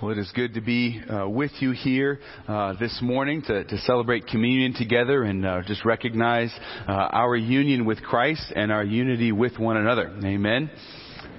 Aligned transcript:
Well, 0.00 0.12
it 0.12 0.18
is 0.18 0.32
good 0.34 0.54
to 0.54 0.62
be 0.62 0.98
uh, 1.10 1.28
with 1.28 1.50
you 1.60 1.72
here 1.72 2.20
uh, 2.48 2.72
this 2.80 3.00
morning 3.02 3.42
to, 3.42 3.64
to, 3.64 3.78
celebrate 3.80 4.26
communion 4.26 4.72
together 4.72 5.24
and 5.24 5.44
uh, 5.44 5.60
just 5.66 5.84
recognize 5.84 6.50
uh, 6.88 6.92
our 6.92 7.36
union 7.36 7.84
with 7.84 8.02
Christ 8.02 8.50
and 8.56 8.72
our 8.72 8.82
unity 8.82 9.30
with 9.30 9.58
one 9.58 9.76
another. 9.76 10.08
Amen. 10.24 10.70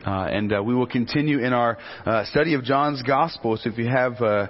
Uh, 0.05 0.11
and 0.11 0.53
uh, 0.53 0.61
we 0.61 0.75
will 0.75 0.85
continue 0.85 1.39
in 1.39 1.53
our 1.53 1.79
study 2.25 2.53
of 2.53 2.63
John's 2.63 3.01
Gospel. 3.01 3.57
So 3.57 3.71
if 3.71 3.79
you 3.79 3.87
have 3.87 4.49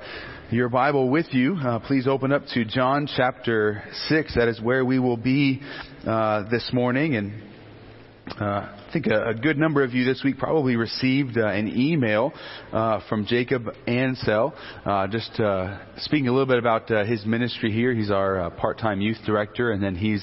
your 0.50 0.68
Bible 0.68 1.10
with 1.10 1.28
you, 1.32 1.58
please 1.88 2.06
open 2.06 2.34
up 2.34 2.46
to 2.48 2.66
John 2.66 3.08
chapter 3.16 3.82
6. 4.10 4.36
That 4.36 4.50
is 4.50 4.60
where 4.60 4.84
we 4.84 5.00
will 5.00 5.16
be 5.16 5.62
this 6.04 6.70
morning. 6.74 7.16
And 7.16 8.81
I 8.92 8.94
think 8.94 9.08
a, 9.08 9.30
a, 9.30 9.34
good 9.34 9.58
number 9.58 9.86
of 9.86 9.94
you 9.94 10.04
this 10.04 10.22
week 10.22 10.38
probably 10.38 10.76
received 10.76 11.38
uh, 11.38 11.48
an 11.48 11.80
email 11.80 12.34
uh, 12.74 13.00
from 13.08 13.26
Jacob 13.26 13.70
Ansell, 13.88 14.54
uh, 14.86 15.08
just 15.08 15.40
uh, 15.40 15.80
speaking 16.00 16.28
a 16.28 16.32
little 16.34 16.46
bit 16.46 16.58
about 16.58 16.92
uh, 16.92 17.06
his 17.06 17.26
ministry 17.26 17.72
here. 17.72 17.94
He's 17.94 18.12
our 18.12 18.52
part-time 18.52 19.00
youth 19.00 19.20
director, 19.26 19.72
and 19.72 19.82
then 19.82 19.96
he's 19.96 20.22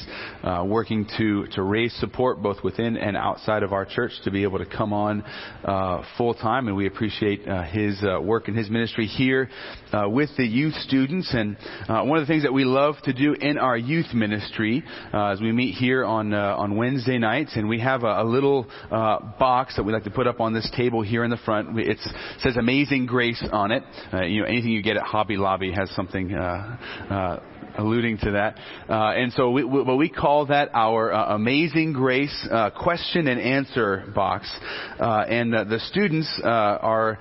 working 0.67 1.07
to 1.17 1.47
to 1.53 1.63
raise 1.63 1.95
support 1.95 2.43
both 2.43 2.63
within 2.63 2.99
and 2.99 3.17
outside 3.17 3.63
of 3.63 3.73
our 3.73 3.87
church 3.87 4.13
to 4.25 4.31
be 4.31 4.43
able 4.43 4.59
to 4.59 4.67
come 4.67 4.93
on 4.93 5.25
full 6.19 6.35
time. 6.35 6.69
And 6.69 6.77
we 6.77 6.87
appreciate 6.87 7.47
his 7.71 8.03
work 8.21 8.49
and 8.49 8.57
his 8.59 8.69
ministry 8.69 9.07
here 9.07 9.49
with 9.95 10.29
the 10.37 10.45
youth 10.45 10.75
students. 10.75 11.33
And 11.33 11.57
one 11.89 12.19
of 12.19 12.27
the 12.27 12.31
things 12.31 12.43
that 12.43 12.53
we 12.53 12.65
love 12.65 12.97
to 13.05 13.15
do 13.15 13.33
in 13.33 13.57
our 13.57 13.79
youth 13.79 14.13
ministry 14.13 14.85
is 15.33 15.41
we 15.41 15.53
meet 15.53 15.75
here 15.75 16.05
on 16.05 16.35
on 16.35 16.77
Wednesday 16.77 17.17
nights, 17.17 17.53
and 17.57 17.67
we 17.67 17.81
have 17.81 18.03
a, 18.03 18.21
a 18.21 18.25
little 18.25 18.58
little 18.59 18.73
uh, 18.91 19.19
box 19.39 19.77
that 19.77 19.83
we 19.83 19.93
like 19.93 20.05
to 20.05 20.11
put 20.11 20.27
up 20.27 20.41
on 20.41 20.53
this 20.53 20.71
table 20.77 21.03
here 21.03 21.25
in 21.25 21.31
the 21.31 21.37
front. 21.39 21.79
It 21.79 21.99
says 22.41 22.57
"Amazing 22.57 23.07
Grace" 23.07 23.43
on 23.53 23.73
it. 23.73 23.83
Uh, 24.13 24.23
you 24.23 24.43
know, 24.43 24.47
anything 24.47 24.71
you 24.71 24.83
get 24.83 24.97
at 24.97 25.03
Hobby 25.03 25.37
Lobby 25.37 25.73
has 25.73 25.91
something 25.91 26.35
uh, 26.35 26.77
uh 27.11 27.41
alluding 27.79 28.19
to 28.19 28.33
that. 28.33 28.59
Uh, 28.89 29.13
and 29.13 29.33
so, 29.33 29.51
we, 29.51 29.65
we, 29.65 29.83
we 29.95 30.09
call 30.09 30.47
that 30.47 30.71
our 30.75 31.13
uh, 31.13 31.35
Amazing 31.37 31.93
Grace 31.93 32.49
question 32.77 33.29
and 33.29 33.41
answer 33.41 34.05
box. 34.15 34.51
and 34.99 35.53
the 35.53 35.81
students 35.89 36.29
are 36.45 37.19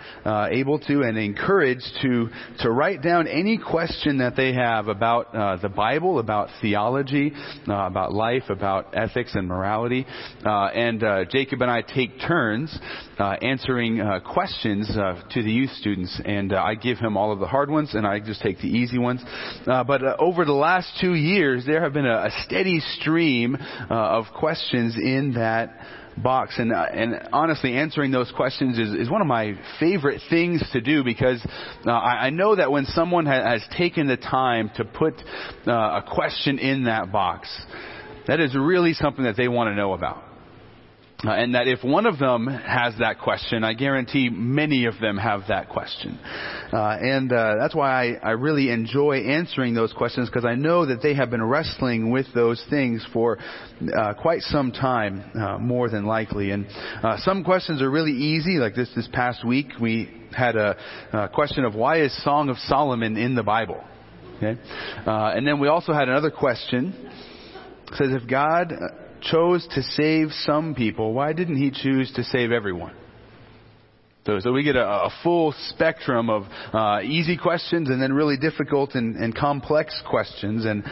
able 0.52 0.80
to 0.80 1.04
and 1.04 1.18
encouraged 1.18 1.88
to 2.02 2.30
to 2.60 2.72
write 2.72 3.02
down 3.02 3.28
any 3.28 3.58
question 3.58 4.18
that 4.18 4.36
they 4.36 4.54
have 4.54 4.88
about 4.88 5.32
the 5.62 5.70
Bible, 5.70 6.20
about 6.20 6.50
theology, 6.62 7.32
about 7.66 8.14
life, 8.14 8.44
about 8.50 8.98
ethics 8.98 9.36
and 9.36 9.48
morality. 9.48 10.06
and 10.44 11.30
Jacob 11.30 11.62
and 11.62 11.72
I 11.72 11.82
take 11.82 12.20
turns 12.20 12.78
uh, 13.20 13.36
answering 13.42 14.00
uh, 14.00 14.20
questions 14.20 14.90
uh, 14.92 15.22
to 15.32 15.44
the 15.44 15.52
youth 15.52 15.72
students, 15.72 16.20
and 16.24 16.54
uh, 16.54 16.62
I 16.62 16.76
give 16.76 16.98
him 16.98 17.18
all 17.18 17.32
of 17.32 17.40
the 17.40 17.48
hard 17.48 17.70
ones, 17.70 17.94
and 17.94 18.06
I 18.06 18.20
just 18.20 18.42
take 18.42 18.60
the 18.60 18.68
easy 18.68 18.98
ones. 18.98 19.22
Uh, 19.66 19.84
but 19.84 20.04
uh, 20.04 20.16
over 20.20 20.46
the 20.48 20.54
last 20.54 20.88
two 21.00 21.14
years, 21.14 21.66
there 21.66 21.84
have 21.84 21.94
been 21.94 22.08
a, 22.08 22.26
a 22.26 22.32
steady 22.46 22.80
stream 23.00 23.58
of 23.90 24.26
questions 24.36 24.96
in 24.96 25.34
that 25.36 25.78
box. 26.22 26.56
And, 26.58 26.74
uh, 26.74 26.86
and 26.92 27.30
honestly, 27.32 27.76
answering 27.76 28.12
those 28.12 28.32
questions 28.36 28.80
is, 28.80 28.94
is 28.94 29.10
one 29.10 29.22
of 29.22 29.28
my 29.28 29.54
favorite 29.80 30.22
things 30.30 30.64
to 30.74 30.82
do 30.82 31.04
because 31.04 31.46
uh, 31.86 31.92
I, 31.92 32.28
I 32.28 32.30
know 32.30 32.56
that 32.56 32.72
when 32.72 32.86
someone 32.86 33.26
ha- 33.26 33.44
has 33.44 33.64
taken 33.78 34.08
the 34.08 34.18
time 34.18 34.72
to 34.76 34.86
put 34.86 35.14
uh, 35.68 35.72
a 35.72 36.04
question 36.14 36.60
in 36.60 36.86
that 36.86 37.12
box, 37.12 37.50
that 38.28 38.40
is 38.40 38.56
really 38.56 38.94
something 38.94 39.24
that 39.26 39.38
they 39.38 39.48
want 39.48 39.70
to 39.70 39.76
know 39.76 39.94
about. 39.94 40.24
Uh, 41.26 41.32
and 41.32 41.56
that 41.56 41.68
if 41.68 41.84
one 41.84 42.06
of 42.06 42.20
them 42.20 42.46
has 42.46 42.94
that 43.00 43.20
question, 43.20 43.64
I 43.64 43.74
guarantee 43.74 44.30
many 44.30 44.86
of 44.86 45.00
them 45.02 45.18
have 45.18 45.42
that 45.48 45.68
question. 45.68 46.20
Uh, 46.72 46.96
and 47.02 47.34
uh, 47.34 47.56
that's 47.60 47.74
why 47.74 47.90
I, 47.90 48.14
I, 48.22 48.32
really 48.32 48.70
enjoy 48.70 49.22
answering 49.22 49.74
those 49.74 49.92
questions 49.94 50.30
because 50.30 50.46
I 50.46 50.54
know 50.54 50.86
that 50.86 51.02
they 51.02 51.16
have 51.16 51.32
been 51.32 51.44
wrestling 51.44 52.12
with 52.12 52.28
those 52.36 52.64
things 52.70 53.04
for 53.14 53.40
uh, 53.96 54.14
quite 54.14 54.42
some 54.42 54.72
time, 54.72 55.24
uh, 55.34 55.58
more 55.58 55.90
than 55.90 56.06
likely. 56.06 56.52
And 56.52 56.68
uh, 57.02 57.18
some 57.18 57.44
questions 57.44 57.82
are 57.82 57.90
really 57.90 58.14
easy, 58.14 58.58
like 58.60 58.76
this 58.76 58.90
this 58.96 59.10
past 59.12 59.44
week 59.44 59.70
we 59.82 60.14
had 60.36 60.56
a, 60.56 60.78
a 61.14 61.30
question 61.30 61.66
of 61.66 61.74
why 61.74 62.02
is 62.02 62.24
Song 62.24 62.50
of 62.50 62.58
Solomon 62.58 63.18
in 63.18 63.34
the 63.34 63.44
Bible? 63.44 63.84
Okay, 64.36 64.56
and 65.08 65.48
then 65.48 65.60
we 65.60 65.68
also 65.68 65.94
had 65.94 66.10
another 66.10 66.30
question. 66.30 67.12
Says 67.94 68.10
if 68.12 68.30
God 68.30 68.72
chose 69.22 69.68
to 69.76 69.82
save 69.82 70.30
some 70.32 70.76
people, 70.76 71.14
why 71.14 71.34
didn't 71.34 71.58
he 71.58 71.72
choose 71.72 72.12
to 72.14 72.24
save 72.24 72.52
everyone? 72.52 72.96
So, 74.26 74.40
so 74.42 74.52
we 74.52 74.64
get 74.64 74.76
a, 74.76 74.84
a 74.84 75.10
full 75.24 75.54
spectrum 75.70 76.30
of 76.30 76.44
uh, 76.74 77.00
easy 77.02 77.38
questions 77.38 77.90
and 77.90 78.02
then 78.02 78.12
really 78.12 78.36
difficult 78.36 78.94
and, 78.94 79.16
and 79.16 79.34
complex 79.34 80.00
questions. 80.10 80.66
And 80.66 80.84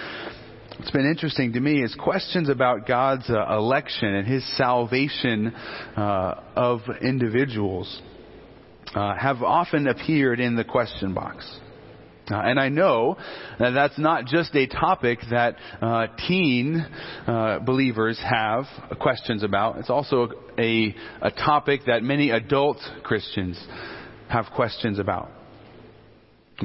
what's 0.77 0.91
been 0.91 1.05
interesting 1.05 1.51
to 1.53 1.59
me 1.59 1.83
is 1.83 1.93
questions 1.95 2.47
about 2.47 2.87
God's 2.87 3.29
uh, 3.29 3.57
election 3.57 4.15
and 4.15 4.25
His 4.25 4.57
salvation 4.57 5.47
uh, 5.47 6.43
of 6.55 6.79
individuals 7.01 8.01
uh, 8.93 9.15
have 9.15 9.43
often 9.43 9.87
appeared 9.87 10.39
in 10.39 10.55
the 10.55 10.63
question 10.63 11.13
box. 11.13 11.45
Uh, 12.29 12.37
and 12.37 12.59
I 12.59 12.69
know 12.69 13.17
that 13.59 13.71
that's 13.71 13.99
not 13.99 14.25
just 14.25 14.55
a 14.55 14.65
topic 14.65 15.19
that 15.29 15.57
uh, 15.79 16.07
teen 16.27 16.77
uh, 17.27 17.59
believers 17.59 18.19
have 18.23 18.65
questions 18.99 19.43
about. 19.43 19.77
It's 19.77 19.91
also 19.91 20.29
a, 20.57 20.95
a 21.21 21.31
topic 21.31 21.81
that 21.85 22.01
many 22.01 22.31
adult 22.31 22.77
Christians 23.03 23.63
have 24.27 24.45
questions 24.55 24.97
about. 24.97 25.29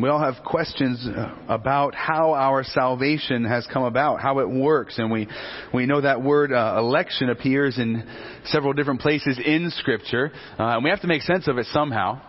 We 0.00 0.08
all 0.08 0.20
have 0.20 0.44
questions 0.44 1.04
uh, 1.04 1.34
about 1.48 1.96
how 1.96 2.32
our 2.32 2.62
salvation 2.62 3.44
has 3.44 3.66
come 3.72 3.82
about, 3.82 4.20
how 4.20 4.38
it 4.38 4.48
works, 4.48 4.98
and 4.98 5.10
we 5.10 5.26
we 5.74 5.84
know 5.86 6.00
that 6.00 6.22
word 6.22 6.52
uh, 6.52 6.76
election 6.78 7.28
appears 7.28 7.76
in 7.76 8.08
several 8.44 8.72
different 8.72 9.00
places 9.00 9.40
in 9.44 9.68
Scripture, 9.78 10.30
uh, 10.60 10.76
and 10.76 10.84
we 10.84 10.90
have 10.90 11.00
to 11.00 11.08
make 11.08 11.22
sense 11.22 11.48
of 11.48 11.58
it 11.58 11.66
somehow. 11.72 12.20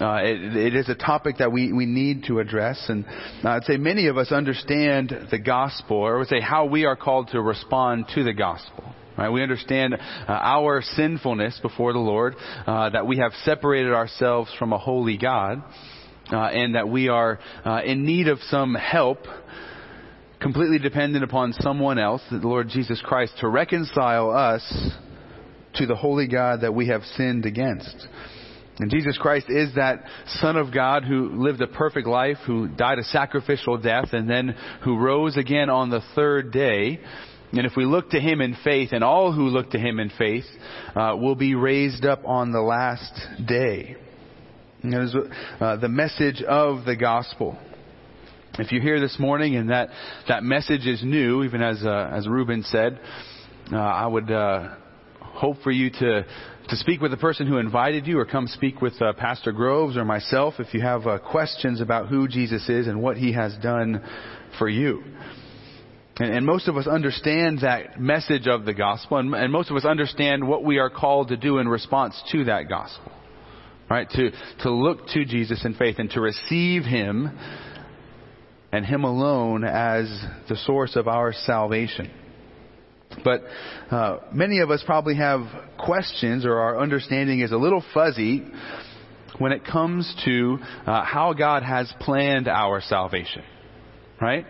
Uh, 0.00 0.16
it, 0.24 0.56
it 0.56 0.74
is 0.74 0.88
a 0.88 0.94
topic 0.94 1.38
that 1.38 1.52
we, 1.52 1.72
we 1.72 1.86
need 1.86 2.24
to 2.24 2.40
address. 2.40 2.84
And 2.88 3.04
I'd 3.44 3.64
say 3.64 3.76
many 3.76 4.08
of 4.08 4.18
us 4.18 4.32
understand 4.32 5.28
the 5.30 5.38
gospel, 5.38 5.98
or 5.98 6.16
I 6.16 6.18
would 6.18 6.28
say 6.28 6.40
how 6.40 6.66
we 6.66 6.84
are 6.84 6.96
called 6.96 7.28
to 7.28 7.40
respond 7.40 8.06
to 8.14 8.24
the 8.24 8.32
gospel. 8.32 8.92
Right? 9.16 9.28
We 9.28 9.42
understand 9.42 9.94
uh, 9.94 9.98
our 10.28 10.82
sinfulness 10.82 11.60
before 11.62 11.92
the 11.92 12.00
Lord, 12.00 12.34
uh, 12.66 12.90
that 12.90 13.06
we 13.06 13.18
have 13.18 13.32
separated 13.44 13.92
ourselves 13.92 14.50
from 14.58 14.72
a 14.72 14.78
holy 14.78 15.16
God, 15.16 15.62
uh, 16.32 16.36
and 16.36 16.74
that 16.74 16.88
we 16.88 17.08
are 17.08 17.38
uh, 17.64 17.82
in 17.84 18.04
need 18.04 18.26
of 18.26 18.40
some 18.48 18.74
help 18.74 19.18
completely 20.40 20.78
dependent 20.78 21.22
upon 21.22 21.52
someone 21.52 21.98
else, 21.98 22.20
the 22.30 22.36
Lord 22.38 22.68
Jesus 22.68 23.00
Christ, 23.02 23.34
to 23.40 23.48
reconcile 23.48 24.30
us 24.30 24.90
to 25.74 25.86
the 25.86 25.94
holy 25.94 26.26
God 26.26 26.62
that 26.62 26.74
we 26.74 26.88
have 26.88 27.02
sinned 27.16 27.46
against. 27.46 28.08
And 28.78 28.90
Jesus 28.90 29.16
Christ 29.16 29.46
is 29.48 29.74
that 29.76 30.04
Son 30.40 30.56
of 30.56 30.74
God 30.74 31.04
who 31.04 31.30
lived 31.42 31.60
a 31.60 31.68
perfect 31.68 32.08
life, 32.08 32.38
who 32.44 32.66
died 32.66 32.98
a 32.98 33.04
sacrificial 33.04 33.78
death, 33.78 34.08
and 34.12 34.28
then 34.28 34.56
who 34.82 34.98
rose 34.98 35.36
again 35.36 35.70
on 35.70 35.90
the 35.90 36.00
third 36.14 36.52
day. 36.52 36.98
And 37.52 37.66
if 37.66 37.72
we 37.76 37.84
look 37.84 38.10
to 38.10 38.20
Him 38.20 38.40
in 38.40 38.56
faith, 38.64 38.88
and 38.90 39.04
all 39.04 39.32
who 39.32 39.46
look 39.46 39.70
to 39.70 39.78
Him 39.78 40.00
in 40.00 40.10
faith 40.18 40.46
uh, 40.96 41.14
will 41.16 41.36
be 41.36 41.54
raised 41.54 42.04
up 42.04 42.22
on 42.24 42.50
the 42.50 42.60
last 42.60 43.12
day. 43.46 43.96
And 44.82 44.94
uh, 45.60 45.76
the 45.76 45.88
message 45.88 46.42
of 46.42 46.84
the 46.84 46.96
gospel. 46.96 47.56
If 48.58 48.70
you're 48.70 48.82
here 48.82 49.00
this 49.00 49.18
morning 49.18 49.56
and 49.56 49.70
that, 49.70 49.88
that 50.28 50.42
message 50.42 50.86
is 50.86 51.02
new, 51.02 51.44
even 51.44 51.62
as, 51.62 51.82
uh, 51.84 52.10
as 52.12 52.28
Ruben 52.28 52.64
said, 52.64 53.00
uh, 53.72 53.76
I 53.76 54.06
would 54.06 54.30
uh, 54.30 54.74
hope 55.20 55.62
for 55.62 55.70
you 55.70 55.90
to 55.90 56.26
to 56.68 56.76
speak 56.76 57.00
with 57.00 57.10
the 57.10 57.16
person 57.16 57.46
who 57.46 57.58
invited 57.58 58.06
you 58.06 58.18
or 58.18 58.24
come 58.24 58.46
speak 58.46 58.80
with 58.80 59.00
uh, 59.00 59.12
Pastor 59.12 59.52
Groves 59.52 59.96
or 59.96 60.04
myself 60.04 60.54
if 60.58 60.72
you 60.72 60.80
have 60.80 61.06
uh, 61.06 61.18
questions 61.18 61.80
about 61.80 62.08
who 62.08 62.26
Jesus 62.26 62.68
is 62.68 62.86
and 62.86 63.02
what 63.02 63.16
he 63.16 63.32
has 63.32 63.54
done 63.62 64.02
for 64.58 64.68
you. 64.68 65.02
And, 66.16 66.32
and 66.36 66.46
most 66.46 66.68
of 66.68 66.76
us 66.76 66.86
understand 66.86 67.60
that 67.60 68.00
message 68.00 68.46
of 68.46 68.64
the 68.64 68.72
gospel, 68.72 69.18
and, 69.18 69.34
and 69.34 69.52
most 69.52 69.70
of 69.70 69.76
us 69.76 69.84
understand 69.84 70.46
what 70.46 70.64
we 70.64 70.78
are 70.78 70.90
called 70.90 71.28
to 71.28 71.36
do 71.36 71.58
in 71.58 71.68
response 71.68 72.20
to 72.32 72.44
that 72.44 72.68
gospel. 72.68 73.12
Right? 73.90 74.08
To, 74.08 74.30
to 74.60 74.70
look 74.70 75.08
to 75.08 75.26
Jesus 75.26 75.62
in 75.66 75.74
faith 75.74 75.96
and 75.98 76.08
to 76.10 76.20
receive 76.20 76.84
him 76.84 77.38
and 78.72 78.86
him 78.86 79.04
alone 79.04 79.64
as 79.64 80.06
the 80.48 80.56
source 80.56 80.96
of 80.96 81.08
our 81.08 81.34
salvation. 81.34 82.10
But 83.22 83.42
uh, 83.90 84.18
many 84.32 84.60
of 84.60 84.70
us 84.70 84.82
probably 84.84 85.16
have 85.16 85.42
questions, 85.78 86.44
or 86.44 86.58
our 86.58 86.80
understanding 86.80 87.40
is 87.40 87.52
a 87.52 87.56
little 87.56 87.84
fuzzy 87.92 88.44
when 89.38 89.52
it 89.52 89.64
comes 89.64 90.12
to 90.24 90.58
uh, 90.86 91.04
how 91.04 91.32
God 91.32 91.62
has 91.62 91.92
planned 92.00 92.48
our 92.48 92.80
salvation. 92.80 93.42
Right? 94.20 94.46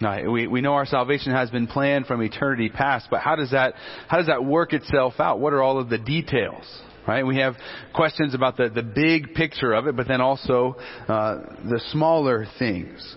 Now, 0.00 0.30
we, 0.30 0.46
we 0.46 0.60
know 0.60 0.74
our 0.74 0.86
salvation 0.86 1.32
has 1.32 1.50
been 1.50 1.66
planned 1.66 2.06
from 2.06 2.22
eternity 2.22 2.70
past, 2.70 3.08
but 3.10 3.20
how 3.20 3.36
does 3.36 3.50
that 3.50 3.74
how 4.08 4.16
does 4.16 4.26
that 4.28 4.44
work 4.44 4.72
itself 4.72 5.14
out? 5.18 5.40
What 5.40 5.52
are 5.52 5.62
all 5.62 5.78
of 5.78 5.88
the 5.88 5.98
details? 5.98 6.64
Right? 7.06 7.24
We 7.24 7.38
have 7.38 7.56
questions 7.94 8.34
about 8.34 8.56
the, 8.56 8.68
the 8.68 8.82
big 8.82 9.34
picture 9.34 9.72
of 9.72 9.86
it, 9.86 9.96
but 9.96 10.06
then 10.06 10.20
also 10.20 10.76
uh, 11.08 11.38
the 11.64 11.80
smaller 11.90 12.46
things. 12.58 13.16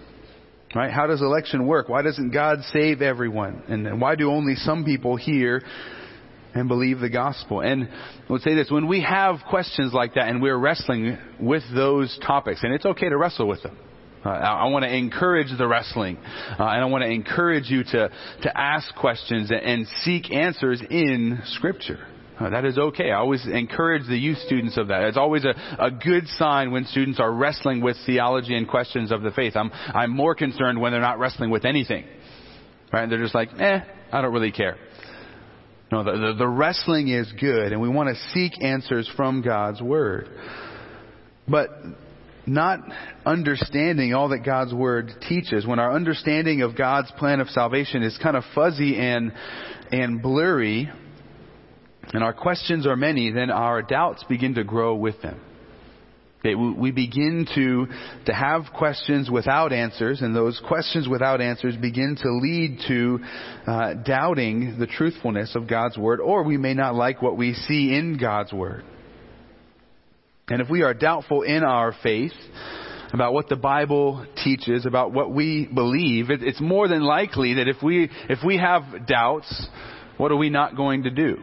Right? 0.76 0.92
How 0.92 1.06
does 1.06 1.22
election 1.22 1.68
work? 1.68 1.88
Why 1.88 2.02
doesn't 2.02 2.32
God 2.32 2.60
save 2.72 3.02
everyone? 3.02 3.62
And 3.68 4.02
why 4.02 4.16
do 4.16 4.32
only 4.32 4.56
some 4.56 4.84
people 4.84 5.16
hear 5.16 5.62
and 6.56 6.68
believe 6.68 7.00
the 7.00 7.10
gospel? 7.10 7.62
And 7.62 7.88
I 7.88 8.32
would 8.32 8.42
say 8.42 8.56
this, 8.56 8.72
when 8.72 8.88
we 8.88 9.02
have 9.02 9.36
questions 9.50 9.94
like 9.94 10.16
that 10.16 10.30
and 10.30 10.42
we're 10.42 10.58
wrestling 10.58 11.18
with 11.40 11.64
those 11.76 12.18
topics, 12.26 12.62
and 12.64 12.74
it's 12.74 12.86
okay 12.86 13.10
to 13.10 13.18
wrestle 13.18 13.48
with 13.48 13.62
them. 13.62 13.78
Uh, 14.26 14.30
I, 14.30 14.66
I 14.66 14.70
want 14.70 14.84
to 14.84 14.96
encourage 14.96 15.56
the 15.56 15.68
wrestling, 15.68 16.18
uh, 16.18 16.64
and 16.64 16.82
I 16.82 16.86
want 16.86 17.04
to 17.04 17.10
encourage 17.10 17.70
you 17.70 17.84
to, 17.84 18.10
to 18.44 18.58
ask 18.58 18.96
questions 18.96 19.52
and, 19.52 19.60
and 19.60 19.88
seek 20.04 20.32
answers 20.32 20.82
in 20.90 21.42
Scripture. 21.46 22.08
Uh, 22.40 22.50
that 22.50 22.66
is 22.66 22.78
okay. 22.78 23.12
I 23.12 23.18
always 23.18 23.46
encourage 23.46 24.08
the 24.08 24.18
youth 24.18 24.40
students 24.40 24.78
of 24.78 24.88
that. 24.88 25.04
It's 25.04 25.18
always 25.18 25.46
a, 25.46 25.54
a 25.80 25.92
good 25.92 26.28
sign 26.28 26.72
when 26.72 26.86
students 26.86 27.20
are 27.20 27.32
wrestling 27.32 27.82
with 27.82 27.96
theology 28.06 28.56
and 28.56 28.68
questions 28.68 29.12
of 29.12 29.22
the 29.22 29.32
faith. 29.32 29.56
I'm, 29.56 29.72
I'm 29.72 30.10
more 30.10 30.34
concerned 30.34 30.82
when 30.82 30.92
they're 30.92 31.02
not 31.02 31.20
wrestling 31.20 31.52
with 31.52 31.64
anything. 31.64 32.06
Right? 32.92 33.08
They're 33.08 33.22
just 33.22 33.36
like, 33.36 33.50
eh, 33.60 33.80
I 34.12 34.22
don't 34.22 34.34
really 34.34 34.52
care. 34.52 34.78
No, 35.92 36.04
the, 36.04 36.12
the, 36.12 36.34
the 36.40 36.48
wrestling 36.48 37.10
is 37.10 37.32
good, 37.40 37.72
and 37.72 37.80
we 37.80 37.88
want 37.88 38.10
to 38.10 38.16
seek 38.34 38.64
answers 38.64 39.10
from 39.16 39.44
God's 39.44 39.80
Word. 39.80 40.28
But 41.48 41.70
not 42.48 42.80
understanding 43.26 44.14
all 44.14 44.30
that 44.30 44.40
God's 44.44 44.74
Word 44.74 45.12
teaches, 45.30 45.68
when 45.68 45.78
our 45.78 45.94
understanding 45.94 46.64
of 46.64 46.76
God's 46.76 47.12
plan 47.12 47.40
of 47.40 47.50
salvation 47.50 48.02
is 48.02 48.18
kind 48.24 48.36
of 48.36 48.44
fuzzy 48.56 48.98
and, 48.98 49.34
and 49.92 50.22
blurry, 50.22 50.90
and 52.12 52.24
our 52.24 52.34
questions 52.34 52.86
are 52.86 52.96
many, 52.96 53.32
then 53.32 53.50
our 53.50 53.82
doubts 53.82 54.24
begin 54.28 54.56
to 54.56 54.64
grow 54.64 54.96
with 54.96 55.22
them. 55.22 55.40
We 56.44 56.92
begin 56.92 57.48
to, 57.56 57.88
to 58.26 58.34
have 58.34 58.64
questions 58.76 59.32
without 59.32 59.72
answers, 59.72 60.22
and 60.22 60.36
those 60.36 60.62
questions 60.68 61.08
without 61.08 61.40
answers 61.40 61.78
begin 61.78 62.18
to 62.22 62.32
lead 62.34 62.80
to 62.90 63.20
uh, 63.66 63.94
doubting 64.06 64.78
the 64.78 64.86
truthfulness 64.86 65.56
of 65.56 65.70
God's 65.70 65.98
Word, 65.98 66.20
or 66.20 66.44
we 66.44 66.58
may 66.58 66.74
not 66.74 66.96
like 66.96 67.22
what 67.22 67.38
we 67.38 67.54
see 67.54 67.96
in 67.96 68.18
God's 68.20 68.52
Word. 68.52 68.84
And 70.50 70.62
if 70.62 70.70
we 70.70 70.82
are 70.82 70.94
doubtful 70.94 71.44
in 71.44 71.64
our 71.64 71.96
faith, 72.04 72.34
about 73.14 73.32
what 73.32 73.48
the 73.48 73.56
Bible 73.56 74.26
teaches, 74.44 74.86
about 74.86 75.14
what 75.14 75.32
we 75.32 75.70
believe, 75.74 76.26
it's 76.30 76.60
more 76.60 76.88
than 76.88 77.04
likely 77.04 77.54
that 77.54 77.68
if 77.68 77.78
we, 77.82 78.10
if 78.28 78.40
we 78.44 78.58
have 78.58 79.08
doubts, 79.08 79.68
what 80.18 80.32
are 80.32 80.36
we 80.36 80.50
not 80.50 80.76
going 80.76 81.04
to 81.04 81.12
do? 81.12 81.38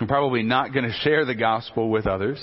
We're 0.00 0.06
probably 0.06 0.42
not 0.42 0.72
going 0.72 0.84
to 0.84 0.92
share 1.02 1.24
the 1.24 1.34
gospel 1.34 1.90
with 1.90 2.06
others. 2.06 2.42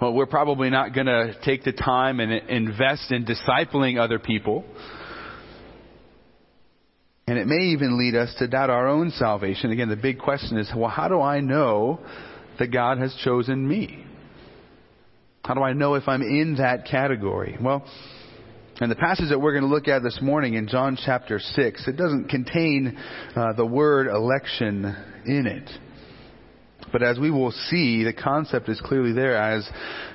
Well, 0.00 0.12
we're 0.12 0.26
probably 0.26 0.70
not 0.70 0.94
going 0.94 1.06
to 1.06 1.34
take 1.44 1.64
the 1.64 1.72
time 1.72 2.20
and 2.20 2.32
invest 2.32 3.10
in 3.10 3.24
discipling 3.24 3.98
other 3.98 4.18
people. 4.18 4.64
And 7.26 7.36
it 7.38 7.46
may 7.46 7.72
even 7.72 7.98
lead 7.98 8.14
us 8.14 8.34
to 8.38 8.48
doubt 8.48 8.70
our 8.70 8.88
own 8.88 9.10
salvation. 9.10 9.70
Again, 9.70 9.88
the 9.88 9.96
big 9.96 10.18
question 10.18 10.56
is, 10.56 10.70
well, 10.74 10.88
how 10.88 11.08
do 11.08 11.20
I 11.20 11.40
know 11.40 12.00
that 12.58 12.68
God 12.68 12.98
has 12.98 13.14
chosen 13.24 13.66
me? 13.66 14.04
How 15.44 15.54
do 15.54 15.62
I 15.62 15.72
know 15.72 15.94
if 15.94 16.06
I'm 16.06 16.22
in 16.22 16.56
that 16.58 16.86
category? 16.86 17.56
Well, 17.60 17.84
and 18.80 18.90
the 18.90 18.96
passage 18.96 19.30
that 19.30 19.40
we're 19.40 19.52
going 19.52 19.68
to 19.68 19.74
look 19.74 19.88
at 19.88 20.02
this 20.02 20.18
morning 20.22 20.54
in 20.54 20.68
John 20.68 20.96
chapter 21.04 21.40
6, 21.40 21.88
it 21.88 21.96
doesn't 21.96 22.28
contain 22.28 22.96
uh, 23.34 23.52
the 23.54 23.66
word 23.66 24.06
election 24.06 24.84
in 25.26 25.46
it. 25.46 25.68
But 26.92 27.02
as 27.02 27.18
we 27.18 27.30
will 27.30 27.50
see, 27.50 28.04
the 28.04 28.12
concept 28.12 28.68
is 28.68 28.80
clearly 28.80 29.12
there 29.12 29.36
as 29.36 29.68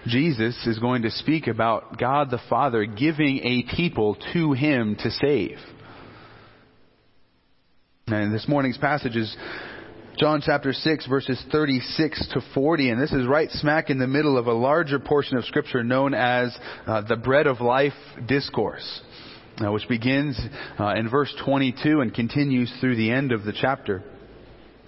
Jesus 0.08 0.56
is 0.66 0.80
going 0.80 1.04
to 1.04 1.12
speak 1.12 1.48
about 1.48 2.00
God 2.00 2.32
the 2.32 2.42
Father 2.50 2.86
giving 2.86 3.40
a 3.40 3.76
people 3.76 4.18
to 4.34 4.54
Him 4.54 4.96
to 5.00 5.10
save. 5.12 5.58
And 8.08 8.34
this 8.34 8.48
morning's 8.48 8.78
passage 8.78 9.16
is 9.16 9.36
John 10.18 10.44
chapter 10.46 10.74
6 10.74 11.08
verses 11.08 11.44
36 11.52 12.28
to 12.34 12.42
40, 12.54 12.90
and 12.90 13.02
this 13.02 13.12
is 13.12 13.26
right 13.26 13.50
smack 13.50 13.90
in 13.90 13.98
the 13.98 14.08
middle 14.08 14.38
of 14.38 14.48
a 14.48 14.54
larger 14.54 15.00
portion 15.00 15.38
of 15.38 15.46
scripture 15.46 15.84
known 15.84 16.14
as 16.14 16.56
uh, 16.86 17.02
the 17.02 17.16
bread 17.16 17.48
of 17.48 17.62
life 17.62 17.94
discourse, 18.28 19.02
uh, 19.66 19.72
which 19.72 19.88
begins 19.88 20.40
uh, 20.80 20.94
in 20.96 21.10
verse 21.10 21.34
22 21.44 22.02
and 22.02 22.14
continues 22.14 22.72
through 22.80 22.96
the 22.96 23.10
end 23.10 23.32
of 23.32 23.44
the 23.44 23.54
chapter. 23.54 24.04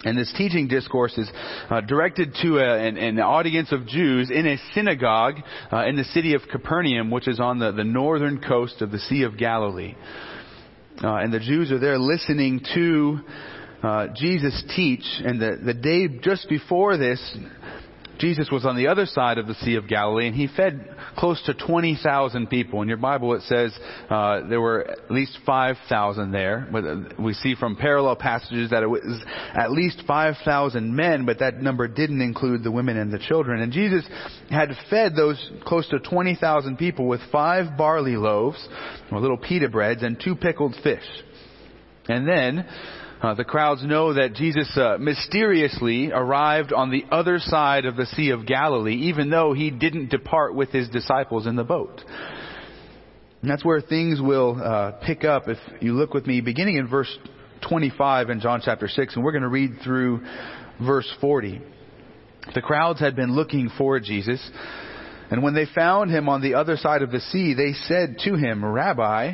And 0.04 0.18
this 0.18 0.32
teaching 0.38 0.68
discourse 0.68 1.18
is 1.18 1.30
uh, 1.70 1.82
directed 1.82 2.36
to 2.42 2.60
a, 2.60 2.88
an, 2.88 2.98
an, 2.98 3.20
audience 3.20 3.72
of 3.72 3.88
Jews 3.88 4.30
in 4.30 4.46
a 4.46 4.58
synagogue 4.74 5.36
uh, 5.72 5.86
in 5.86 5.96
the 5.96 6.04
city 6.04 6.36
of 6.36 6.42
Capernaum, 6.52 7.10
which 7.10 7.28
is 7.28 7.40
on 7.40 7.60
the, 7.60 7.72
the 7.72 7.84
northern 7.84 8.42
coast 8.42 8.82
of 8.82 8.92
the 8.92 9.00
Sea 9.00 9.24
of 9.24 9.38
Galilee. 9.38 9.96
Uh, 11.04 11.16
and 11.16 11.34
the 11.34 11.40
Jews 11.40 11.72
are 11.72 11.80
there 11.80 11.98
listening 11.98 12.62
to 12.76 13.20
uh, 13.84 14.08
Jesus 14.16 14.64
teach. 14.76 15.04
And 15.24 15.42
the, 15.42 15.60
the 15.64 15.74
day 15.74 16.08
just 16.08 16.50
before 16.50 16.98
this, 16.98 17.38
Jesus 18.20 18.50
was 18.52 18.66
on 18.66 18.76
the 18.76 18.88
other 18.88 19.06
side 19.06 19.38
of 19.38 19.48
the 19.48 19.56
Sea 19.56 19.76
of 19.76 19.88
Galilee 19.88 20.28
and 20.28 20.36
he 20.36 20.48
fed 20.48 20.96
close 21.18 21.42
to 21.46 21.54
20,000 21.54 22.48
people. 22.48 22.82
In 22.82 22.88
your 22.88 22.98
Bible 22.98 23.34
it 23.36 23.42
says 23.44 23.78
uh, 24.10 24.48
there 24.48 24.62
were 24.62 24.90
at 24.90 25.12
least 25.12 25.38
5,000 25.46 26.32
there. 26.32 26.68
Uh, 26.74 27.22
we 27.22 27.34
see 27.34 27.56
from 27.56 27.76
parallel 27.76 28.16
passages 28.16 28.70
that 28.72 28.84
it 28.84 28.88
was 28.88 29.02
at 29.54 29.72
least 29.72 30.04
5,000 30.08 30.96
men, 30.96 31.26
but 31.26 31.40
that 31.40 31.62
number 31.62 31.88
didn't 31.88 32.22
include 32.22 32.64
the 32.64 32.72
women 32.72 32.98
and 32.98 33.12
the 33.12 33.20
children. 33.20 33.62
And 33.62 33.72
Jesus 33.72 34.06
had 34.50 34.70
fed 34.90 35.16
those 35.16 35.52
close 35.66 35.88
to 35.90 36.00
20,000 36.00 36.78
people 36.78 37.08
with 37.08 37.22
five 37.32 37.78
barley 37.78 38.16
loaves, 38.16 38.68
or 39.12 39.20
little 39.20 39.38
pita 39.38 39.70
breads, 39.70 40.04
and 40.04 40.20
two 40.20 40.36
pickled 40.36 40.76
fish. 40.84 41.04
And 42.08 42.28
then 42.28 42.68
uh, 43.22 43.34
the 43.34 43.46
crowds 43.46 43.84
know 43.84 44.14
that 44.14 44.34
Jesus 44.34 44.70
uh, 44.78 44.98
mysteriously 45.00 46.12
arrived 46.12 46.74
on 46.74 46.92
the 46.92 47.06
other 47.12 47.40
side 47.40 47.86
of 47.86 47.96
the 47.96 48.06
Sea 48.08 48.32
of 48.32 48.46
Galilee, 48.46 48.96
even 49.10 49.30
though 49.30 49.54
he 49.54 49.72
didn't 49.72 50.10
depart 50.10 50.54
with 50.54 50.70
his 50.70 50.90
disciples 50.90 51.48
in 51.48 51.56
the 51.56 51.64
boat. 51.64 52.02
And 53.42 53.50
that's 53.50 53.64
where 53.64 53.80
things 53.80 54.20
will 54.22 54.62
uh, 54.62 54.94
pick 55.06 55.24
up 55.24 55.48
if 55.48 55.58
you 55.82 55.94
look 55.94 56.14
with 56.14 56.28
me, 56.28 56.42
beginning 56.42 56.78
in 56.78 56.88
verse 56.88 57.18
25 57.68 58.30
in 58.30 58.42
John 58.42 58.62
chapter 58.64 58.88
6, 58.88 59.16
and 59.16 59.24
we're 59.24 59.32
going 59.32 59.44
to 59.44 59.50
read 59.50 59.72
through 59.84 60.22
verse 60.86 61.12
40. 61.22 61.62
The 62.54 62.62
crowds 62.62 63.00
had 63.00 63.16
been 63.16 63.36
looking 63.36 63.70
for 63.78 64.00
Jesus, 64.00 64.42
and 65.32 65.42
when 65.42 65.56
they 65.56 65.66
found 65.74 66.12
him 66.12 66.28
on 66.30 66.42
the 66.42 66.56
other 66.56 66.76
side 66.76 67.02
of 67.02 67.12
the 67.12 67.20
sea, 67.20 67.54
they 67.54 67.74
said 67.74 68.18
to 68.26 68.36
him, 68.36 68.64
Rabbi, 68.64 69.34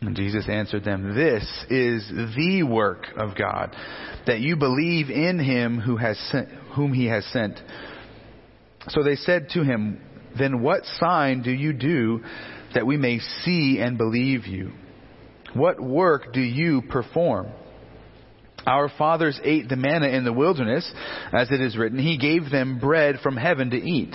And 0.00 0.14
Jesus 0.14 0.46
answered 0.48 0.84
them, 0.84 1.14
This 1.14 1.42
is 1.70 2.06
the 2.36 2.62
work 2.64 3.06
of 3.16 3.36
God, 3.36 3.74
that 4.26 4.40
you 4.40 4.56
believe 4.56 5.10
in 5.10 5.38
him 5.38 5.80
who 5.80 5.96
has 5.96 6.18
sent, 6.30 6.48
whom 6.74 6.92
he 6.92 7.06
has 7.06 7.24
sent. 7.26 7.58
So 8.88 9.02
they 9.02 9.16
said 9.16 9.48
to 9.50 9.64
him, 9.64 10.00
Then 10.38 10.62
what 10.62 10.84
sign 11.00 11.42
do 11.42 11.50
you 11.50 11.72
do 11.72 12.22
that 12.74 12.86
we 12.86 12.96
may 12.96 13.18
see 13.44 13.80
and 13.80 13.96
believe 13.96 14.46
you? 14.46 14.72
What 15.54 15.80
work 15.80 16.32
do 16.34 16.40
you 16.40 16.82
perform? 16.82 17.48
Our 18.66 18.90
fathers 18.98 19.40
ate 19.44 19.68
the 19.68 19.76
manna 19.76 20.08
in 20.08 20.24
the 20.24 20.32
wilderness, 20.32 20.90
as 21.32 21.50
it 21.50 21.60
is 21.60 21.76
written, 21.76 21.98
He 21.98 22.18
gave 22.18 22.50
them 22.50 22.78
bread 22.78 23.20
from 23.22 23.36
heaven 23.36 23.70
to 23.70 23.76
eat. 23.76 24.14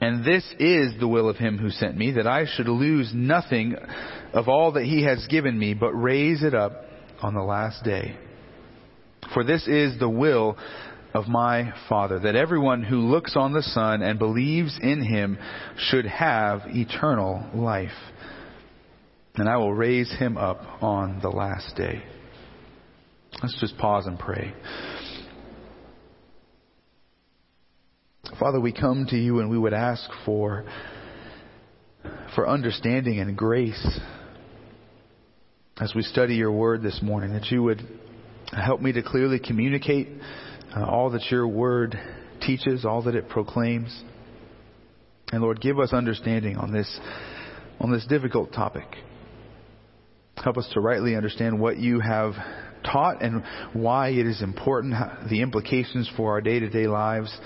And 0.00 0.24
this 0.24 0.44
is 0.60 0.98
the 1.00 1.08
will 1.08 1.28
of 1.28 1.36
him 1.36 1.58
who 1.58 1.70
sent 1.70 1.96
me, 1.96 2.12
that 2.12 2.26
I 2.26 2.44
should 2.46 2.68
lose 2.68 3.10
nothing 3.12 3.74
of 4.32 4.48
all 4.48 4.72
that 4.72 4.84
he 4.84 5.04
has 5.04 5.26
given 5.28 5.58
me, 5.58 5.74
but 5.74 5.92
raise 5.92 6.42
it 6.42 6.54
up 6.54 6.84
on 7.20 7.34
the 7.34 7.42
last 7.42 7.82
day. 7.84 8.16
For 9.34 9.42
this 9.42 9.66
is 9.66 9.98
the 9.98 10.08
will 10.08 10.56
of 11.14 11.26
my 11.26 11.72
Father, 11.88 12.20
that 12.20 12.36
everyone 12.36 12.82
who 12.82 12.98
looks 12.98 13.34
on 13.34 13.52
the 13.52 13.62
Son 13.62 14.02
and 14.02 14.18
believes 14.18 14.78
in 14.80 15.02
him 15.02 15.38
should 15.76 16.06
have 16.06 16.62
eternal 16.66 17.44
life. 17.54 17.90
And 19.34 19.48
I 19.48 19.56
will 19.56 19.74
raise 19.74 20.12
him 20.18 20.36
up 20.36 20.60
on 20.82 21.20
the 21.20 21.30
last 21.30 21.76
day. 21.76 22.02
Let's 23.42 23.58
just 23.60 23.78
pause 23.78 24.06
and 24.06 24.18
pray. 24.18 24.52
Father, 28.36 28.60
we 28.60 28.72
come 28.72 29.06
to 29.06 29.16
you 29.16 29.40
and 29.40 29.48
we 29.48 29.58
would 29.58 29.72
ask 29.72 30.08
for, 30.24 30.64
for 32.34 32.48
understanding 32.48 33.20
and 33.20 33.36
grace 33.36 34.00
as 35.80 35.94
we 35.94 36.02
study 36.02 36.34
your 36.34 36.52
word 36.52 36.82
this 36.82 37.00
morning, 37.02 37.32
that 37.32 37.46
you 37.46 37.62
would 37.62 37.80
help 38.52 38.80
me 38.80 38.92
to 38.92 39.02
clearly 39.02 39.38
communicate 39.38 40.08
uh, 40.76 40.84
all 40.84 41.10
that 41.10 41.24
your 41.30 41.48
word 41.48 41.98
teaches, 42.42 42.84
all 42.84 43.02
that 43.02 43.14
it 43.14 43.28
proclaims. 43.28 44.02
And 45.32 45.42
Lord, 45.42 45.60
give 45.60 45.78
us 45.78 45.92
understanding 45.92 46.56
on 46.56 46.72
this, 46.72 47.00
on 47.80 47.90
this 47.90 48.04
difficult 48.06 48.52
topic. 48.52 48.86
Help 50.36 50.58
us 50.58 50.68
to 50.74 50.80
rightly 50.80 51.16
understand 51.16 51.58
what 51.58 51.78
you 51.78 52.00
have 52.00 52.34
taught 52.84 53.22
and 53.22 53.42
why 53.72 54.10
it 54.10 54.26
is 54.26 54.42
important, 54.42 54.94
the 55.30 55.40
implications 55.40 56.10
for 56.16 56.32
our 56.32 56.40
day 56.40 56.60
to 56.60 56.68
day 56.68 56.86
lives, 56.86 57.36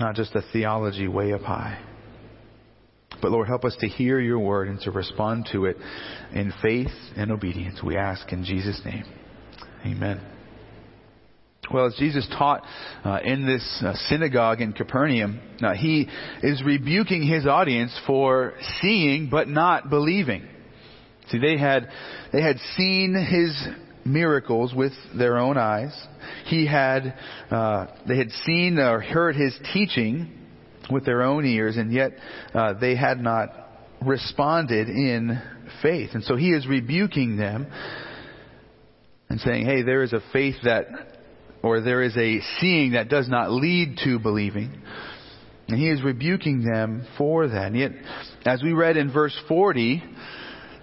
not 0.00 0.16
just 0.16 0.34
a 0.34 0.42
theology 0.52 1.06
way 1.06 1.32
up 1.32 1.42
high. 1.42 1.84
But 3.22 3.30
Lord, 3.30 3.48
help 3.48 3.64
us 3.64 3.76
to 3.80 3.88
hear 3.88 4.18
your 4.18 4.38
word 4.38 4.68
and 4.68 4.80
to 4.80 4.90
respond 4.90 5.48
to 5.52 5.66
it 5.66 5.76
in 6.32 6.52
faith 6.62 6.88
and 7.16 7.30
obedience. 7.30 7.80
We 7.84 7.96
ask 7.96 8.32
in 8.32 8.44
Jesus' 8.44 8.80
name. 8.84 9.04
Amen. 9.84 10.20
Well, 11.72 11.86
as 11.86 11.94
Jesus 11.96 12.26
taught 12.36 12.64
uh, 13.04 13.20
in 13.22 13.46
this 13.46 13.82
uh, 13.84 13.94
synagogue 14.08 14.60
in 14.60 14.72
Capernaum, 14.72 15.40
uh, 15.62 15.74
he 15.74 16.08
is 16.42 16.62
rebuking 16.64 17.22
his 17.22 17.46
audience 17.46 17.96
for 18.06 18.54
seeing 18.80 19.28
but 19.30 19.48
not 19.48 19.88
believing. 19.88 20.48
See, 21.30 21.38
they 21.38 21.56
had 21.56 21.88
they 22.32 22.42
had 22.42 22.56
seen 22.76 23.14
his 23.14 23.56
miracles 24.04 24.74
with 24.74 24.92
their 25.16 25.38
own 25.38 25.56
eyes. 25.56 25.94
He 26.46 26.66
had, 26.66 27.14
uh, 27.50 27.86
they 28.06 28.16
had 28.16 28.30
seen 28.44 28.78
or 28.78 29.00
heard 29.00 29.36
his 29.36 29.58
teaching 29.72 30.30
with 30.90 31.04
their 31.04 31.22
own 31.22 31.44
ears, 31.46 31.76
and 31.76 31.92
yet 31.92 32.12
uh, 32.54 32.74
they 32.74 32.96
had 32.96 33.20
not 33.20 33.50
responded 34.04 34.88
in 34.88 35.40
faith. 35.82 36.10
And 36.14 36.24
so 36.24 36.36
he 36.36 36.50
is 36.50 36.66
rebuking 36.66 37.36
them 37.36 37.66
and 39.28 39.40
saying, 39.40 39.64
hey, 39.66 39.82
there 39.82 40.02
is 40.02 40.12
a 40.12 40.20
faith 40.32 40.56
that, 40.64 40.86
or 41.62 41.80
there 41.80 42.02
is 42.02 42.16
a 42.16 42.40
seeing 42.58 42.92
that 42.92 43.08
does 43.08 43.28
not 43.28 43.52
lead 43.52 43.98
to 44.04 44.18
believing. 44.18 44.82
And 45.68 45.78
he 45.78 45.88
is 45.88 46.02
rebuking 46.02 46.64
them 46.64 47.06
for 47.16 47.46
that. 47.46 47.66
And 47.66 47.76
yet, 47.76 47.92
as 48.44 48.60
we 48.62 48.72
read 48.72 48.96
in 48.96 49.12
verse 49.12 49.38
40, 49.46 50.02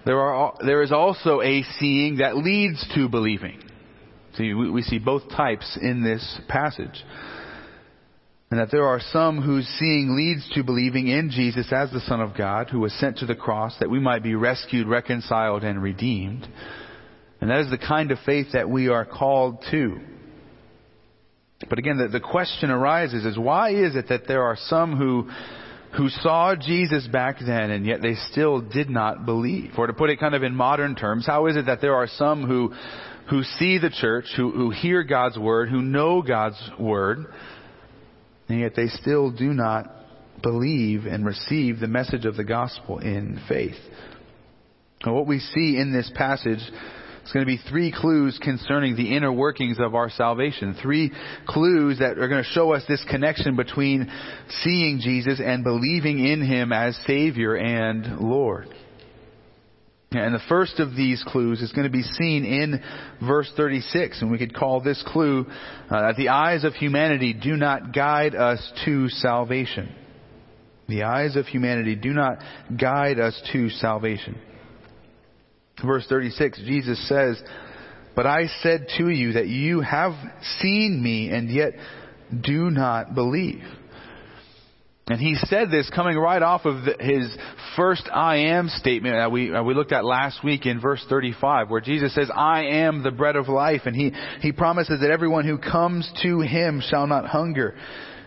there, 0.08 0.20
are, 0.22 0.54
there 0.64 0.82
is 0.82 0.90
also 0.90 1.42
a 1.42 1.62
seeing 1.78 2.16
that 2.16 2.34
leads 2.34 2.82
to 2.94 3.10
believing. 3.10 3.62
See, 4.38 4.54
we, 4.54 4.70
we 4.70 4.80
see 4.80 4.98
both 4.98 5.28
types 5.28 5.78
in 5.78 6.02
this 6.02 6.40
passage. 6.48 7.04
And 8.50 8.58
that 8.58 8.70
there 8.70 8.86
are 8.86 9.00
some 9.12 9.42
whose 9.42 9.66
seeing 9.78 10.16
leads 10.16 10.48
to 10.54 10.64
believing 10.64 11.08
in 11.08 11.28
Jesus 11.30 11.70
as 11.70 11.90
the 11.90 12.00
Son 12.00 12.22
of 12.22 12.34
God, 12.34 12.70
who 12.70 12.80
was 12.80 12.94
sent 12.94 13.18
to 13.18 13.26
the 13.26 13.34
cross 13.34 13.76
that 13.80 13.90
we 13.90 14.00
might 14.00 14.22
be 14.22 14.34
rescued, 14.34 14.88
reconciled, 14.88 15.62
and 15.62 15.82
redeemed. 15.82 16.48
And 17.42 17.50
that 17.50 17.60
is 17.60 17.70
the 17.70 17.76
kind 17.76 18.10
of 18.10 18.16
faith 18.24 18.52
that 18.54 18.70
we 18.70 18.88
are 18.88 19.04
called 19.04 19.62
to. 19.72 20.00
But 21.68 21.78
again, 21.78 21.98
the, 21.98 22.08
the 22.08 22.20
question 22.20 22.70
arises 22.70 23.26
is 23.26 23.38
why 23.38 23.74
is 23.74 23.94
it 23.94 24.08
that 24.08 24.26
there 24.26 24.44
are 24.44 24.56
some 24.56 24.96
who 24.96 25.28
who 25.96 26.08
saw 26.08 26.54
Jesus 26.54 27.06
back 27.06 27.38
then 27.40 27.70
and 27.70 27.86
yet 27.86 28.02
they 28.02 28.14
still 28.30 28.60
did 28.60 28.90
not 28.90 29.24
believe. 29.24 29.72
Or 29.78 29.86
to 29.86 29.92
put 29.92 30.10
it 30.10 30.20
kind 30.20 30.34
of 30.34 30.42
in 30.42 30.54
modern 30.54 30.94
terms, 30.94 31.26
how 31.26 31.46
is 31.46 31.56
it 31.56 31.66
that 31.66 31.80
there 31.80 31.94
are 31.94 32.06
some 32.06 32.46
who, 32.46 32.74
who 33.30 33.42
see 33.42 33.78
the 33.78 33.90
church, 33.90 34.26
who, 34.36 34.50
who 34.50 34.70
hear 34.70 35.02
God's 35.02 35.38
word, 35.38 35.68
who 35.68 35.82
know 35.82 36.22
God's 36.22 36.60
word, 36.78 37.26
and 38.48 38.60
yet 38.60 38.74
they 38.76 38.88
still 38.88 39.30
do 39.30 39.52
not 39.52 39.90
believe 40.42 41.06
and 41.06 41.24
receive 41.24 41.80
the 41.80 41.88
message 41.88 42.24
of 42.24 42.36
the 42.36 42.44
gospel 42.44 42.98
in 42.98 43.40
faith? 43.48 43.76
And 45.02 45.14
what 45.14 45.26
we 45.26 45.38
see 45.38 45.78
in 45.78 45.92
this 45.92 46.10
passage 46.14 46.60
it's 47.28 47.34
going 47.34 47.44
to 47.44 47.62
be 47.62 47.68
three 47.68 47.92
clues 47.92 48.40
concerning 48.42 48.96
the 48.96 49.14
inner 49.14 49.30
workings 49.30 49.76
of 49.78 49.94
our 49.94 50.08
salvation. 50.08 50.74
Three 50.80 51.12
clues 51.46 51.98
that 51.98 52.16
are 52.16 52.26
going 52.26 52.42
to 52.42 52.50
show 52.52 52.72
us 52.72 52.82
this 52.88 53.04
connection 53.10 53.54
between 53.54 54.10
seeing 54.62 54.98
Jesus 54.98 55.38
and 55.38 55.62
believing 55.62 56.24
in 56.24 56.40
Him 56.40 56.72
as 56.72 56.98
Savior 57.06 57.54
and 57.54 58.20
Lord. 58.20 58.68
And 60.10 60.34
the 60.34 60.40
first 60.48 60.80
of 60.80 60.96
these 60.96 61.22
clues 61.26 61.60
is 61.60 61.70
going 61.72 61.86
to 61.86 61.92
be 61.92 62.00
seen 62.00 62.46
in 62.46 62.82
verse 63.20 63.52
36, 63.58 64.22
and 64.22 64.30
we 64.30 64.38
could 64.38 64.54
call 64.54 64.80
this 64.80 65.04
clue 65.06 65.44
uh, 65.90 66.00
that 66.00 66.16
the 66.16 66.30
eyes 66.30 66.64
of 66.64 66.72
humanity 66.72 67.34
do 67.34 67.56
not 67.56 67.92
guide 67.92 68.34
us 68.34 68.72
to 68.86 69.10
salvation. 69.10 69.94
The 70.88 71.02
eyes 71.02 71.36
of 71.36 71.44
humanity 71.44 71.94
do 71.94 72.14
not 72.14 72.38
guide 72.74 73.20
us 73.20 73.38
to 73.52 73.68
salvation. 73.68 74.40
Verse 75.84 76.06
36, 76.08 76.58
Jesus 76.58 77.08
says, 77.08 77.40
But 78.16 78.26
I 78.26 78.46
said 78.62 78.88
to 78.98 79.08
you 79.08 79.34
that 79.34 79.46
you 79.46 79.80
have 79.80 80.12
seen 80.60 81.00
me 81.02 81.30
and 81.30 81.50
yet 81.50 81.74
do 82.42 82.70
not 82.70 83.14
believe. 83.14 83.62
And 85.10 85.20
he 85.20 85.36
said 85.36 85.70
this 85.70 85.90
coming 85.94 86.18
right 86.18 86.42
off 86.42 86.66
of 86.66 86.84
the, 86.84 86.96
his 87.00 87.34
first 87.76 88.08
I 88.12 88.36
am 88.36 88.68
statement 88.68 89.14
that 89.14 89.32
we, 89.32 89.54
uh, 89.54 89.62
we 89.62 89.72
looked 89.72 89.92
at 89.92 90.04
last 90.04 90.44
week 90.44 90.66
in 90.66 90.80
verse 90.80 91.04
35 91.08 91.70
where 91.70 91.80
Jesus 91.80 92.14
says, 92.14 92.30
I 92.34 92.64
am 92.64 93.02
the 93.02 93.10
bread 93.10 93.36
of 93.36 93.48
life. 93.48 93.82
And 93.86 93.96
he, 93.96 94.12
he 94.40 94.52
promises 94.52 95.00
that 95.00 95.10
everyone 95.10 95.46
who 95.46 95.56
comes 95.56 96.10
to 96.22 96.40
him 96.40 96.82
shall 96.86 97.06
not 97.06 97.24
hunger 97.24 97.74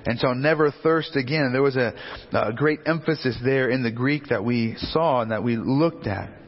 and 0.08 0.20
shall 0.20 0.34
never 0.34 0.72
thirst 0.82 1.16
again. 1.16 1.52
There 1.54 1.62
was 1.62 1.76
a, 1.76 1.94
a 2.34 2.54
great 2.54 2.80
emphasis 2.88 3.38
there 3.44 3.70
in 3.70 3.84
the 3.84 3.92
Greek 3.92 4.30
that 4.30 4.44
we 4.44 4.76
saw 4.78 5.22
and 5.22 5.30
that 5.30 5.44
we 5.44 5.58
looked 5.58 6.08
at. 6.08 6.41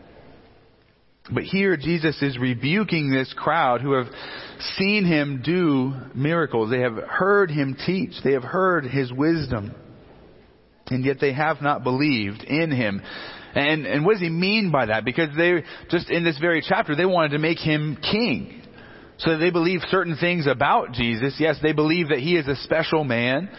But 1.32 1.44
here 1.44 1.78
Jesus 1.78 2.22
is 2.22 2.38
rebuking 2.38 3.10
this 3.10 3.34
crowd 3.38 3.82
who 3.82 3.94
have 3.94 4.08
seen 4.78 5.06
him 5.06 5.42
do 5.44 5.94
miracles. 6.14 6.70
They 6.70 6.82
have 6.82 6.98
heard 6.98 7.50
him 7.50 7.78
teach. 7.86 8.12
They 8.24 8.34
have 8.34 8.44
heard 8.44 8.86
his 8.86 9.12
wisdom. 9.12 9.74
And 10.88 11.06
yet 11.06 11.18
they 11.22 11.32
have 11.32 11.62
not 11.62 11.84
believed 11.84 12.44
in 12.44 12.72
him. 12.72 13.02
And, 13.56 13.86
and 13.86 14.06
what 14.06 14.14
does 14.14 14.22
he 14.22 14.30
mean 14.30 14.70
by 14.72 14.88
that? 14.88 15.06
Because 15.06 15.30
they, 15.38 15.64
just 15.90 16.10
in 16.10 16.26
this 16.26 16.38
very 16.40 16.62
chapter, 16.68 16.96
they 16.96 17.06
wanted 17.06 17.30
to 17.30 17.40
make 17.40 17.60
him 17.60 17.98
king. 18.02 18.62
So 19.20 19.38
they 19.38 19.52
believe 19.52 19.80
certain 19.90 20.18
things 20.18 20.46
about 20.48 20.92
Jesus. 20.92 21.36
Yes, 21.40 21.58
they 21.64 21.72
believe 21.72 22.10
that 22.10 22.20
he 22.20 22.36
is 22.36 22.48
a 22.48 22.56
special 22.58 23.06
man. 23.06 23.50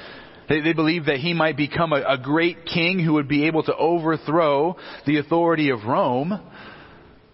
They, 0.49 0.61
they 0.61 0.73
believe 0.75 1.07
that 1.07 1.17
he 1.17 1.33
might 1.33 1.57
become 1.57 1.93
a, 1.93 2.03
a 2.07 2.19
great 2.19 2.67
king 2.67 2.99
who 2.99 3.15
would 3.15 3.29
be 3.29 3.47
able 3.47 3.63
to 3.63 3.75
overthrow 3.75 4.77
the 5.07 5.19
authority 5.19 5.71
of 5.71 5.85
Rome. 5.85 6.39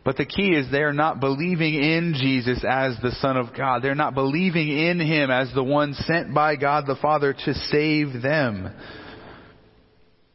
But 0.02 0.16
the 0.16 0.25
key 0.25 0.54
is 0.54 0.71
they're 0.71 0.95
not 0.95 1.21
believing 1.21 1.75
in 1.75 2.14
Jesus 2.19 2.64
as 2.66 2.97
the 3.02 3.12
Son 3.21 3.37
of 3.37 3.54
God. 3.54 3.83
They're 3.83 3.95
not 3.95 4.14
believing 4.14 4.69
in 4.69 4.99
Him 4.99 5.30
as 5.30 5.52
the 5.54 5.62
one 5.62 5.92
sent 5.92 6.35
by 6.35 6.57
God 6.57 6.87
the 6.87 6.97
Father 6.97 7.35
to 7.35 7.54
save 7.54 8.23
them. 8.23 8.73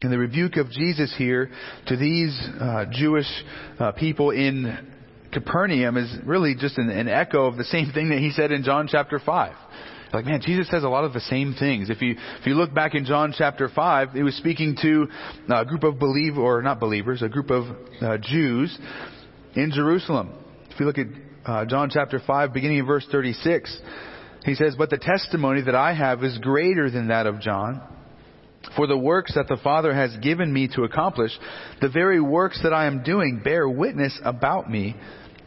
And 0.01 0.13
the 0.13 0.19
rebuke 0.19 0.57
of 0.57 0.69
Jesus 0.69 1.13
here 1.17 1.49
to 1.87 1.97
these 1.97 2.37
uh, 2.59 2.85
Jewish 2.91 3.25
uh, 3.79 3.91
people 3.93 4.29
in 4.29 4.91
Capernaum 5.31 5.97
is 5.97 6.13
really 6.25 6.53
just 6.53 6.77
an, 6.77 6.89
an, 6.89 7.07
echo 7.07 7.47
of 7.47 7.57
the 7.57 7.63
same 7.63 7.91
thing 7.91 8.09
that 8.09 8.19
he 8.19 8.29
said 8.31 8.51
in 8.51 8.63
John 8.63 8.87
chapter 8.89 9.19
5. 9.19 9.55
like, 10.13 10.25
man, 10.25 10.41
Jesus 10.45 10.69
says 10.69 10.83
a 10.83 10.89
lot 10.89 11.05
of 11.05 11.13
the 11.13 11.21
same 11.21 11.55
things. 11.57 11.89
If 11.89 12.03
you 12.03 12.15
if 12.39 12.45
you 12.45 12.53
look 12.53 12.71
back 12.71 12.93
in 12.93 13.05
John 13.05 13.33
chapter 13.35 13.67
five, 13.67 14.11
he 14.11 14.21
was 14.21 14.35
speaking 14.35 14.77
to 14.81 15.07
a 15.53 15.65
group 15.65 15.83
of 15.83 15.97
believe 15.97 16.37
or 16.37 16.61
not 16.61 16.79
believers, 16.79 17.21
a 17.21 17.29
group 17.29 17.49
of 17.49 17.65
uh, 17.99 18.17
Jews 18.21 18.77
in 19.55 19.71
Jerusalem. 19.71 20.31
If 20.69 20.79
you 20.79 20.85
look 20.85 20.97
at 20.97 21.07
uh, 21.45 21.65
John 21.65 21.89
chapter 21.91 22.19
five, 22.25 22.53
beginning 22.53 22.79
in 22.79 22.85
verse 22.85 23.05
thirty 23.11 23.33
six, 23.33 23.75
he 24.43 24.55
says, 24.55 24.75
"But 24.77 24.89
the 24.89 24.97
testimony 24.97 25.61
that 25.61 25.75
I 25.75 25.93
have 25.93 26.23
is 26.23 26.37
greater 26.39 26.89
than 26.89 27.07
that 27.07 27.27
of 27.27 27.39
John." 27.39 27.81
For 28.75 28.87
the 28.87 28.97
works 28.97 29.35
that 29.35 29.47
the 29.47 29.57
Father 29.63 29.93
has 29.93 30.17
given 30.17 30.51
me 30.51 30.67
to 30.69 30.83
accomplish, 30.83 31.31
the 31.81 31.89
very 31.89 32.19
works 32.19 32.59
that 32.63 32.73
I 32.73 32.87
am 32.87 33.03
doing 33.03 33.41
bear 33.43 33.69
witness 33.69 34.19
about 34.23 34.69
me 34.69 34.95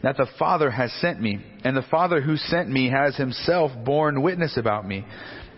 that 0.01 0.15
the 0.15 0.27
Father 0.39 0.71
has 0.71 0.91
sent 0.93 1.21
me, 1.21 1.39
and 1.65 1.75
the 1.75 1.85
Father 1.91 2.21
who 2.21 2.37
sent 2.37 2.69
me 2.69 2.89
has 2.89 3.17
himself 3.17 3.71
borne 3.83 4.21
witness 4.21 4.55
about 4.55 4.87
me. 4.87 5.05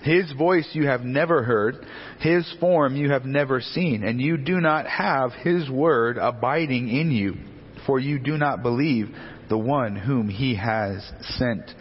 His 0.01 0.31
voice 0.31 0.67
you 0.73 0.87
have 0.87 1.01
never 1.01 1.43
heard, 1.43 1.85
his 2.19 2.51
form 2.59 2.95
you 2.95 3.11
have 3.11 3.25
never 3.25 3.61
seen, 3.61 4.03
and 4.03 4.19
you 4.19 4.37
do 4.37 4.59
not 4.59 4.87
have 4.87 5.31
his 5.31 5.69
word 5.69 6.17
abiding 6.17 6.89
in 6.89 7.11
you, 7.11 7.35
for 7.85 7.99
you 7.99 8.19
do 8.19 8.37
not 8.37 8.63
believe 8.63 9.09
the 9.49 9.57
one 9.57 9.95
whom 9.95 10.29
he 10.29 10.55
has 10.55 11.09
sent. 11.21 11.71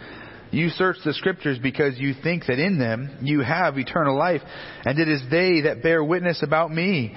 You 0.51 0.69
search 0.69 0.97
the 1.05 1.13
scriptures 1.13 1.57
because 1.61 1.97
you 1.97 2.13
think 2.21 2.45
that 2.47 2.59
in 2.59 2.77
them 2.77 3.19
you 3.21 3.39
have 3.41 3.77
eternal 3.77 4.17
life, 4.17 4.41
and 4.85 4.99
it 4.99 5.07
is 5.07 5.21
they 5.31 5.61
that 5.61 5.81
bear 5.81 6.03
witness 6.03 6.43
about 6.43 6.71
me. 6.71 7.15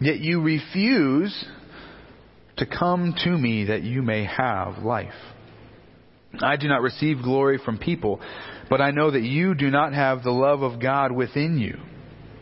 Yet 0.00 0.18
you 0.18 0.42
refuse 0.42 1.44
to 2.58 2.66
come 2.66 3.14
to 3.24 3.30
me 3.30 3.64
that 3.64 3.82
you 3.82 4.02
may 4.02 4.26
have 4.26 4.78
life. 4.78 5.14
I 6.38 6.56
do 6.56 6.68
not 6.68 6.82
receive 6.82 7.22
glory 7.22 7.58
from 7.64 7.78
people, 7.78 8.20
but 8.68 8.80
I 8.80 8.90
know 8.90 9.10
that 9.10 9.22
you 9.22 9.54
do 9.54 9.70
not 9.70 9.94
have 9.94 10.22
the 10.22 10.30
love 10.30 10.62
of 10.62 10.80
God 10.80 11.12
within 11.12 11.58
you. 11.58 11.78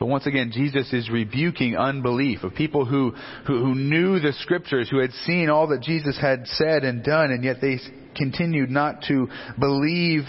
So 0.00 0.06
once 0.06 0.24
again, 0.24 0.50
Jesus 0.50 0.90
is 0.94 1.10
rebuking 1.10 1.76
unbelief 1.76 2.42
of 2.42 2.54
people 2.54 2.86
who, 2.86 3.10
who, 3.46 3.58
who, 3.58 3.74
knew 3.74 4.18
the 4.18 4.32
scriptures, 4.40 4.88
who 4.88 4.98
had 4.98 5.12
seen 5.26 5.50
all 5.50 5.66
that 5.66 5.82
Jesus 5.82 6.18
had 6.18 6.46
said 6.46 6.84
and 6.84 7.04
done, 7.04 7.30
and 7.30 7.44
yet 7.44 7.56
they 7.60 7.76
continued 8.16 8.70
not 8.70 9.02
to 9.08 9.28
believe 9.58 10.22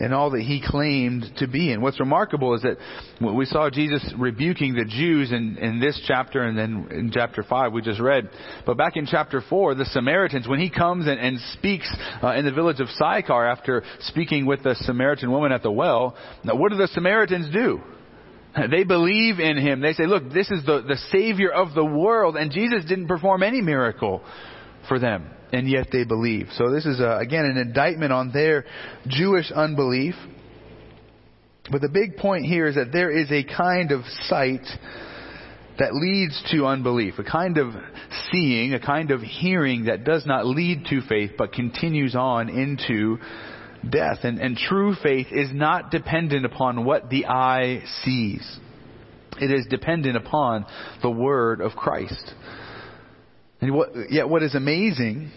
in 0.00 0.14
all 0.14 0.30
that 0.30 0.40
he 0.40 0.64
claimed 0.66 1.26
to 1.36 1.46
be. 1.46 1.70
And 1.70 1.82
what's 1.82 2.00
remarkable 2.00 2.54
is 2.54 2.62
that 2.62 2.78
we 3.20 3.44
saw 3.44 3.68
Jesus 3.68 4.02
rebuking 4.18 4.72
the 4.72 4.86
Jews 4.86 5.32
in, 5.32 5.58
in 5.58 5.80
this 5.80 6.02
chapter 6.06 6.42
and 6.42 6.56
then 6.56 6.88
in 6.90 7.10
chapter 7.12 7.42
5 7.42 7.74
we 7.74 7.82
just 7.82 8.00
read. 8.00 8.30
But 8.64 8.78
back 8.78 8.96
in 8.96 9.04
chapter 9.04 9.42
4, 9.46 9.74
the 9.74 9.84
Samaritans, 9.84 10.48
when 10.48 10.60
he 10.60 10.70
comes 10.70 11.06
and, 11.06 11.20
and 11.20 11.38
speaks 11.52 11.94
uh, 12.22 12.28
in 12.36 12.46
the 12.46 12.52
village 12.52 12.80
of 12.80 12.88
Sychar 12.88 13.46
after 13.46 13.82
speaking 14.00 14.46
with 14.46 14.62
the 14.62 14.76
Samaritan 14.76 15.30
woman 15.30 15.52
at 15.52 15.62
the 15.62 15.70
well, 15.70 16.16
now 16.42 16.54
what 16.54 16.72
do 16.72 16.78
the 16.78 16.88
Samaritans 16.88 17.52
do? 17.52 17.82
They 18.70 18.84
believe 18.84 19.38
in 19.38 19.56
him. 19.56 19.80
They 19.80 19.92
say, 19.92 20.06
look, 20.06 20.32
this 20.32 20.50
is 20.50 20.64
the, 20.64 20.82
the 20.82 20.98
Savior 21.12 21.50
of 21.50 21.74
the 21.74 21.84
world. 21.84 22.36
And 22.36 22.50
Jesus 22.50 22.84
didn't 22.84 23.08
perform 23.08 23.42
any 23.42 23.60
miracle 23.60 24.22
for 24.88 24.98
them. 24.98 25.30
And 25.52 25.68
yet 25.68 25.88
they 25.92 26.04
believe. 26.04 26.48
So 26.54 26.70
this 26.70 26.86
is, 26.86 27.00
a, 27.00 27.18
again, 27.18 27.44
an 27.44 27.56
indictment 27.56 28.12
on 28.12 28.32
their 28.32 28.64
Jewish 29.06 29.50
unbelief. 29.50 30.14
But 31.70 31.80
the 31.80 31.88
big 31.88 32.16
point 32.16 32.44
here 32.44 32.66
is 32.66 32.76
that 32.76 32.92
there 32.92 33.10
is 33.10 33.30
a 33.30 33.44
kind 33.44 33.92
of 33.92 34.02
sight 34.22 34.66
that 35.78 35.94
leads 35.94 36.40
to 36.52 36.66
unbelief, 36.66 37.14
a 37.18 37.24
kind 37.24 37.56
of 37.56 37.72
seeing, 38.30 38.74
a 38.74 38.80
kind 38.80 39.10
of 39.10 39.22
hearing 39.22 39.84
that 39.84 40.04
does 40.04 40.26
not 40.26 40.46
lead 40.46 40.86
to 40.90 41.00
faith 41.08 41.32
but 41.38 41.52
continues 41.52 42.14
on 42.14 42.48
into 42.48 43.18
death. 43.88 44.18
And, 44.22 44.38
and 44.38 44.56
true 44.56 44.94
faith 45.02 45.28
is 45.30 45.50
not 45.52 45.90
dependent 45.90 46.44
upon 46.44 46.84
what 46.84 47.08
the 47.10 47.26
eye 47.26 47.82
sees. 48.04 48.58
It 49.40 49.50
is 49.50 49.66
dependent 49.70 50.16
upon 50.16 50.66
the 51.02 51.10
word 51.10 51.60
of 51.60 51.72
Christ. 51.72 52.34
And 53.60 53.74
what, 53.74 53.90
yet 54.10 54.28
what 54.28 54.42
is 54.42 54.54
amazing 54.54 55.30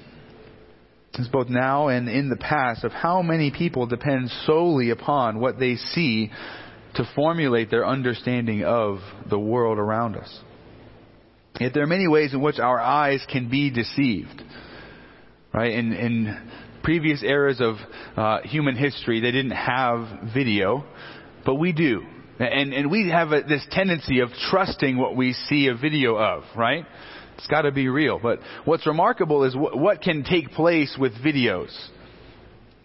is 1.15 1.27
both 1.27 1.47
now 1.47 1.89
and 1.89 2.09
in 2.09 2.29
the 2.29 2.37
past 2.37 2.83
of 2.83 2.91
how 2.91 3.21
many 3.21 3.51
people 3.51 3.85
depend 3.85 4.29
solely 4.45 4.89
upon 4.89 5.39
what 5.39 5.59
they 5.59 5.75
see 5.75 6.31
to 6.95 7.09
formulate 7.15 7.69
their 7.69 7.85
understanding 7.85 8.63
of 8.63 8.99
the 9.29 9.39
world 9.39 9.77
around 9.77 10.15
us. 10.15 10.39
Yet 11.59 11.73
there 11.73 11.83
are 11.83 11.87
many 11.87 12.07
ways 12.07 12.33
in 12.33 12.41
which 12.41 12.59
our 12.59 12.79
eyes 12.79 13.23
can 13.31 13.49
be 13.49 13.69
deceived. 13.69 14.41
Right? 15.53 15.71
In 15.71 16.51
previous 16.83 17.23
eras 17.23 17.61
of 17.61 17.75
uh, 18.15 18.41
human 18.43 18.75
history, 18.75 19.21
they 19.21 19.31
didn't 19.31 19.51
have 19.51 20.31
video, 20.33 20.83
but 21.45 21.55
we 21.55 21.71
do. 21.71 22.03
And, 22.39 22.73
and 22.73 22.91
we 22.91 23.09
have 23.09 23.31
a, 23.31 23.41
this 23.43 23.65
tendency 23.71 24.19
of 24.19 24.29
trusting 24.49 24.97
what 24.97 25.15
we 25.15 25.33
see 25.33 25.67
a 25.67 25.75
video 25.75 26.15
of, 26.17 26.43
right? 26.55 26.85
It's 27.37 27.47
got 27.47 27.61
to 27.61 27.71
be 27.71 27.87
real. 27.87 28.19
But 28.21 28.39
what's 28.65 28.85
remarkable 28.85 29.43
is 29.43 29.55
what, 29.55 29.77
what 29.77 30.01
can 30.01 30.23
take 30.23 30.51
place 30.51 30.95
with 30.99 31.13
videos. 31.13 31.71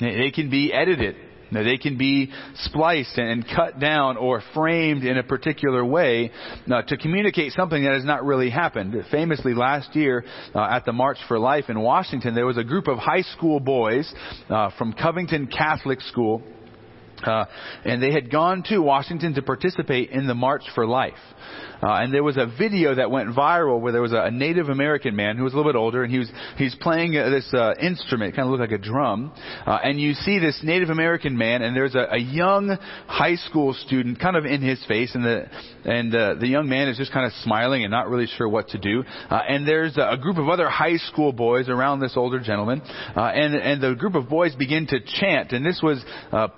They 0.00 0.30
can 0.32 0.48
be 0.48 0.72
edited. 0.72 1.16
Now, 1.50 1.62
they 1.62 1.78
can 1.78 1.96
be 1.96 2.30
spliced 2.54 3.18
and 3.18 3.44
cut 3.46 3.80
down 3.80 4.16
or 4.16 4.42
framed 4.54 5.04
in 5.04 5.18
a 5.18 5.22
particular 5.22 5.84
way 5.84 6.30
uh, 6.70 6.82
to 6.82 6.96
communicate 6.96 7.52
something 7.52 7.82
that 7.82 7.94
has 7.94 8.04
not 8.04 8.24
really 8.24 8.50
happened. 8.50 8.94
Famously, 9.10 9.54
last 9.54 9.94
year 9.94 10.24
uh, 10.54 10.68
at 10.70 10.84
the 10.84 10.92
March 10.92 11.18
for 11.26 11.38
Life 11.38 11.64
in 11.68 11.80
Washington, 11.80 12.34
there 12.34 12.46
was 12.46 12.58
a 12.58 12.64
group 12.64 12.88
of 12.88 12.98
high 12.98 13.22
school 13.22 13.60
boys 13.60 14.12
uh, 14.48 14.70
from 14.76 14.92
Covington 14.92 15.46
Catholic 15.46 16.00
School. 16.02 16.42
Uh, 17.22 17.44
and 17.84 18.02
they 18.02 18.12
had 18.12 18.30
gone 18.30 18.62
to 18.68 18.78
Washington 18.78 19.34
to 19.34 19.42
participate 19.42 20.10
in 20.10 20.26
the 20.26 20.34
March 20.34 20.62
for 20.74 20.86
Life. 20.86 21.14
Uh, 21.82 21.92
and 22.02 22.12
there 22.12 22.24
was 22.24 22.36
a 22.36 22.46
video 22.58 22.96
that 22.96 23.10
went 23.10 23.34
viral 23.34 23.80
where 23.80 23.92
there 23.92 24.02
was 24.02 24.12
a, 24.12 24.22
a 24.22 24.30
Native 24.30 24.68
American 24.68 25.14
man 25.14 25.36
who 25.36 25.44
was 25.44 25.52
a 25.52 25.56
little 25.56 25.70
bit 25.70 25.78
older, 25.78 26.02
and 26.02 26.12
he 26.12 26.18
was 26.18 26.30
he's 26.56 26.74
playing 26.74 27.16
uh, 27.16 27.30
this 27.30 27.48
uh, 27.54 27.74
instrument, 27.80 28.34
kind 28.34 28.46
of 28.46 28.50
looked 28.50 28.70
like 28.70 28.78
a 28.78 28.82
drum. 28.82 29.32
Uh, 29.64 29.78
and 29.84 30.00
you 30.00 30.14
see 30.14 30.38
this 30.38 30.58
Native 30.64 30.90
American 30.90 31.38
man, 31.38 31.62
and 31.62 31.76
there's 31.76 31.94
a, 31.94 32.06
a 32.12 32.18
young 32.18 32.76
high 33.06 33.36
school 33.36 33.74
student, 33.74 34.18
kind 34.18 34.36
of 34.36 34.44
in 34.44 34.60
his 34.60 34.84
face, 34.86 35.14
and 35.14 35.24
the 35.24 35.46
and 35.84 36.14
uh, 36.14 36.34
the 36.34 36.48
young 36.48 36.68
man 36.68 36.88
is 36.88 36.96
just 36.96 37.12
kind 37.12 37.26
of 37.26 37.32
smiling 37.44 37.84
and 37.84 37.90
not 37.90 38.08
really 38.08 38.26
sure 38.26 38.48
what 38.48 38.68
to 38.68 38.78
do. 38.78 39.04
Uh, 39.30 39.40
and 39.48 39.66
there's 39.66 39.96
a, 39.96 40.16
group 40.18 40.36
of 40.36 40.48
other 40.48 40.68
high 40.68 40.96
school 40.96 41.32
boys 41.32 41.68
around 41.68 42.00
this 42.00 42.14
older 42.16 42.40
gentleman, 42.40 42.82
uh, 43.16 43.20
and 43.20 43.54
and 43.54 43.80
the 43.80 43.94
group 43.94 44.16
of 44.16 44.28
boys 44.28 44.54
begin 44.56 44.86
to 44.88 44.98
chant, 45.20 45.52
and 45.52 45.64
this 45.64 45.80
was 45.80 46.04
uh, 46.32 46.48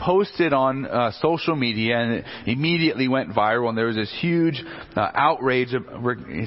posted 0.50 0.52
on 0.52 0.86
uh, 0.86 1.12
social 1.20 1.56
media, 1.56 1.98
and 1.98 2.12
it 2.12 2.24
immediately 2.46 3.08
went 3.08 3.30
viral, 3.30 3.68
and 3.68 3.78
there 3.78 3.86
was 3.86 3.96
this 3.96 4.12
huge 4.20 4.62
uh, 4.96 5.10
outrage 5.14 5.74
of, 5.74 5.84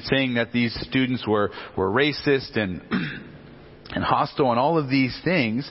saying 0.04 0.34
that 0.34 0.52
these 0.52 0.74
students 0.88 1.26
were, 1.26 1.50
were 1.76 1.90
racist 1.90 2.56
and, 2.56 2.82
and 3.90 4.04
hostile 4.04 4.50
and 4.50 4.58
all 4.58 4.78
of 4.78 4.88
these 4.88 5.18
things. 5.24 5.68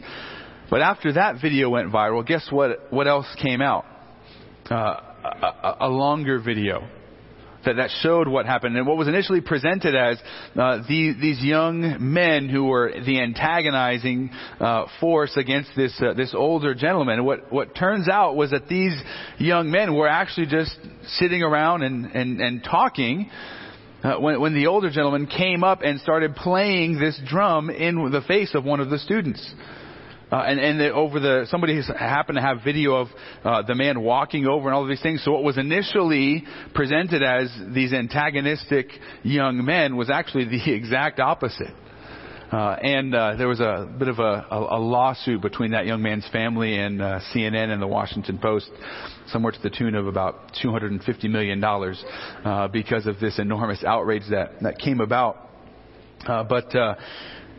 But 0.69 0.82
after 0.82 1.13
that 1.13 1.41
video 1.41 1.69
went 1.69 1.91
viral, 1.91 2.26
guess 2.26 2.48
what, 2.50 2.91
what 2.91 3.08
else 3.08 3.28
came 3.41 3.62
out? 3.62 3.86
Uh, 4.69 4.76
a, 4.76 5.78
a, 5.82 5.89
longer 5.89 6.39
video 6.39 6.88
that, 7.65 7.76
that 7.78 7.89
showed 8.02 8.28
what 8.28 8.45
happened. 8.45 8.78
And 8.78 8.88
what 8.88 8.97
was 8.97 9.08
initially 9.08 9.41
presented 9.41 9.95
as 9.95 10.17
uh, 10.56 10.78
the, 10.88 11.15
these 11.19 11.43
young 11.43 11.97
men 11.99 12.49
who 12.49 12.65
were 12.65 12.91
the 13.06 13.21
antagonizing 13.21 14.30
uh, 14.60 14.86
force 14.99 15.36
against 15.38 15.71
this 15.76 15.93
uh, 16.02 16.13
this 16.13 16.34
older 16.36 16.73
gentleman. 16.73 17.23
What 17.26 17.52
what 17.52 17.76
turns 17.76 18.08
out 18.10 18.36
was 18.36 18.52
that 18.52 18.67
these 18.67 18.93
young 19.38 19.71
men 19.71 19.95
were 19.95 20.08
actually 20.08 20.47
just 20.47 20.78
sitting 21.06 21.41
around 21.41 21.84
and 21.84 22.06
and, 22.06 22.41
and 22.41 22.63
talking. 22.63 23.30
Uh, 24.04 24.19
when, 24.19 24.41
when 24.41 24.54
the 24.54 24.67
older 24.67 24.89
gentleman 24.89 25.26
came 25.28 25.63
up 25.63 25.82
and 25.82 25.97
started 26.02 26.36
playing 26.36 26.99
this 26.99 27.17
drum 27.26 27.69
in 27.69 28.12
the 28.12 28.19
face 28.28 28.54
of 28.54 28.65
one 28.65 28.82
of 28.82 28.89
the 28.89 28.99
students. 28.99 29.54
Uh, 30.34 30.38
and 30.48 30.60
and 30.60 30.80
the, 30.80 30.91
over 30.91 31.19
the 31.19 31.46
somebody 31.52 31.80
happened 31.96 32.38
to 32.38 32.41
have 32.41 32.63
video 32.63 32.96
of 32.96 33.08
uh, 33.43 33.62
the 33.62 33.76
man 33.76 34.02
walking 34.02 34.48
over 34.48 34.67
and 34.67 34.74
all 34.74 34.82
of 34.82 34.89
these 34.89 35.02
things. 35.02 35.24
So 35.24 35.32
what 35.32 35.43
was 35.43 35.60
initially 35.60 36.43
presented 36.74 37.22
as 37.22 37.56
these 37.72 37.93
antagonistic 37.93 38.88
young 39.22 39.63
men 39.63 39.96
was 39.96 40.10
actually 40.10 40.46
the 40.46 40.74
exact 40.74 41.19
opposite. 41.19 41.76
Uh, 42.52 42.78
and 42.82 43.13
uh, 43.13 43.36
there 43.36 43.48
was 43.48 43.60
a 43.60 43.88
bit 44.00 44.08
of 44.08 44.17
a, 44.17 44.48
a, 44.50 44.78
a 44.78 44.80
lawsuit 44.80 45.39
between 45.39 45.72
that 45.72 45.86
young 45.86 46.02
man's 46.02 46.28
family 46.30 46.80
and 46.80 47.00
uh, 47.00 47.19
CNN 47.32 47.69
and 47.69 47.80
the 47.80 47.88
Washington 47.88 48.39
Post, 48.39 48.72
somewhere 49.28 49.52
to 49.52 49.62
the 49.62 49.69
tune 49.69 49.93
of 49.93 50.08
about 50.08 50.52
250 50.63 51.28
million 51.28 51.60
dollars, 51.60 52.04
uh, 52.43 52.67
because 52.69 53.06
of 53.06 53.19
this 53.19 53.38
enormous 53.38 53.84
outrage 53.84 54.24
that 54.32 54.54
that 54.62 54.80
came 54.80 55.00
about. 55.00 55.48
Uh, 56.26 56.43
but 56.43 56.76
uh, 56.76 56.96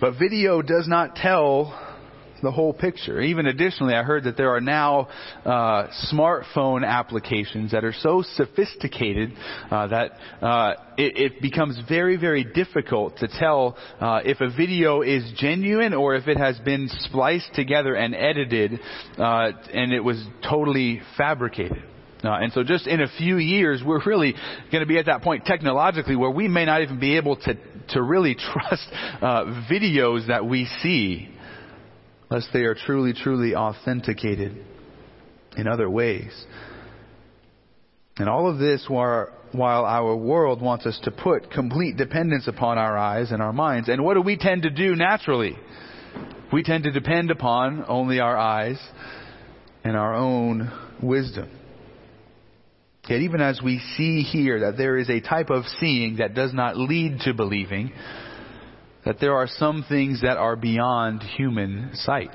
but 0.01 0.19
video 0.19 0.61
does 0.61 0.89
not 0.89 1.15
tell 1.15 1.94
the 2.43 2.51
whole 2.51 2.73
picture. 2.73 3.21
Even 3.21 3.47
additionally, 3.47 3.95
I 3.95 4.03
heard 4.03 4.25
that 4.25 4.37
there 4.37 4.55
are 4.55 4.61
now 4.61 5.09
uh, 5.45 5.89
smartphone 6.13 6.87
applications 6.87 7.73
that 7.73 7.85
are 7.85 7.93
so 7.93 8.23
sophisticated 8.35 9.33
uh, 9.71 9.87
that 9.89 10.13
uh, 10.43 10.75
it, 10.97 11.33
it, 11.33 11.43
becomes 11.43 11.79
very, 11.89 12.17
very 12.17 12.45
difficult 12.45 13.19
to 13.19 13.29
tell 13.29 13.77
uh, 14.01 14.21
if 14.25 14.41
a 14.41 14.55
video 14.57 15.03
is 15.03 15.25
genuine 15.37 15.95
or 15.95 16.15
if 16.15 16.29
it 16.29 16.37
has 16.37 16.59
been 16.61 16.89
spliced 17.01 17.55
together 17.55 17.95
and 17.95 18.15
edited 18.15 18.79
uh, 19.19 19.51
and 19.73 19.93
it 19.93 20.01
was 20.01 20.23
totally 20.49 21.01
fabricated. 21.17 21.83
Uh, 22.25 22.39
and 22.41 22.53
so 22.53 22.63
just 22.63 22.87
in 22.87 23.03
a 23.03 23.09
few 23.19 23.37
years, 23.37 23.83
we're 23.85 24.03
really 24.07 24.35
going 24.73 24.81
to 24.81 24.87
be 24.87 24.99
at 24.99 25.07
that 25.07 25.23
point 25.23 25.45
technologically 25.45 26.17
where 26.17 26.31
we 26.31 26.49
may 26.49 26.65
not 26.65 26.81
even 26.81 26.99
be 26.99 27.17
able 27.17 27.37
to, 27.37 27.55
to 27.91 28.03
really 28.03 28.35
trust 28.53 28.89
uh, 29.21 29.45
videos 29.71 30.29
that 30.29 30.47
we 30.47 30.65
see 30.83 31.29
unless 32.35 32.49
they 32.53 32.63
are 32.65 32.75
truly, 32.75 33.13
truly 33.13 33.55
authenticated 33.55 34.57
in 35.57 35.69
other 35.69 35.89
ways. 35.89 36.33
And 38.17 38.29
all 38.29 38.51
of 38.51 38.59
this 38.59 38.85
while, 38.89 39.31
our 39.55 40.17
world 40.17 40.61
wants 40.61 40.85
us 40.85 40.99
to 41.05 41.13
put 41.13 41.53
complete 41.53 41.97
dependence 41.97 42.49
upon 42.49 42.77
our 42.77 42.99
eyes 42.99 43.31
and 43.31 43.41
our 43.41 43.53
minds. 43.53 43.89
And 43.89 44.03
what 44.03 44.15
do 44.15 44.21
we 44.21 44.37
tend 44.37 44.63
to 44.63 44.71
do 44.71 44.97
naturally? 44.97 45.57
We 46.53 46.65
tend 46.65 46.83
to 46.85 46.91
depend 46.91 47.31
upon 47.31 47.85
only 47.87 48.19
our 48.19 48.37
eyes 48.37 48.81
and 49.85 49.97
our 49.97 50.15
own 50.15 50.73
wisdom. 51.01 51.49
Yet 53.09 53.21
even 53.21 53.41
as 53.41 53.61
we 53.63 53.81
see 53.97 54.23
here 54.23 54.61
that 54.61 54.77
there 54.77 54.97
is 54.97 55.09
a 55.09 55.21
type 55.21 55.51
of 55.51 55.67
seeing 55.79 56.17
that 56.17 56.35
does 56.35 56.53
not 56.53 56.77
lead 56.77 57.21
to 57.21 57.35
believing, 57.35 57.93
that 59.05 59.21
there 59.21 59.35
are 59.35 59.47
some 59.47 59.85
things 59.89 60.23
that 60.23 60.37
are 60.37 60.57
beyond 60.57 61.23
human 61.23 61.91
sight. 61.95 62.35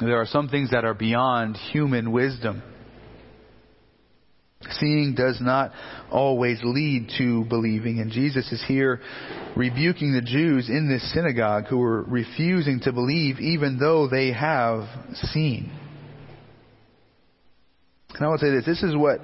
There 0.00 0.20
are 0.20 0.26
some 0.26 0.48
things 0.48 0.70
that 0.70 0.84
are 0.84 0.94
beyond 0.94 1.56
human 1.56 2.10
wisdom. 2.12 2.62
Seeing 4.70 5.14
does 5.16 5.38
not 5.40 5.72
always 6.10 6.60
lead 6.62 7.10
to 7.18 7.44
believing, 7.44 7.98
and 7.98 8.12
Jesus 8.12 8.50
is 8.52 8.64
here 8.66 9.00
rebuking 9.56 10.14
the 10.14 10.22
Jews 10.22 10.68
in 10.68 10.88
this 10.88 11.12
synagogue 11.12 11.66
who 11.66 11.78
were 11.78 12.02
refusing 12.02 12.80
to 12.80 12.92
believe 12.92 13.40
even 13.40 13.78
though 13.78 14.08
they 14.08 14.32
have 14.32 14.88
seen. 15.14 15.70
And 18.14 18.24
I 18.24 18.28
would 18.28 18.40
say 18.40 18.50
this 18.50 18.64
this 18.64 18.82
is 18.82 18.94
what, 18.94 19.20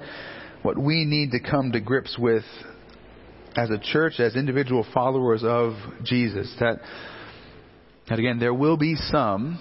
what 0.61 0.77
we 0.77 1.05
need 1.05 1.31
to 1.31 1.39
come 1.39 1.71
to 1.71 1.79
grips 1.79 2.17
with 2.19 2.43
as 3.55 3.69
a 3.69 3.77
church, 3.77 4.19
as 4.19 4.35
individual 4.35 4.85
followers 4.93 5.41
of 5.43 5.73
Jesus, 6.03 6.53
that, 6.59 6.79
that 8.09 8.19
again, 8.19 8.39
there 8.39 8.53
will 8.53 8.77
be 8.77 8.95
some 8.95 9.59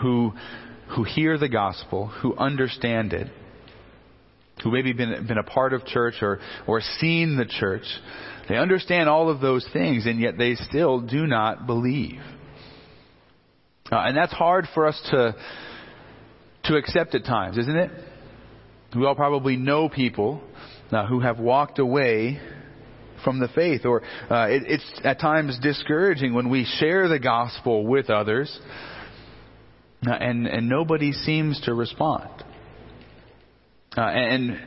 who, 0.00 0.32
who 0.94 1.04
hear 1.04 1.38
the 1.38 1.48
gospel, 1.48 2.06
who 2.06 2.36
understand 2.36 3.12
it, 3.12 3.28
who 4.62 4.70
maybe 4.70 4.92
been, 4.92 5.26
been 5.26 5.38
a 5.38 5.42
part 5.42 5.72
of 5.72 5.84
church 5.84 6.14
or, 6.22 6.40
or 6.66 6.80
seen 6.98 7.36
the 7.36 7.44
church. 7.44 7.84
They 8.48 8.56
understand 8.56 9.08
all 9.08 9.30
of 9.30 9.40
those 9.40 9.66
things, 9.72 10.06
and 10.06 10.20
yet 10.20 10.38
they 10.38 10.54
still 10.54 11.00
do 11.00 11.26
not 11.26 11.66
believe. 11.66 12.20
Uh, 13.90 13.96
and 13.96 14.16
that's 14.16 14.32
hard 14.32 14.66
for 14.74 14.86
us 14.86 15.00
to, 15.10 15.34
to 16.64 16.76
accept 16.76 17.14
at 17.14 17.24
times, 17.24 17.58
isn't 17.58 17.76
it? 17.76 17.90
We 18.96 19.04
all 19.04 19.14
probably 19.14 19.56
know 19.56 19.88
people 19.88 20.40
uh, 20.94 21.06
who 21.06 21.20
have 21.20 21.38
walked 21.38 21.78
away 21.78 22.40
from 23.24 23.40
the 23.40 23.48
faith. 23.48 23.84
Or 23.84 24.02
uh, 24.30 24.48
it, 24.48 24.62
it's 24.66 25.00
at 25.02 25.18
times 25.20 25.58
discouraging 25.60 26.34
when 26.34 26.50
we 26.50 26.64
share 26.78 27.08
the 27.08 27.18
gospel 27.18 27.86
with 27.86 28.10
others 28.10 28.56
uh, 30.06 30.12
and, 30.12 30.46
and 30.46 30.68
nobody 30.68 31.12
seems 31.12 31.60
to 31.62 31.74
respond. 31.74 32.30
Uh, 33.96 34.02
and 34.02 34.58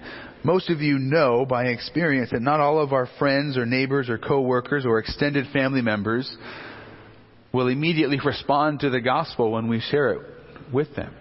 most 0.44 0.70
of 0.70 0.82
you 0.82 0.98
know 0.98 1.46
by 1.46 1.66
experience 1.66 2.32
that 2.32 2.42
not 2.42 2.60
all 2.60 2.80
of 2.80 2.94
our 2.94 3.08
friends 3.20 3.58
or 3.58 3.66
neighbors 3.66 4.10
or 4.10 4.18
coworkers 4.18 4.86
or 4.86 5.00
extended 5.00 5.46
family 5.52 5.82
members 5.82 6.36
will 7.54 7.68
immediately 7.68 8.20
respond 8.26 8.80
to 8.80 8.90
the 8.90 9.02
gospel 9.02 9.52
when 9.52 9.68
we 9.68 9.80
share 9.80 10.14
it 10.14 10.22
with 10.74 10.96
them. 10.96 11.14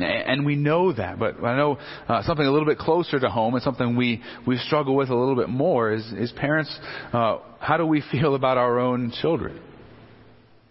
And 0.00 0.44
we 0.46 0.56
know 0.56 0.92
that, 0.92 1.18
but 1.18 1.42
I 1.42 1.56
know 1.56 1.78
uh, 2.08 2.22
something 2.22 2.46
a 2.46 2.50
little 2.50 2.66
bit 2.66 2.78
closer 2.78 3.18
to 3.18 3.28
home 3.28 3.54
and 3.54 3.62
something 3.62 3.96
we, 3.96 4.22
we 4.46 4.56
struggle 4.58 4.94
with 4.94 5.08
a 5.08 5.14
little 5.14 5.36
bit 5.36 5.48
more 5.48 5.92
is, 5.92 6.04
is 6.12 6.32
parents, 6.32 6.76
uh, 7.12 7.38
how 7.58 7.76
do 7.76 7.86
we 7.86 8.02
feel 8.12 8.34
about 8.34 8.58
our 8.58 8.78
own 8.78 9.12
children? 9.20 9.60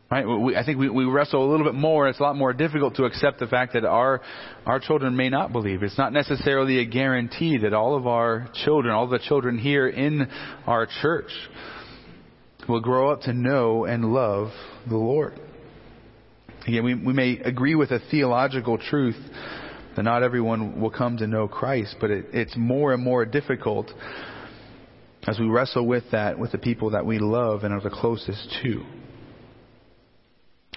Right? 0.09 0.25
We, 0.25 0.55
I 0.55 0.63
think 0.63 0.79
we, 0.79 0.89
we 0.89 1.03
wrestle 1.03 1.45
a 1.45 1.49
little 1.51 1.65
bit 1.65 1.75
more. 1.75 2.07
It's 2.07 2.19
a 2.19 2.23
lot 2.23 2.37
more 2.37 2.53
difficult 2.53 2.95
to 2.95 3.03
accept 3.03 3.39
the 3.39 3.47
fact 3.47 3.73
that 3.73 3.83
our, 3.83 4.21
our 4.65 4.79
children 4.79 5.17
may 5.17 5.27
not 5.27 5.51
believe. 5.51 5.83
It's 5.83 5.97
not 5.97 6.13
necessarily 6.13 6.79
a 6.79 6.85
guarantee 6.85 7.57
that 7.57 7.73
all 7.73 7.95
of 7.97 8.07
our 8.07 8.49
children, 8.63 8.93
all 8.93 9.07
the 9.07 9.19
children 9.19 9.57
here 9.57 9.87
in 9.87 10.29
our 10.65 10.87
church, 11.01 11.31
will 12.69 12.79
grow 12.79 13.11
up 13.11 13.21
to 13.21 13.33
know 13.33 13.83
and 13.83 14.13
love 14.13 14.51
the 14.87 14.95
Lord. 14.95 15.39
Again, 16.67 16.83
we, 16.83 16.95
we 16.95 17.13
may 17.13 17.39
agree 17.39 17.75
with 17.75 17.91
a 17.91 17.99
theological 18.11 18.77
truth 18.77 19.15
that 19.95 20.03
not 20.03 20.21
everyone 20.21 20.81
will 20.81 20.91
come 20.91 21.17
to 21.17 21.25
know 21.25 21.47
Christ, 21.47 21.95
but 22.01 22.11
it, 22.11 22.25
it's 22.33 22.55
more 22.57 22.93
and 22.93 23.01
more 23.01 23.25
difficult 23.25 23.89
as 25.25 25.39
we 25.39 25.47
wrestle 25.47 25.87
with 25.87 26.03
that 26.11 26.37
with 26.37 26.51
the 26.51 26.57
people 26.57 26.91
that 26.91 27.05
we 27.05 27.19
love 27.19 27.63
and 27.63 27.73
are 27.73 27.79
the 27.79 27.89
closest 27.89 28.53
to. 28.63 28.83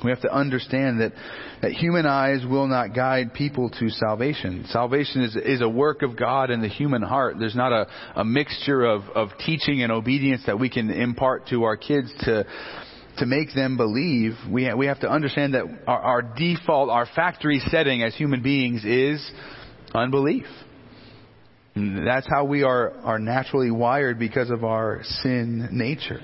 We 0.05 0.11
have 0.11 0.23
to 0.23 0.33
understand 0.33 1.01
that, 1.01 1.13
that 1.61 1.73
human 1.73 2.07
eyes 2.07 2.43
will 2.49 2.69
not 2.69 2.95
guide 2.95 3.35
people 3.35 3.69
to 3.69 3.91
salvation. 3.91 4.65
Salvation 4.69 5.23
is, 5.23 5.37
is 5.37 5.61
a 5.61 5.69
work 5.69 6.03
of 6.03 6.17
God 6.17 6.51
in 6.51 6.63
the 6.63 6.69
human 6.69 7.03
heart. 7.03 7.37
There's 7.39 7.57
not 7.57 7.73
a, 7.73 7.87
a 8.15 8.25
mixture 8.25 8.85
of, 8.85 9.03
of 9.15 9.31
teaching 9.45 9.83
and 9.83 9.93
obedience 9.93 10.43
that 10.47 10.59
we 10.59 10.71
can 10.71 10.91
impart 10.91 11.49
to 11.49 11.65
our 11.65 11.77
kids 11.77 12.11
to, 12.21 12.47
to 13.21 13.27
make 13.27 13.55
them 13.55 13.77
believe, 13.77 14.33
we, 14.51 14.65
ha- 14.67 14.75
we 14.75 14.87
have 14.87 15.01
to 15.01 15.09
understand 15.09 15.55
that 15.55 15.65
our, 15.87 16.01
our 16.01 16.23
default, 16.23 16.91
our 16.91 17.07
factory 17.15 17.61
setting 17.71 18.03
as 18.03 18.15
human 18.15 18.43
beings 18.43 18.85
is 18.85 19.31
unbelief. 19.95 20.47
And 21.75 22.07
that's 22.07 22.27
how 22.29 22.45
we 22.45 22.63
are, 22.63 22.93
are 23.05 23.19
naturally 23.19 23.71
wired 23.71 24.19
because 24.19 24.51
of 24.51 24.65
our 24.65 25.03
sin 25.23 25.69
nature. 25.71 26.21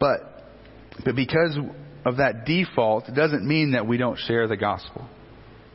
But, 0.00 0.20
but 1.04 1.14
because 1.14 1.56
of 2.04 2.16
that 2.16 2.46
default, 2.46 3.12
doesn't 3.14 3.46
mean 3.46 3.72
that 3.72 3.86
we 3.86 3.98
don't 3.98 4.18
share 4.18 4.48
the 4.48 4.56
gospel. 4.56 5.06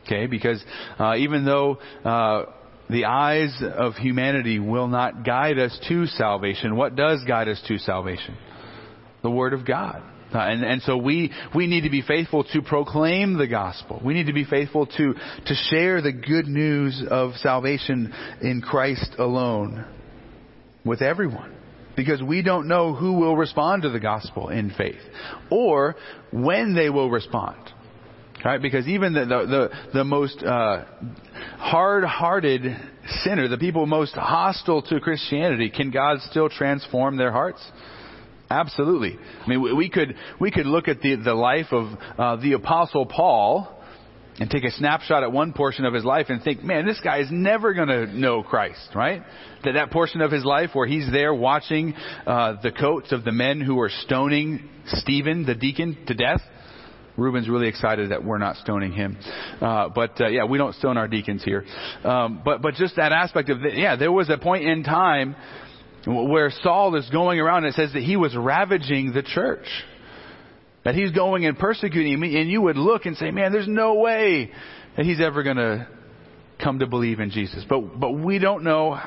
Okay? 0.05 0.25
Because 0.25 0.63
uh, 0.99 1.15
even 1.17 1.45
though 1.45 1.77
uh, 2.03 2.45
the 2.89 3.05
eyes 3.05 3.55
of 3.61 3.93
humanity 3.95 4.59
will 4.59 4.87
not 4.87 5.25
guide 5.25 5.59
us 5.59 5.77
to 5.87 6.07
salvation, 6.07 6.75
what 6.75 6.95
does 6.95 7.23
guide 7.27 7.47
us 7.47 7.61
to 7.67 7.77
salvation? 7.77 8.37
The 9.27 9.35
Word 9.35 9.51
of 9.51 9.65
God. 9.65 10.01
Uh, 10.33 10.39
and, 10.39 10.63
and 10.63 10.81
so 10.83 10.95
we, 10.95 11.31
we 11.53 11.67
need 11.67 11.81
to 11.81 11.89
be 11.89 12.01
faithful 12.01 12.45
to 12.45 12.61
proclaim 12.61 13.37
the 13.37 13.47
gospel. 13.47 14.01
We 14.03 14.13
need 14.13 14.27
to 14.27 14.33
be 14.33 14.45
faithful 14.45 14.85
to, 14.85 15.13
to 15.13 15.53
share 15.69 16.01
the 16.01 16.13
good 16.13 16.47
news 16.47 17.03
of 17.09 17.33
salvation 17.35 18.13
in 18.41 18.61
Christ 18.61 19.15
alone 19.17 19.85
with 20.85 21.01
everyone. 21.01 21.53
Because 21.97 22.21
we 22.21 22.41
don't 22.41 22.67
know 22.69 22.93
who 22.93 23.13
will 23.13 23.35
respond 23.35 23.83
to 23.83 23.89
the 23.89 23.99
gospel 23.99 24.49
in 24.49 24.69
faith 24.77 25.01
or 25.49 25.95
when 26.31 26.73
they 26.75 26.89
will 26.89 27.09
respond. 27.09 27.57
Right? 28.45 28.61
Because 28.61 28.87
even 28.87 29.13
the, 29.13 29.25
the, 29.25 29.45
the, 29.47 29.69
the 29.93 30.03
most 30.03 30.43
uh, 30.43 30.85
hard-hearted 31.57 32.61
sinner, 33.23 33.47
the 33.47 33.57
people 33.57 33.85
most 33.87 34.13
hostile 34.13 34.83
to 34.83 34.99
Christianity, 34.99 35.69
can 35.69 35.89
God 35.89 36.19
still 36.29 36.47
transform 36.47 37.17
their 37.17 37.31
hearts? 37.31 37.65
Absolutely. 38.49 39.17
I 39.45 39.49
mean, 39.49 39.75
we 39.75 39.89
could 39.89 40.15
we 40.39 40.51
could 40.51 40.65
look 40.65 40.87
at 40.87 41.01
the 41.01 41.15
the 41.15 41.33
life 41.33 41.67
of 41.71 41.87
uh, 42.17 42.35
the 42.37 42.53
apostle 42.53 43.05
Paul 43.05 43.73
and 44.39 44.49
take 44.49 44.63
a 44.63 44.71
snapshot 44.71 45.23
at 45.23 45.31
one 45.31 45.51
portion 45.51 45.85
of 45.85 45.93
his 45.93 46.05
life 46.05 46.27
and 46.29 46.43
think, 46.43 46.63
man, 46.63 46.85
this 46.85 46.99
guy 47.03 47.19
is 47.19 47.27
never 47.31 47.73
going 47.73 47.87
to 47.87 48.05
know 48.05 48.43
Christ, 48.43 48.89
right? 48.93 49.23
That 49.63 49.73
that 49.73 49.91
portion 49.91 50.21
of 50.21 50.31
his 50.31 50.45
life 50.45 50.69
where 50.73 50.87
he's 50.87 51.11
there 51.11 51.33
watching 51.33 51.93
uh, 52.25 52.55
the 52.61 52.71
coats 52.71 53.11
of 53.11 53.23
the 53.23 53.31
men 53.31 53.59
who 53.59 53.79
are 53.79 53.89
stoning 53.89 54.69
Stephen, 54.87 55.45
the 55.45 55.55
deacon, 55.55 55.97
to 56.07 56.13
death. 56.13 56.41
Reuben's 57.17 57.49
really 57.49 57.67
excited 57.67 58.11
that 58.11 58.23
we're 58.23 58.37
not 58.37 58.57
stoning 58.57 58.91
him, 58.91 59.17
uh, 59.59 59.89
but 59.89 60.21
uh, 60.21 60.27
yeah, 60.27 60.45
we 60.45 60.59
don't 60.59 60.75
stone 60.75 60.97
our 60.97 61.07
deacons 61.07 61.43
here. 61.43 61.65
Um, 62.03 62.43
but 62.45 62.61
but 62.61 62.75
just 62.75 62.97
that 62.97 63.11
aspect 63.11 63.49
of 63.49 63.59
the, 63.59 63.71
yeah, 63.73 63.95
there 63.95 64.11
was 64.11 64.29
a 64.29 64.37
point 64.37 64.65
in 64.65 64.83
time 64.83 65.35
where 66.07 66.51
Saul 66.63 66.95
is 66.95 67.09
going 67.09 67.39
around, 67.39 67.65
and 67.65 67.73
it 67.73 67.75
says 67.75 67.91
that 67.93 68.03
he 68.03 68.15
was 68.15 68.35
ravaging 68.35 69.13
the 69.13 69.23
church. 69.23 69.65
That 70.85 70.95
he's 70.95 71.11
going 71.11 71.45
and 71.45 71.57
persecuting 71.57 72.17
me, 72.17 72.39
and 72.39 72.49
you 72.49 72.61
would 72.61 72.77
look 72.77 73.05
and 73.05 73.17
say, 73.17 73.29
man, 73.29 73.51
there's 73.51 73.67
no 73.67 73.95
way 73.95 74.51
that 74.95 75.05
he's 75.05 75.19
ever 75.19 75.43
going 75.43 75.57
to 75.57 75.87
come 76.63 76.79
to 76.79 76.87
believe 76.87 77.19
in 77.19 77.29
Jesus. 77.29 77.65
But, 77.67 77.99
but 77.99 78.11
we 78.11 78.39
don't 78.39 78.63
know 78.63 78.97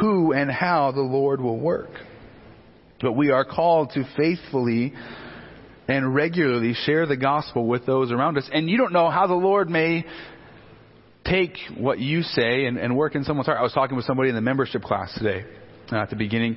who 0.00 0.32
and 0.32 0.50
how 0.50 0.92
the 0.92 1.00
Lord 1.00 1.40
will 1.40 1.58
work. 1.58 1.90
But 3.00 3.12
we 3.12 3.30
are 3.30 3.44
called 3.44 3.92
to 3.94 4.04
faithfully 4.16 4.92
and 5.88 6.14
regularly 6.14 6.74
share 6.74 7.06
the 7.06 7.16
gospel 7.16 7.66
with 7.66 7.86
those 7.86 8.12
around 8.12 8.36
us. 8.36 8.48
And 8.52 8.68
you 8.68 8.76
don't 8.76 8.92
know 8.92 9.08
how 9.08 9.26
the 9.26 9.34
Lord 9.34 9.70
may 9.70 10.04
take 11.24 11.56
what 11.76 11.98
you 11.98 12.22
say 12.22 12.66
and, 12.66 12.76
and 12.78 12.96
work 12.96 13.14
in 13.14 13.24
someone's 13.24 13.46
heart. 13.46 13.58
I 13.58 13.62
was 13.62 13.72
talking 13.72 13.96
with 13.96 14.04
somebody 14.04 14.28
in 14.28 14.34
the 14.34 14.40
membership 14.40 14.82
class 14.82 15.14
today. 15.16 15.44
Uh, 15.92 15.98
at 15.98 16.10
the 16.10 16.16
beginning, 16.16 16.56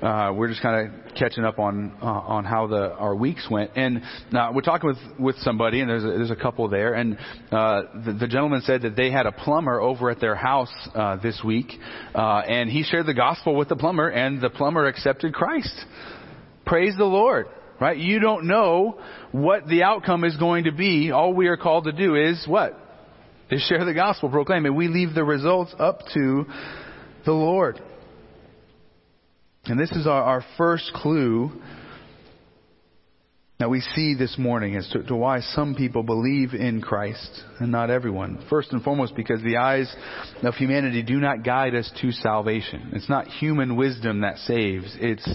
uh, 0.00 0.32
we're 0.34 0.48
just 0.48 0.62
kind 0.62 0.88
of 0.88 1.14
catching 1.14 1.44
up 1.44 1.58
on 1.58 1.92
uh, 2.00 2.06
on 2.06 2.44
how 2.46 2.66
the 2.66 2.94
our 2.94 3.14
weeks 3.14 3.46
went, 3.50 3.70
and 3.76 4.00
uh, 4.32 4.50
we're 4.54 4.62
talking 4.62 4.88
with 4.88 4.98
with 5.18 5.36
somebody, 5.40 5.80
and 5.80 5.90
there's 5.90 6.02
a, 6.02 6.06
there's 6.06 6.30
a 6.30 6.36
couple 6.36 6.66
there, 6.66 6.94
and 6.94 7.18
uh, 7.52 7.82
the, 8.06 8.16
the 8.20 8.26
gentleman 8.26 8.62
said 8.62 8.80
that 8.80 8.96
they 8.96 9.10
had 9.10 9.26
a 9.26 9.32
plumber 9.32 9.82
over 9.82 10.10
at 10.10 10.18
their 10.18 10.34
house 10.34 10.72
uh, 10.94 11.16
this 11.16 11.42
week, 11.44 11.72
and 12.14 12.70
he 12.70 12.82
shared 12.82 13.04
the 13.04 13.12
gospel 13.12 13.54
with 13.54 13.68
the 13.68 13.76
plumber, 13.76 14.08
and 14.08 14.40
the 14.40 14.48
plumber 14.48 14.86
accepted 14.86 15.34
Christ. 15.34 15.84
Praise 16.64 16.94
the 16.96 17.04
Lord 17.04 17.46
right? 17.80 17.96
You 17.96 18.20
don't 18.20 18.46
know 18.46 19.00
what 19.32 19.66
the 19.66 19.84
outcome 19.84 20.24
is 20.24 20.36
going 20.36 20.64
to 20.64 20.72
be. 20.72 21.10
All 21.10 21.32
we 21.32 21.46
are 21.46 21.56
called 21.56 21.84
to 21.84 21.92
do 21.92 22.14
is 22.14 22.44
what? 22.46 22.78
Is 23.50 23.62
share 23.62 23.84
the 23.84 23.94
gospel, 23.94 24.28
proclaim 24.28 24.66
it. 24.66 24.70
We 24.70 24.88
leave 24.88 25.14
the 25.14 25.24
results 25.24 25.74
up 25.78 26.00
to 26.12 26.44
the 27.24 27.32
Lord. 27.32 27.80
And 29.64 29.78
this 29.78 29.90
is 29.92 30.06
our, 30.06 30.22
our 30.22 30.44
first 30.56 30.92
clue 30.94 31.50
that 33.58 33.68
we 33.68 33.80
see 33.80 34.14
this 34.14 34.36
morning 34.38 34.74
as 34.74 34.88
to, 34.88 35.02
to, 35.02 35.14
why 35.14 35.40
some 35.40 35.74
people 35.74 36.02
believe 36.02 36.54
in 36.54 36.80
Christ 36.80 37.42
and 37.58 37.70
not 37.70 37.90
everyone. 37.90 38.42
First 38.48 38.72
and 38.72 38.82
foremost, 38.82 39.14
because 39.14 39.42
the 39.42 39.58
eyes 39.58 39.94
of 40.42 40.54
humanity 40.54 41.02
do 41.02 41.20
not 41.20 41.44
guide 41.44 41.74
us 41.74 41.90
to 42.00 42.10
salvation. 42.10 42.92
It's 42.94 43.10
not 43.10 43.26
human 43.28 43.76
wisdom 43.76 44.22
that 44.22 44.38
saves. 44.38 44.96
It's 44.98 45.28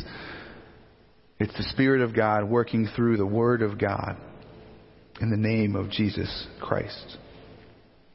it's 1.37 1.55
the 1.55 1.63
Spirit 1.63 2.01
of 2.01 2.15
God 2.15 2.45
working 2.45 2.87
through 2.95 3.17
the 3.17 3.25
Word 3.25 3.61
of 3.61 3.77
God 3.77 4.17
in 5.21 5.29
the 5.29 5.37
name 5.37 5.75
of 5.75 5.91
Jesus 5.91 6.47
Christ. 6.61 7.17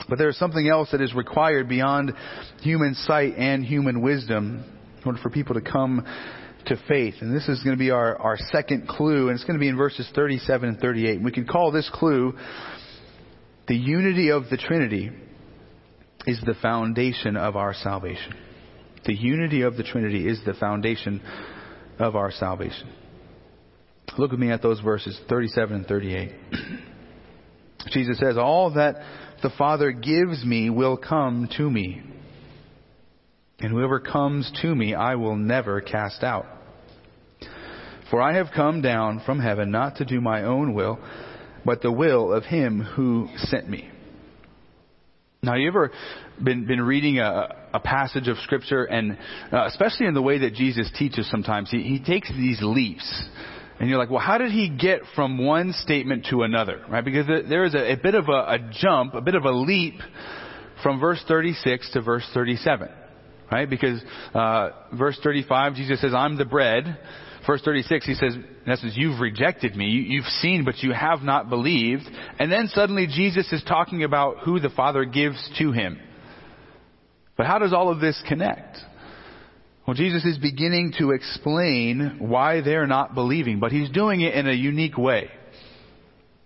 But 0.08 0.18
there 0.18 0.30
is 0.30 0.38
something 0.38 0.68
else 0.68 0.90
that 0.92 1.02
is 1.02 1.14
required 1.14 1.68
beyond 1.68 2.12
human 2.62 2.94
sight 2.94 3.34
and 3.36 3.64
human 3.64 4.00
wisdom 4.00 4.64
in 5.00 5.06
order 5.06 5.18
for 5.22 5.30
people 5.30 5.54
to 5.54 5.60
come 5.60 6.04
to 6.66 6.76
faith. 6.88 7.14
And 7.20 7.34
this 7.34 7.48
is 7.48 7.62
going 7.62 7.76
to 7.76 7.78
be 7.78 7.90
our, 7.90 8.16
our 8.18 8.36
second 8.52 8.88
clue, 8.88 9.28
and 9.28 9.36
it's 9.36 9.44
going 9.44 9.58
to 9.58 9.60
be 9.60 9.68
in 9.68 9.76
verses 9.76 10.08
37 10.14 10.68
and 10.68 10.78
38. 10.78 11.22
We 11.22 11.32
can 11.32 11.46
call 11.46 11.72
this 11.72 11.90
clue 11.92 12.34
the 13.66 13.76
unity 13.76 14.30
of 14.30 14.50
the 14.50 14.56
Trinity 14.56 15.10
is 16.26 16.40
the 16.44 16.54
foundation 16.60 17.36
of 17.36 17.56
our 17.56 17.72
salvation. 17.72 18.34
The 19.06 19.14
unity 19.14 19.62
of 19.62 19.76
the 19.76 19.82
Trinity 19.82 20.28
is 20.28 20.40
the 20.44 20.54
foundation 20.54 21.22
of 21.98 22.16
our 22.16 22.30
salvation. 22.32 22.92
Look 24.18 24.32
with 24.32 24.40
me 24.40 24.50
at 24.50 24.60
those 24.60 24.80
verses 24.80 25.18
37 25.28 25.76
and 25.76 25.86
38. 25.86 26.32
Jesus 27.90 28.18
says, 28.18 28.36
All 28.36 28.74
that 28.74 28.96
the 29.42 29.50
Father 29.56 29.92
gives 29.92 30.44
me 30.44 30.68
will 30.68 30.96
come 30.96 31.48
to 31.56 31.70
me. 31.70 32.02
And 33.60 33.70
whoever 33.70 34.00
comes 34.00 34.50
to 34.62 34.74
me, 34.74 34.94
I 34.94 35.16
will 35.16 35.36
never 35.36 35.80
cast 35.80 36.22
out. 36.22 36.46
For 38.10 38.20
I 38.20 38.34
have 38.34 38.48
come 38.54 38.82
down 38.82 39.22
from 39.24 39.38
heaven 39.38 39.70
not 39.70 39.96
to 39.96 40.04
do 40.04 40.20
my 40.20 40.44
own 40.44 40.74
will, 40.74 40.98
but 41.64 41.82
the 41.82 41.92
will 41.92 42.32
of 42.32 42.44
him 42.44 42.80
who 42.80 43.28
sent 43.36 43.68
me. 43.68 43.88
Now, 45.42 45.54
you 45.54 45.68
ever 45.68 45.90
been 46.42 46.66
been 46.66 46.82
reading 46.82 47.18
a, 47.18 47.54
a 47.72 47.80
passage 47.80 48.28
of 48.28 48.36
scripture, 48.38 48.84
and 48.84 49.16
uh, 49.52 49.66
especially 49.66 50.06
in 50.06 50.14
the 50.14 50.20
way 50.22 50.38
that 50.38 50.54
Jesus 50.54 50.90
teaches, 50.98 51.30
sometimes 51.30 51.70
he, 51.70 51.82
he 51.82 52.02
takes 52.02 52.28
these 52.30 52.58
leaps 52.62 53.24
and 53.80 53.88
you're 53.88 53.98
like, 53.98 54.10
well, 54.10 54.20
how 54.20 54.36
did 54.36 54.52
he 54.52 54.68
get 54.68 55.00
from 55.16 55.42
one 55.42 55.72
statement 55.72 56.26
to 56.28 56.42
another? 56.42 56.84
Right? 56.90 57.02
Because 57.02 57.26
there 57.26 57.64
is 57.64 57.74
a, 57.74 57.92
a 57.92 57.96
bit 57.96 58.14
of 58.14 58.28
a, 58.28 58.32
a 58.32 58.70
jump, 58.70 59.14
a 59.14 59.22
bit 59.22 59.34
of 59.34 59.44
a 59.44 59.50
leap 59.50 59.94
from 60.82 61.00
verse 61.00 61.22
36 61.26 61.90
to 61.92 62.02
verse 62.02 62.28
37. 62.34 62.90
Right? 63.50 63.68
Because 63.68 64.00
uh, 64.34 64.70
verse 64.96 65.18
35, 65.22 65.74
Jesus 65.74 66.00
says, 66.00 66.12
I'm 66.14 66.36
the 66.36 66.44
bread. 66.44 66.98
Verse 67.46 67.62
36, 67.64 68.06
he 68.06 68.14
says, 68.14 68.34
in 68.34 68.70
essence, 68.70 68.92
you've 68.96 69.18
rejected 69.18 69.74
me. 69.74 69.86
You, 69.86 70.02
you've 70.02 70.24
seen, 70.24 70.64
but 70.64 70.78
you 70.78 70.92
have 70.92 71.22
not 71.22 71.48
believed. 71.48 72.04
And 72.38 72.52
then 72.52 72.68
suddenly 72.68 73.06
Jesus 73.06 73.50
is 73.52 73.62
talking 73.66 74.04
about 74.04 74.40
who 74.44 74.60
the 74.60 74.70
Father 74.70 75.04
gives 75.04 75.50
to 75.58 75.72
him. 75.72 75.98
But 77.36 77.46
how 77.46 77.58
does 77.58 77.72
all 77.72 77.90
of 77.90 78.00
this 78.00 78.22
connect? 78.28 78.76
Well, 79.86 79.96
Jesus 79.96 80.24
is 80.24 80.38
beginning 80.38 80.92
to 80.98 81.10
explain 81.12 82.16
why 82.18 82.60
they're 82.60 82.86
not 82.86 83.14
believing, 83.14 83.58
but 83.58 83.72
he's 83.72 83.90
doing 83.90 84.20
it 84.20 84.34
in 84.34 84.46
a 84.46 84.52
unique 84.52 84.98
way. 84.98 85.30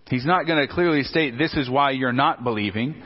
He's 0.09 0.25
not 0.25 0.47
going 0.47 0.67
to 0.67 0.73
clearly 0.73 1.03
state 1.03 1.37
this 1.37 1.55
is 1.55 1.69
why 1.69 1.90
you're 1.90 2.12
not 2.12 2.45
believing, 2.45 3.03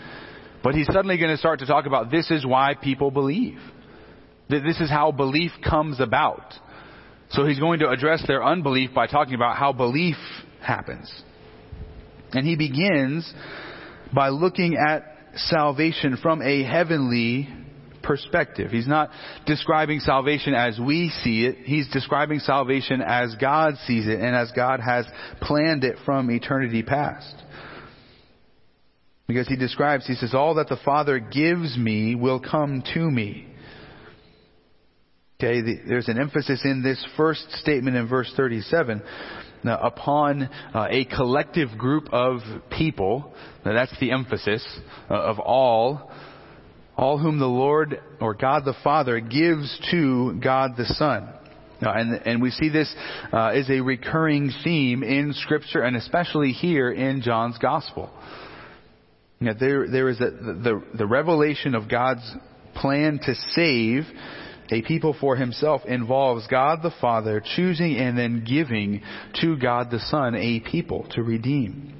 but 0.62 0.74
he's 0.74 0.86
suddenly 0.86 1.16
going 1.16 1.30
to 1.30 1.38
start 1.38 1.60
to 1.60 1.66
talk 1.66 1.86
about 1.86 2.10
this 2.10 2.30
is 2.30 2.44
why 2.44 2.74
people 2.74 3.10
believe. 3.10 3.58
This 4.48 4.80
is 4.80 4.90
how 4.90 5.12
belief 5.12 5.50
comes 5.68 6.00
about. 6.00 6.54
So 7.30 7.44
he's 7.44 7.58
going 7.58 7.80
to 7.80 7.90
address 7.90 8.24
their 8.26 8.42
unbelief 8.42 8.90
by 8.94 9.06
talking 9.06 9.34
about 9.34 9.56
how 9.56 9.72
belief 9.72 10.16
happens. 10.62 11.12
And 12.32 12.46
he 12.46 12.56
begins 12.56 13.30
by 14.14 14.28
looking 14.30 14.76
at 14.76 15.02
salvation 15.36 16.16
from 16.22 16.40
a 16.42 16.62
heavenly 16.64 17.48
perspective. 18.02 18.70
He's 18.70 18.88
not 18.88 19.10
describing 19.46 20.00
salvation 20.00 20.54
as 20.54 20.78
we 20.78 21.10
see 21.22 21.44
it. 21.44 21.58
He's 21.64 21.88
describing 21.88 22.38
salvation 22.38 23.02
as 23.02 23.34
God 23.38 23.74
sees 23.86 24.06
it 24.06 24.20
and 24.20 24.34
as 24.34 24.50
God 24.56 24.80
has 24.80 25.04
planned 25.42 25.84
it 25.84 25.96
from 26.06 26.30
eternity 26.30 26.82
past. 26.82 27.34
Because 29.26 29.46
he 29.46 29.56
describes, 29.56 30.06
he 30.06 30.14
says, 30.14 30.32
all 30.32 30.54
that 30.54 30.70
the 30.70 30.78
Father 30.86 31.18
gives 31.18 31.76
me 31.76 32.14
will 32.14 32.40
come 32.40 32.82
to 32.94 33.10
me. 33.10 33.47
Okay, 35.40 35.60
the, 35.60 35.78
there's 35.86 36.08
an 36.08 36.18
emphasis 36.18 36.62
in 36.64 36.82
this 36.82 37.00
first 37.16 37.48
statement 37.60 37.96
in 37.96 38.08
verse 38.08 38.32
37 38.36 39.00
now, 39.62 39.78
upon 39.78 40.42
uh, 40.42 40.88
a 40.90 41.04
collective 41.04 41.78
group 41.78 42.08
of 42.12 42.40
people. 42.76 43.32
Now, 43.64 43.72
that's 43.72 43.96
the 44.00 44.10
emphasis 44.10 44.66
uh, 45.08 45.14
of 45.14 45.38
all 45.38 46.10
all 46.96 47.18
whom 47.18 47.38
the 47.38 47.46
Lord 47.46 48.00
or 48.20 48.34
God 48.34 48.64
the 48.64 48.74
Father 48.82 49.20
gives 49.20 49.80
to 49.92 50.40
God 50.42 50.72
the 50.76 50.86
Son. 50.86 51.32
Now, 51.80 51.92
and, 51.92 52.14
and 52.26 52.42
we 52.42 52.50
see 52.50 52.68
this 52.68 52.92
uh, 53.32 53.52
is 53.54 53.70
a 53.70 53.80
recurring 53.80 54.50
theme 54.64 55.04
in 55.04 55.34
Scripture 55.34 55.82
and 55.82 55.94
especially 55.94 56.50
here 56.50 56.90
in 56.90 57.22
John's 57.22 57.58
Gospel. 57.58 58.10
Now, 59.38 59.52
there, 59.52 59.86
there 59.88 60.08
is 60.08 60.20
a, 60.20 60.30
the, 60.32 60.82
the 60.94 61.06
revelation 61.06 61.76
of 61.76 61.88
God's 61.88 62.28
plan 62.74 63.20
to 63.22 63.34
save 63.54 64.02
a 64.70 64.82
people 64.82 65.16
for 65.18 65.36
himself 65.36 65.82
involves 65.86 66.46
God 66.46 66.80
the 66.82 66.92
Father 67.00 67.42
choosing 67.56 67.96
and 67.96 68.18
then 68.18 68.44
giving 68.44 69.02
to 69.40 69.56
God 69.56 69.90
the 69.90 70.00
Son 70.00 70.34
a 70.34 70.60
people 70.60 71.06
to 71.12 71.22
redeem. 71.22 71.94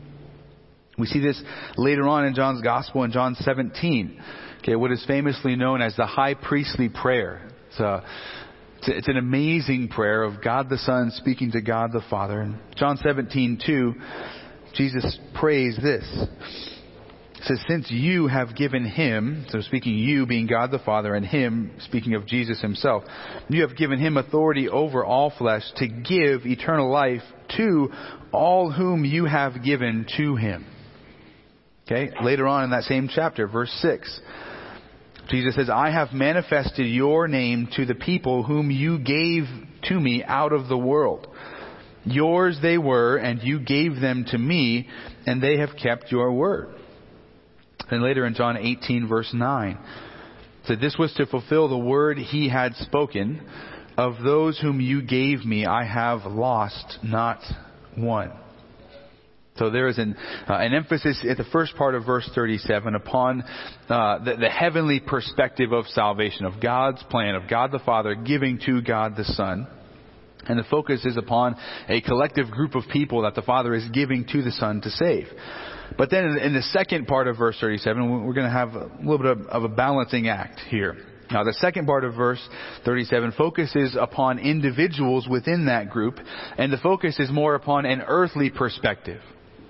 We 0.99 1.07
see 1.07 1.21
this 1.21 1.41
later 1.77 2.09
on 2.09 2.27
in 2.27 2.35
John's 2.35 2.63
Gospel 2.63 3.05
in 3.05 3.13
John 3.13 3.37
17. 3.37 4.21
Okay, 4.59 4.75
what 4.75 4.91
is 4.91 5.05
famously 5.07 5.55
known 5.55 5.81
as 5.81 5.95
the 5.97 6.07
high 6.07 6.35
priestly 6.35 6.89
prayer. 6.89 7.49
It's, 7.69 7.79
a, 7.79 8.05
it's, 8.83 9.09
an 9.09 9.17
amazing 9.17 9.89
prayer 9.89 10.25
of 10.25 10.43
God 10.43 10.69
the 10.69 10.79
Son 10.79 11.13
speaking 11.15 11.53
to 11.53 11.61
God 11.61 11.93
the 11.93 12.03
Father. 12.11 12.43
In 12.43 12.59
John 12.77 12.97
17, 12.97 13.61
2, 13.65 13.95
Jesus 14.75 15.19
prays 15.35 15.79
this. 15.81 16.05
Says, 17.49 17.65
Since 17.67 17.91
you 17.91 18.27
have 18.27 18.55
given 18.55 18.85
him, 18.85 19.47
so 19.49 19.63
speaking 19.63 19.95
you 19.95 20.27
being 20.27 20.47
God 20.47 20.71
the 20.71 20.79
Father, 20.79 21.15
and 21.15 21.25
him 21.25 21.73
speaking 21.81 22.15
of 22.15 22.27
Jesus 22.27 22.61
himself, 22.61 23.05
you 23.49 23.63
have 23.67 23.75
given 23.75 23.99
him 23.99 24.19
authority 24.19 24.69
over 24.69 25.03
all 25.03 25.33
flesh 25.37 25.63
to 25.77 25.89
give 25.89 26.45
eternal 26.45 26.91
life 26.91 27.23
to 27.57 27.89
all 28.33 28.71
whom 28.71 29.03
you 29.03 29.25
have 29.25 29.65
given 29.65 30.07
to 30.19 30.37
him. 30.37 30.67
Okay, 31.87 32.13
later 32.23 32.47
on 32.47 32.65
in 32.65 32.71
that 32.71 32.83
same 32.83 33.09
chapter, 33.11 33.49
verse 33.49 33.73
6. 33.81 34.21
Jesus 35.31 35.55
says, 35.55 35.71
I 35.71 35.91
have 35.91 36.13
manifested 36.13 36.87
your 36.87 37.29
name 37.29 37.69
to 37.77 37.87
the 37.87 37.95
people 37.95 38.43
whom 38.43 38.71
you 38.71 38.99
gave 38.99 39.45
to 39.85 39.99
me 39.99 40.23
out 40.23 40.53
of 40.53 40.69
the 40.69 40.77
world. 40.77 41.27
Yours 42.05 42.59
they 42.61 42.77
were, 42.77 43.17
and 43.17 43.43
you 43.43 43.59
gave 43.59 44.01
them 44.01 44.27
to 44.29 44.37
me, 44.37 44.87
and 45.27 45.43
they 45.43 45.59
have 45.59 45.71
kept 45.83 46.13
your 46.13 46.31
word. 46.33 46.75
And 47.91 48.03
later 48.03 48.27
in 48.27 48.35
John 48.35 48.57
18 48.57 49.09
verse 49.09 49.31
9, 49.33 49.79
said 50.65 50.81
this 50.81 50.97
was 50.99 51.13
to 51.15 51.27
fulfill 51.27 51.69
the 51.69 51.79
word 51.79 52.19
he 52.19 52.49
had 52.49 52.75
spoken. 52.77 53.41
of 53.97 54.23
those 54.23 54.59
whom 54.61 54.81
you 54.81 55.03
gave 55.03 55.45
me, 55.45 55.67
I 55.67 55.83
have 55.85 56.25
lost 56.25 56.99
not 57.03 57.41
one. 57.97 58.31
So 59.57 59.71
there 59.71 59.89
is 59.89 59.99
an, 59.99 60.17
uh, 60.49 60.55
an 60.55 60.73
emphasis 60.73 61.25
at 61.29 61.37
the 61.37 61.45
first 61.45 61.75
part 61.75 61.97
of 61.97 62.07
verse 62.07 62.29
37 62.33 62.95
upon 62.95 63.43
uh, 63.89 64.23
the, 64.25 64.37
the 64.37 64.49
heavenly 64.49 65.01
perspective 65.01 65.73
of 65.73 65.87
salvation, 65.89 66.45
of 66.45 66.63
God's 66.63 67.03
plan, 67.11 67.35
of 67.35 67.51
God 67.51 67.73
the 67.73 67.81
Father 67.81 68.15
giving 68.15 68.61
to 68.67 68.81
God 68.83 69.17
the 69.17 69.25
Son. 69.25 69.67
And 70.47 70.59
the 70.59 70.65
focus 70.71 71.05
is 71.05 71.17
upon 71.17 71.57
a 71.89 72.01
collective 72.01 72.51
group 72.51 72.77
of 72.77 72.85
people 72.93 73.23
that 73.23 73.35
the 73.35 73.43
Father 73.43 73.75
is 73.75 73.87
giving 73.93 74.25
to 74.33 74.43
the 74.43 74.53
Son 74.53 74.81
to 74.81 74.91
save. 74.91 75.27
But 75.97 76.11
then 76.11 76.39
in 76.39 76.55
the 76.55 76.63
second 76.63 77.07
part 77.07 77.29
of 77.29 77.39
verse 77.39 77.57
37, 77.61 78.25
we're 78.27 78.35
going 78.35 78.47
to 78.47 78.53
have 78.53 78.75
a 78.75 78.91
little 79.01 79.19
bit 79.19 79.47
of, 79.49 79.65
a 79.65 79.69
balancing 79.69 80.29
act 80.29 80.61
here. 80.69 80.97
Now, 81.31 81.45
the 81.45 81.55
second 81.55 81.87
part 81.87 82.05
of 82.05 82.15
verse 82.15 82.41
37 82.85 83.33
focuses 83.33 83.97
upon 83.99 84.39
individuals 84.39 85.29
within 85.29 85.67
that 85.67 85.91
group, 85.91 86.19
and 86.57 86.73
the 86.73 86.79
focus 86.79 87.19
is 87.19 87.31
more 87.31 87.55
upon 87.55 87.85
an 87.85 88.03
earthly 88.07 88.51
perspective. 88.51 89.21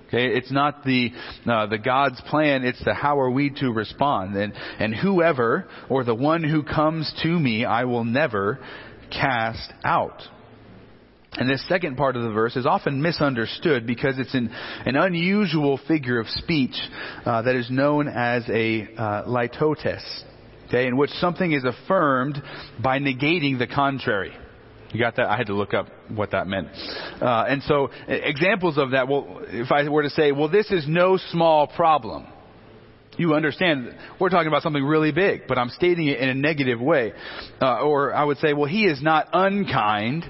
Okay, 0.09 0.29
it's 0.29 0.51
not 0.51 0.85
the 0.85 1.11
uh, 1.47 1.67
the 1.67 1.77
God's 1.77 2.19
plan; 2.23 2.65
it's 2.65 2.83
the 2.83 2.95
how 2.95 3.21
are 3.21 3.31
we 3.31 3.51
to 3.61 3.71
respond. 3.71 4.35
And 4.37 4.55
and 4.79 4.95
whoever 4.95 5.69
or 5.91 6.03
the 6.03 6.15
one 6.15 6.43
who 6.43 6.63
comes 6.63 7.13
to 7.23 7.29
me, 7.29 7.67
I 7.67 7.85
will 7.85 8.05
never 8.05 8.59
cast 9.11 9.71
out. 9.85 10.23
And 11.39 11.49
this 11.49 11.67
second 11.69 11.97
part 11.97 12.17
of 12.17 12.23
the 12.23 12.31
verse 12.31 12.57
is 12.57 12.67
often 12.67 13.01
misunderstood 13.01 13.87
because 13.87 14.19
it's 14.19 14.35
an, 14.35 14.51
an 14.85 14.97
unusual 14.97 15.79
figure 15.87 16.19
of 16.19 16.27
speech 16.29 16.77
uh, 17.25 17.43
that 17.43 17.55
is 17.55 17.71
known 17.71 18.09
as 18.09 18.43
a 18.49 18.89
uh, 18.97 19.25
litotes, 19.25 20.03
okay, 20.67 20.89
in 20.89 20.97
which 20.97 21.11
something 21.11 21.53
is 21.53 21.65
affirmed 21.65 22.43
by 22.83 22.99
negating 22.99 23.57
the 23.59 23.69
contrary. 23.69 24.33
You 24.93 24.99
got 24.99 25.17
that? 25.17 25.27
I 25.27 25.37
had 25.37 25.47
to 25.47 25.55
look 25.55 25.75
up 25.75 25.87
what 26.09 26.33
that 26.33 26.49
meant. 26.49 26.69
Uh, 27.21 27.45
and 27.49 27.63
so, 27.63 27.91
examples 28.09 28.77
of 28.77 28.93
that, 28.93 29.07
well, 29.07 29.43
if 29.47 29.71
I 29.71 29.89
were 29.89 30.03
to 30.03 30.11
say, 30.11 30.33
well, 30.33 30.49
this 30.49 30.71
is 30.73 30.87
no 30.89 31.19
small 31.31 31.67
problem 31.69 32.27
you 33.19 33.35
understand 33.35 33.95
we're 34.21 34.31
talking 34.31 34.49
about 34.49 34.63
something 34.63 34.85
really 34.85 35.13
big, 35.13 35.43
but 35.49 35.59
I'm 35.59 35.71
stating 35.71 36.09
it 36.09 36.21
in 36.21 36.29
a 36.29 36.35
negative 36.35 36.81
way. 36.81 37.13
Uh, 37.61 37.81
or 37.81 38.15
I 38.15 38.25
would 38.25 38.39
say, 38.39 38.53
well, 38.53 38.69
he 38.69 38.85
is 38.85 39.03
not 39.03 39.29
unkind, 39.33 40.25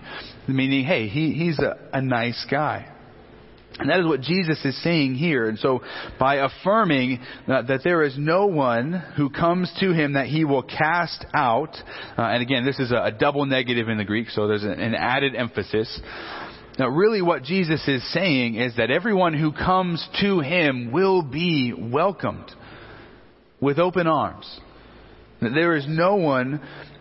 meaning, 0.47 0.85
hey, 0.85 1.09
he, 1.09 1.33
he's 1.33 1.59
a, 1.59 1.77
a 1.93 2.03
nice 2.03 2.47
guy. 2.51 2.95
And 3.79 3.91
that 3.91 4.01
is 4.01 4.07
what 4.07 4.21
Jesus 4.23 4.65
is 4.65 4.83
saying 4.83 5.15
here. 5.15 5.49
And 5.49 5.57
so, 5.59 5.83
by 6.19 6.37
affirming 6.37 7.21
that, 7.47 7.69
that 7.69 7.81
there 7.85 8.03
is 8.03 8.17
no 8.19 8.47
one 8.47 8.93
who 9.17 9.31
comes 9.31 9.73
to 9.79 9.93
him 9.93 10.15
that 10.15 10.27
he 10.27 10.45
will 10.45 10.65
cast 10.65 11.25
out, 11.33 11.77
uh, 12.17 12.23
and 12.23 12.43
again, 12.43 12.65
this 12.65 12.81
is 12.81 12.91
a, 12.91 13.05
a, 13.05 13.13
double 13.13 13.47
negative 13.47 13.89
in 13.89 13.97
the 13.97 14.05
Greek, 14.05 14.31
so 14.31 14.49
there's 14.49 14.65
an 14.65 14.97
added 14.97 15.37
emphasis. 15.37 16.01
Now, 16.77 16.89
really, 16.89 17.23
what 17.23 17.45
Jesus 17.45 17.87
is 17.87 18.13
saying 18.13 18.57
is 18.57 18.75
that 18.77 18.91
everyone 18.91 19.35
who 19.35 19.53
comes 19.53 20.05
to 20.21 20.41
him 20.41 20.91
will 20.91 21.23
be 21.23 21.73
welcomed 21.77 22.51
with 23.61 23.79
open 23.79 24.07
arms. 24.07 24.61
There 25.41 25.77
is 25.77 25.87
no 25.89 26.17
one 26.17 26.61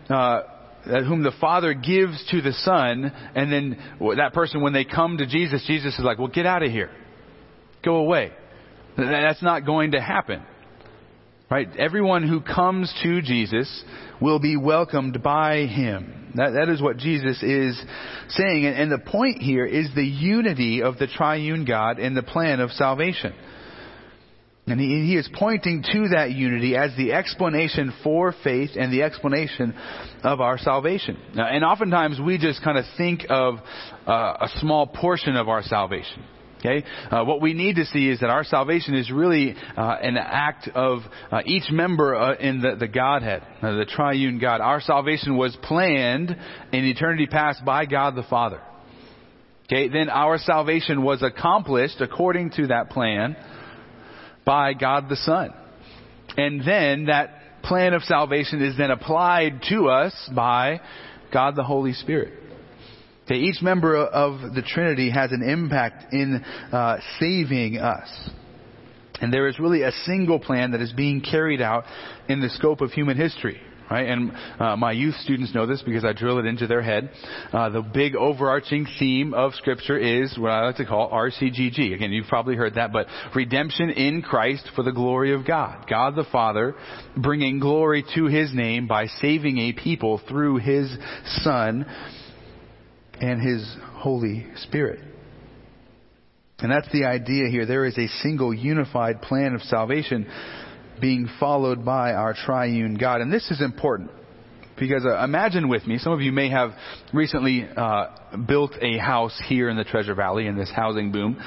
uh, 0.10 0.42
whom 0.84 1.24
the 1.24 1.34
Father 1.42 1.74
gives 1.74 2.24
to 2.32 2.42
the 2.42 2.54
Son, 2.54 3.12
and 3.36 3.52
then 3.52 3.78
that 4.18 4.34
person, 4.34 4.62
when 4.62 4.74
they 4.74 4.86
come 4.86 5.18
to 5.18 5.26
Jesus, 5.26 5.64
Jesus 5.68 5.98
is 5.98 6.04
like, 6.04 6.18
well, 6.18 6.28
get 6.28 6.46
out 6.46 6.64
of 6.64 6.72
here. 6.72 6.92
Go 7.84 7.98
away. 7.98 8.32
That's 8.98 9.44
not 9.44 9.66
going 9.66 9.92
to 9.92 10.02
happen. 10.02 10.44
Right? 11.50 11.70
Everyone 11.78 12.28
who 12.28 12.42
comes 12.42 12.94
to 13.04 13.22
Jesus 13.22 13.84
will 14.22 14.40
be 14.40 14.58
welcomed 14.58 15.24
by 15.24 15.66
Him. 15.66 16.34
That, 16.36 16.52
that 16.52 16.70
is 16.70 16.82
what 16.82 16.98
Jesus 16.98 17.42
is 17.42 17.82
saying. 18.30 18.66
And, 18.66 18.76
and 18.76 18.92
the 18.92 18.98
point 18.98 19.42
here 19.42 19.66
is 19.66 19.88
the 19.96 20.04
unity 20.06 20.82
of 20.82 20.98
the 20.98 21.08
triune 21.08 21.64
God 21.64 22.00
in 22.00 22.16
the 22.16 22.24
plan 22.24 22.60
of 22.60 22.72
salvation. 22.72 23.34
And 24.68 24.82
he, 24.82 25.06
he, 25.06 25.16
is 25.16 25.30
pointing 25.34 25.82
to 25.94 26.10
that 26.10 26.32
unity 26.32 26.76
as 26.76 26.92
the 26.98 27.14
explanation 27.14 27.94
for 28.04 28.36
faith 28.44 28.72
and 28.76 28.92
the 28.92 29.04
explanation 29.04 29.74
of 30.24 30.42
our 30.42 30.58
salvation. 30.58 31.18
and 31.36 31.64
oftentimes 31.64 32.20
we 32.20 32.38
just 32.38 32.62
kind 32.62 32.78
of 32.78 32.84
think 32.98 33.26
of 33.30 33.60
uh, 34.06 34.12
a 34.42 34.50
small 34.60 34.86
portion 34.86 35.38
of 35.38 35.48
our 35.48 35.64
salvation. 35.64 36.24
Okay? 36.60 36.84
Uh, 37.10 37.24
what 37.24 37.42
we 37.42 37.54
need 37.54 37.76
to 37.78 37.86
see 37.86 38.10
is 38.10 38.20
that 38.20 38.30
our 38.30 38.44
salvation 38.44 38.96
is 38.96 39.10
really 39.10 39.56
uh, 39.78 39.96
an 40.02 40.18
act 40.18 40.68
of 40.74 41.00
uh, 41.32 41.42
each 41.46 41.72
member 41.72 42.16
uh, 42.16 42.36
in 42.36 42.62
the, 42.62 42.76
the 42.76 42.88
Godhead, 42.88 43.44
uh, 43.62 43.76
the 43.78 43.86
triune 43.86 44.40
God. 44.40 44.60
Our 44.60 44.82
salvation 44.82 45.38
was 45.38 45.56
planned 45.64 46.36
in 46.74 46.84
eternity 46.84 47.28
past 47.28 47.64
by 47.64 47.86
God 47.86 48.16
the 48.16 48.24
Father. 48.24 48.62
Okay? 49.66 49.88
Then 49.88 50.10
our 50.10 50.38
salvation 50.40 51.04
was 51.04 51.22
accomplished 51.22 52.02
according 52.02 52.52
to 52.52 52.68
that 52.68 52.90
plan 52.90 53.38
by 54.48 54.74
God 54.74 55.10
the 55.10 55.18
Son. 55.18 55.54
And 56.38 56.66
then 56.66 57.06
that 57.08 57.62
plan 57.64 57.94
of 57.94 58.02
salvation 58.04 58.64
is 58.64 58.78
then 58.78 58.92
applied 58.92 59.62
to 59.70 59.90
us 59.90 60.14
by 60.34 60.80
God 61.34 61.58
the 61.58 61.64
Holy 61.64 61.92
Spirit. 61.92 62.34
Okay, 63.26 63.42
each 63.42 63.62
member 63.62 63.98
of 63.98 64.56
the 64.56 64.62
Trinity 64.62 65.10
has 65.10 65.34
an 65.34 65.44
impact 65.44 66.14
in 66.14 66.42
uh, 66.72 66.98
saving 67.20 67.78
us. 67.78 68.08
And 69.20 69.34
there 69.34 69.50
is 69.50 69.60
really 69.60 69.82
a 69.82 69.92
single 70.06 70.40
plan 70.40 70.72
that 70.72 70.82
is 70.82 70.94
being 70.94 71.20
carried 71.20 71.62
out 71.62 71.84
in 72.30 72.40
the 72.40 72.50
scope 72.50 72.80
of 72.80 72.92
human 72.92 73.18
history 73.18 73.60
right? 73.90 74.08
And 74.08 74.32
uh, 74.60 74.76
my 74.76 74.92
youth 74.92 75.16
students 75.22 75.54
know 75.54 75.66
this 75.66 75.82
because 75.82 76.04
I 76.04 76.14
drill 76.14 76.40
it 76.40 76.46
into 76.46 76.68
their 76.68 76.82
head. 76.82 77.10
Uh, 77.52 77.70
the 77.70 77.82
big 77.82 78.16
overarching 78.16 78.88
theme 79.00 79.34
of 79.34 79.54
Scripture 79.56 79.98
is 79.98 80.38
what 80.38 80.52
I 80.52 80.66
like 80.66 80.78
to 80.78 80.86
call 80.86 81.10
RCGG. 81.12 81.94
Again, 81.94 82.12
you've 82.12 82.28
probably 82.28 82.56
heard 82.56 82.76
that, 82.76 82.92
but 82.92 83.08
redemption 83.36 83.90
in 83.90 84.22
Christ 84.22 84.70
for 84.76 84.84
the 84.84 84.92
glory 84.92 85.34
of 85.34 85.46
God. 85.46 85.86
God 85.90 86.16
the 86.16 86.26
Father 86.32 86.76
bringing 87.16 87.60
glory 87.60 88.04
to 88.16 88.26
His 88.26 88.54
name 88.54 88.88
by 88.88 89.08
saving 89.22 89.58
a 89.58 89.74
people 89.74 90.22
through 90.28 90.58
His 90.58 90.96
Son 91.44 91.86
and 93.20 93.42
His 93.42 93.76
Holy 93.94 94.46
Spirit. 94.58 95.00
And 96.60 96.72
that's 96.72 96.92
the 96.92 97.06
idea 97.06 97.50
here. 97.50 97.68
There 97.68 97.86
is 97.86 97.98
a 97.98 98.08
single 98.24 98.52
unified 98.52 99.22
plan 99.22 99.54
of 99.54 99.62
salvation 99.62 100.28
being 101.00 101.30
followed 101.40 101.86
by 101.86 102.14
our 102.14 102.34
triune 102.34 102.96
God. 102.96 103.22
And 103.22 103.32
this 103.32 103.50
is 103.52 103.62
important 103.62 104.12
because 104.78 105.06
uh, 105.06 105.24
imagine 105.24 105.70
with 105.70 105.86
me, 105.88 105.98
some 105.98 106.14
of 106.14 106.22
you 106.22 106.32
may 106.32 106.50
have 106.50 106.72
recently 107.14 107.68
uh, 107.76 108.38
built 108.48 108.74
a 108.82 108.98
house 108.98 109.40
here 109.48 109.70
in 109.70 109.78
the 109.78 109.84
Treasure 109.84 110.14
Valley 110.14 110.48
in 110.48 110.56
this 110.56 110.72
housing 110.76 111.12
boom. 111.12 111.42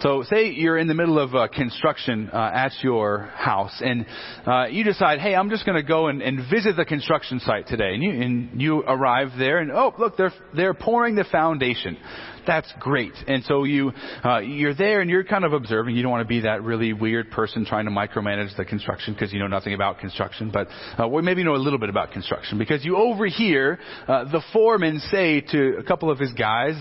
So 0.00 0.24
say 0.28 0.50
you're 0.50 0.78
in 0.78 0.88
the 0.88 0.94
middle 0.94 1.18
of 1.18 1.34
uh, 1.34 1.48
construction 1.48 2.30
uh, 2.32 2.50
at 2.52 2.72
your 2.82 3.30
house 3.34 3.80
and 3.84 4.06
uh, 4.46 4.66
you 4.66 4.84
decide, 4.84 5.20
hey, 5.20 5.34
I'm 5.34 5.50
just 5.50 5.64
going 5.64 5.76
to 5.76 5.86
go 5.86 6.08
and, 6.08 6.22
and, 6.22 6.42
visit 6.50 6.76
the 6.76 6.84
construction 6.84 7.38
site 7.40 7.68
today. 7.68 7.94
And 7.94 8.02
you, 8.02 8.10
and 8.10 8.60
you 8.60 8.80
arrive 8.80 9.28
there 9.38 9.58
and, 9.58 9.70
oh, 9.70 9.94
look, 9.98 10.16
they're, 10.16 10.32
they're 10.54 10.74
pouring 10.74 11.14
the 11.14 11.24
foundation 11.30 11.96
that's 12.46 12.72
great. 12.80 13.12
And 13.26 13.44
so 13.44 13.64
you, 13.64 13.92
uh, 14.24 14.38
you're 14.38 14.74
there 14.74 15.00
and 15.00 15.10
you're 15.10 15.24
kind 15.24 15.44
of 15.44 15.52
observing. 15.52 15.96
You 15.96 16.02
don't 16.02 16.10
want 16.10 16.22
to 16.22 16.28
be 16.28 16.40
that 16.40 16.62
really 16.62 16.92
weird 16.92 17.30
person 17.30 17.64
trying 17.64 17.84
to 17.84 17.90
micromanage 17.90 18.56
the 18.56 18.64
construction 18.64 19.14
because 19.14 19.32
you 19.32 19.38
know 19.38 19.46
nothing 19.46 19.74
about 19.74 19.98
construction, 19.98 20.50
but 20.52 20.68
uh, 20.98 21.08
well, 21.08 21.22
maybe 21.22 21.40
you 21.40 21.44
know 21.44 21.54
a 21.54 21.56
little 21.56 21.78
bit 21.78 21.88
about 21.88 22.12
construction 22.12 22.58
because 22.58 22.84
you 22.84 22.96
overhear 22.96 23.78
uh, 24.08 24.24
the 24.24 24.42
foreman 24.52 24.98
say 25.10 25.40
to 25.40 25.76
a 25.78 25.82
couple 25.82 26.10
of 26.10 26.18
his 26.18 26.32
guys, 26.32 26.74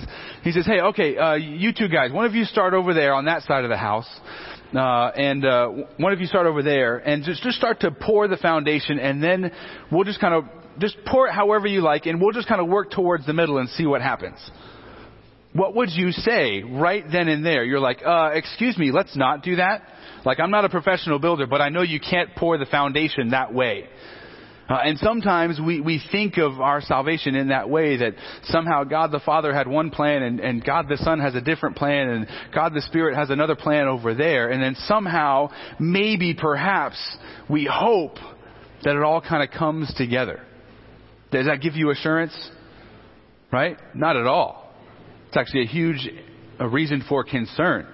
he 0.43 0.51
says, 0.51 0.65
"Hey, 0.65 0.81
okay, 0.81 1.17
uh, 1.17 1.33
you 1.35 1.73
two 1.73 1.87
guys, 1.87 2.11
one 2.11 2.25
of 2.25 2.33
you 2.33 2.45
start 2.45 2.73
over 2.73 2.93
there 2.93 3.13
on 3.13 3.25
that 3.25 3.43
side 3.43 3.63
of 3.63 3.69
the 3.69 3.77
house." 3.77 4.09
Uh, 4.75 5.11
and 5.15 5.45
uh, 5.45 5.67
one 5.97 6.13
of 6.13 6.21
you 6.21 6.27
start 6.27 6.47
over 6.47 6.63
there 6.63 6.97
and 6.97 7.25
just 7.25 7.43
just 7.43 7.57
start 7.57 7.81
to 7.81 7.91
pour 7.91 8.27
the 8.27 8.37
foundation, 8.37 8.99
and 8.99 9.21
then 9.21 9.51
we'll 9.91 10.05
just 10.05 10.21
kind 10.21 10.33
of 10.33 10.45
just 10.79 10.95
pour 11.05 11.27
it 11.27 11.33
however 11.33 11.67
you 11.67 11.81
like, 11.81 12.05
and 12.05 12.21
we'll 12.21 12.31
just 12.31 12.47
kind 12.47 12.61
of 12.61 12.67
work 12.67 12.89
towards 12.89 13.25
the 13.25 13.33
middle 13.33 13.57
and 13.57 13.69
see 13.69 13.85
what 13.85 14.01
happens 14.01 14.39
what 15.53 15.75
would 15.75 15.89
you 15.91 16.11
say 16.11 16.63
right 16.63 17.03
then 17.11 17.27
and 17.27 17.45
there? 17.45 17.63
You're 17.63 17.79
like, 17.79 18.01
uh, 18.05 18.31
excuse 18.33 18.77
me, 18.77 18.91
let's 18.91 19.15
not 19.15 19.43
do 19.43 19.57
that. 19.57 19.83
Like, 20.25 20.39
I'm 20.39 20.51
not 20.51 20.65
a 20.65 20.69
professional 20.69 21.19
builder, 21.19 21.47
but 21.47 21.61
I 21.61 21.69
know 21.69 21.81
you 21.81 21.99
can't 21.99 22.35
pour 22.35 22.57
the 22.57 22.65
foundation 22.65 23.31
that 23.31 23.53
way. 23.53 23.87
Uh, 24.69 24.75
and 24.85 24.97
sometimes 24.99 25.59
we, 25.59 25.81
we 25.81 26.01
think 26.11 26.37
of 26.37 26.61
our 26.61 26.79
salvation 26.79 27.35
in 27.35 27.49
that 27.49 27.69
way 27.69 27.97
that 27.97 28.13
somehow 28.43 28.85
God 28.85 29.11
the 29.11 29.19
Father 29.19 29.53
had 29.53 29.67
one 29.67 29.89
plan 29.89 30.23
and, 30.23 30.39
and 30.39 30.63
God 30.63 30.87
the 30.87 30.95
Son 30.97 31.19
has 31.19 31.35
a 31.35 31.41
different 31.41 31.75
plan 31.75 32.07
and 32.07 32.27
God 32.53 32.73
the 32.73 32.81
Spirit 32.83 33.17
has 33.17 33.29
another 33.29 33.55
plan 33.55 33.87
over 33.87 34.13
there. 34.13 34.49
And 34.49 34.63
then 34.63 34.75
somehow, 34.85 35.49
maybe, 35.77 36.33
perhaps, 36.33 36.97
we 37.49 37.69
hope 37.69 38.15
that 38.83 38.95
it 38.95 39.03
all 39.03 39.19
kind 39.19 39.43
of 39.43 39.53
comes 39.57 39.93
together. 39.95 40.41
Does 41.31 41.47
that 41.47 41.59
give 41.59 41.75
you 41.75 41.91
assurance? 41.91 42.33
Right? 43.51 43.77
Not 43.93 44.15
at 44.15 44.25
all. 44.25 44.60
It's 45.31 45.37
actually 45.37 45.63
a 45.63 45.67
huge 45.67 46.09
a 46.59 46.67
reason 46.67 47.05
for 47.07 47.23
concern. 47.23 47.87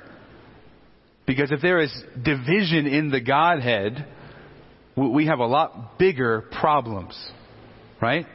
Because 1.28 1.52
if 1.52 1.62
there 1.62 1.80
is 1.80 1.94
division 2.20 2.88
in 2.88 3.12
the 3.12 3.22
Godhead, 3.22 4.08
we 4.96 5.28
have 5.28 5.38
a 5.38 5.46
lot 5.46 6.00
bigger 6.00 6.42
problems. 6.60 7.16
Right? 8.02 8.26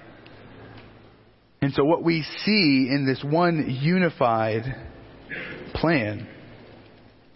And 1.61 1.73
so 1.73 1.85
what 1.85 2.05
we 2.05 2.23
see 2.45 2.89
in 2.93 3.05
this 3.05 3.25
one 3.29 3.77
unified 3.83 4.63
plan 5.75 6.29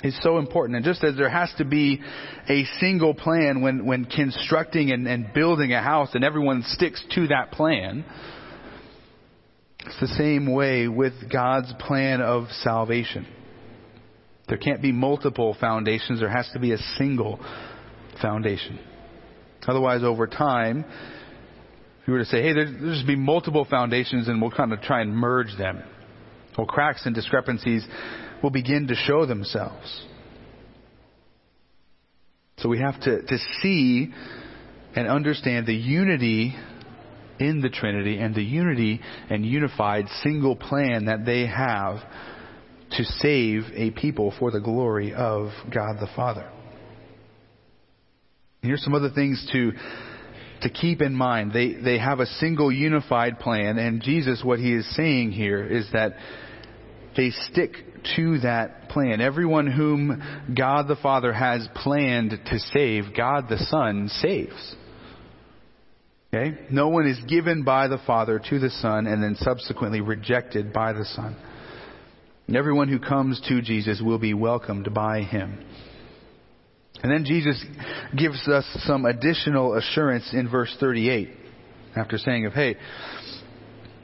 is 0.04 0.16
so 0.22 0.38
important. 0.38 0.76
And 0.76 0.84
just 0.84 1.02
as 1.02 1.16
there 1.16 1.28
has 1.28 1.52
to 1.58 1.64
be 1.64 2.00
a 2.48 2.64
single 2.78 3.12
plan 3.12 3.60
when, 3.60 3.86
when 3.86 4.04
constructing 4.04 4.92
and, 4.92 5.08
and 5.08 5.34
building 5.34 5.72
a 5.72 5.82
house 5.82 6.10
and 6.14 6.22
everyone 6.22 6.62
sticks 6.64 7.04
to 7.16 7.26
that 7.26 7.50
plan, 7.50 8.04
it's 9.86 10.00
the 10.00 10.08
same 10.08 10.52
way 10.52 10.88
with 10.88 11.12
God's 11.32 11.72
plan 11.78 12.20
of 12.20 12.48
salvation. 12.62 13.26
There 14.48 14.58
can't 14.58 14.82
be 14.82 14.92
multiple 14.92 15.56
foundations. 15.60 16.20
There 16.20 16.28
has 16.28 16.48
to 16.52 16.58
be 16.58 16.72
a 16.72 16.78
single 16.98 17.38
foundation. 18.20 18.78
Otherwise, 19.66 20.02
over 20.02 20.26
time, 20.26 20.84
if 22.00 22.08
you 22.08 22.12
were 22.12 22.20
to 22.20 22.24
say, 22.24 22.42
hey, 22.42 22.52
there's, 22.52 22.70
there's 22.80 23.02
be 23.04 23.16
multiple 23.16 23.66
foundations 23.68 24.28
and 24.28 24.40
we'll 24.40 24.50
kind 24.50 24.72
of 24.72 24.80
try 24.80 25.00
and 25.00 25.14
merge 25.14 25.56
them, 25.58 25.82
well, 26.56 26.66
cracks 26.66 27.04
and 27.04 27.14
discrepancies 27.14 27.86
will 28.42 28.50
begin 28.50 28.86
to 28.88 28.94
show 28.94 29.26
themselves. 29.26 30.04
So 32.58 32.68
we 32.68 32.80
have 32.80 32.98
to, 33.02 33.22
to 33.22 33.38
see 33.62 34.12
and 34.94 35.08
understand 35.08 35.66
the 35.66 35.74
unity 35.74 36.56
in 37.38 37.60
the 37.60 37.68
Trinity 37.68 38.18
and 38.18 38.34
the 38.34 38.42
unity 38.42 39.00
and 39.30 39.44
unified 39.44 40.06
single 40.22 40.56
plan 40.56 41.06
that 41.06 41.24
they 41.24 41.46
have 41.46 41.98
to 42.92 43.04
save 43.04 43.64
a 43.74 43.90
people 43.90 44.32
for 44.38 44.50
the 44.50 44.60
glory 44.60 45.12
of 45.12 45.50
God 45.72 45.96
the 46.00 46.08
Father. 46.14 46.50
Here's 48.62 48.82
some 48.82 48.94
other 48.94 49.10
things 49.10 49.48
to 49.52 49.72
to 50.62 50.70
keep 50.70 51.02
in 51.02 51.14
mind. 51.14 51.52
They 51.52 51.74
they 51.74 51.98
have 51.98 52.20
a 52.20 52.26
single 52.26 52.72
unified 52.72 53.38
plan 53.38 53.78
and 53.78 54.02
Jesus 54.02 54.42
what 54.44 54.58
he 54.58 54.72
is 54.72 54.96
saying 54.96 55.32
here 55.32 55.64
is 55.64 55.88
that 55.92 56.14
they 57.16 57.30
stick 57.30 57.72
to 58.16 58.38
that 58.40 58.88
plan. 58.90 59.20
Everyone 59.20 59.66
whom 59.66 60.22
God 60.56 60.86
the 60.88 60.96
Father 60.96 61.32
has 61.32 61.66
planned 61.74 62.30
to 62.30 62.58
save, 62.58 63.14
God 63.16 63.48
the 63.48 63.58
Son 63.58 64.08
saves. 64.08 64.76
Okay? 66.32 66.58
No 66.70 66.88
one 66.88 67.06
is 67.06 67.18
given 67.28 67.62
by 67.62 67.88
the 67.88 67.98
Father 68.06 68.40
to 68.50 68.58
the 68.58 68.70
Son 68.70 69.06
and 69.06 69.22
then 69.22 69.36
subsequently 69.38 70.00
rejected 70.00 70.72
by 70.72 70.92
the 70.92 71.04
Son. 71.04 71.36
And 72.46 72.56
everyone 72.56 72.88
who 72.88 72.98
comes 72.98 73.40
to 73.48 73.60
Jesus 73.60 74.00
will 74.04 74.18
be 74.18 74.34
welcomed 74.34 74.92
by 74.94 75.22
him. 75.22 75.64
And 77.02 77.12
then 77.12 77.24
Jesus 77.24 77.62
gives 78.16 78.48
us 78.48 78.64
some 78.86 79.04
additional 79.04 79.74
assurance 79.74 80.32
in 80.32 80.48
verse 80.48 80.74
38 80.80 81.30
after 81.94 82.18
saying 82.18 82.46
of, 82.46 82.52
hey, 82.52 82.76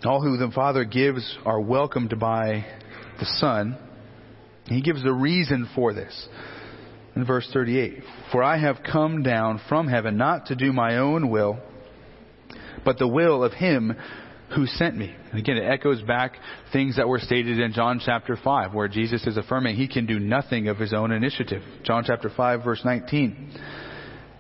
all 0.04 0.20
who 0.20 0.36
the 0.36 0.52
Father 0.52 0.84
gives 0.84 1.38
are 1.44 1.60
welcomed 1.60 2.18
by 2.18 2.64
the 3.18 3.26
Son. 3.38 3.78
He 4.66 4.82
gives 4.82 5.04
a 5.04 5.12
reason 5.12 5.68
for 5.74 5.94
this. 5.94 6.28
In 7.14 7.24
verse 7.26 7.48
38, 7.52 8.02
For 8.32 8.42
I 8.42 8.58
have 8.58 8.78
come 8.90 9.22
down 9.22 9.60
from 9.68 9.86
heaven 9.86 10.16
not 10.16 10.46
to 10.46 10.56
do 10.56 10.72
my 10.72 10.96
own 10.96 11.30
will, 11.30 11.60
but 12.84 12.98
the 12.98 13.08
will 13.08 13.44
of 13.44 13.52
him 13.52 13.96
who 14.54 14.66
sent 14.66 14.96
me. 14.96 15.14
And 15.30 15.38
again, 15.38 15.56
it 15.56 15.64
echoes 15.64 16.02
back 16.02 16.34
things 16.72 16.96
that 16.96 17.08
were 17.08 17.18
stated 17.18 17.58
in 17.58 17.72
John 17.72 18.00
chapter 18.04 18.36
5, 18.36 18.74
where 18.74 18.88
Jesus 18.88 19.26
is 19.26 19.36
affirming 19.36 19.76
he 19.76 19.88
can 19.88 20.06
do 20.06 20.18
nothing 20.18 20.68
of 20.68 20.78
his 20.78 20.92
own 20.92 21.10
initiative. 21.10 21.62
John 21.84 22.04
chapter 22.06 22.30
5, 22.34 22.64
verse 22.64 22.82
19. 22.84 23.58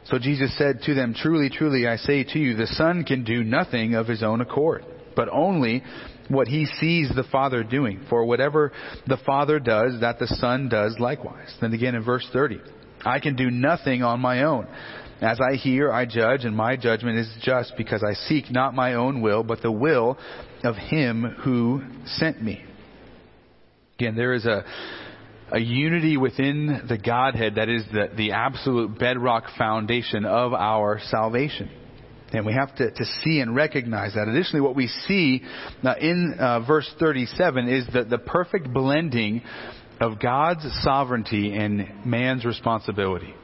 So 0.04 0.18
Jesus 0.18 0.56
said 0.58 0.80
to 0.84 0.94
them, 0.94 1.14
Truly, 1.14 1.48
truly, 1.48 1.86
I 1.86 1.96
say 1.96 2.24
to 2.24 2.38
you, 2.38 2.56
the 2.56 2.66
Son 2.66 3.04
can 3.04 3.24
do 3.24 3.44
nothing 3.44 3.94
of 3.94 4.06
his 4.06 4.22
own 4.22 4.40
accord, 4.40 4.84
but 5.14 5.28
only 5.30 5.82
what 6.28 6.48
he 6.48 6.66
sees 6.66 7.10
the 7.14 7.24
Father 7.30 7.62
doing. 7.62 8.04
For 8.08 8.24
whatever 8.24 8.72
the 9.06 9.18
Father 9.24 9.58
does, 9.58 10.00
that 10.00 10.18
the 10.18 10.26
Son 10.26 10.68
does 10.68 10.96
likewise. 10.98 11.54
Then 11.60 11.72
again 11.72 11.94
in 11.94 12.04
verse 12.04 12.28
30, 12.32 12.60
I 13.04 13.20
can 13.20 13.36
do 13.36 13.50
nothing 13.50 14.02
on 14.02 14.20
my 14.20 14.42
own. 14.42 14.66
As 15.22 15.38
I 15.40 15.54
hear, 15.54 15.92
I 15.92 16.04
judge, 16.04 16.44
and 16.44 16.56
my 16.56 16.74
judgment 16.74 17.16
is 17.16 17.32
just 17.42 17.74
because 17.76 18.02
I 18.02 18.14
seek 18.26 18.50
not 18.50 18.74
my 18.74 18.94
own 18.94 19.22
will, 19.22 19.44
but 19.44 19.62
the 19.62 19.70
will 19.70 20.18
of 20.64 20.74
him 20.74 21.36
who 21.44 21.80
sent 22.04 22.42
me. 22.42 22.64
Again, 24.00 24.16
there 24.16 24.34
is 24.34 24.44
a, 24.46 24.64
a 25.52 25.60
unity 25.60 26.16
within 26.16 26.86
the 26.88 26.98
Godhead 26.98 27.54
that 27.54 27.68
is 27.68 27.84
the, 27.92 28.10
the 28.16 28.32
absolute 28.32 28.98
bedrock 28.98 29.44
foundation 29.56 30.24
of 30.24 30.54
our 30.54 30.98
salvation. 31.08 31.70
And 32.32 32.44
we 32.44 32.54
have 32.54 32.74
to, 32.76 32.90
to 32.90 33.04
see 33.22 33.38
and 33.38 33.54
recognize 33.54 34.14
that. 34.14 34.26
Additionally, 34.26 34.62
what 34.62 34.74
we 34.74 34.88
see 34.88 35.42
uh, 35.84 35.94
in 36.00 36.34
uh, 36.40 36.66
verse 36.66 36.90
37 36.98 37.68
is 37.68 37.86
the, 37.92 38.02
the 38.02 38.18
perfect 38.18 38.72
blending 38.72 39.42
of 40.00 40.18
God's 40.18 40.66
sovereignty 40.82 41.54
and 41.54 42.04
man's 42.04 42.44
responsibility. 42.44 43.34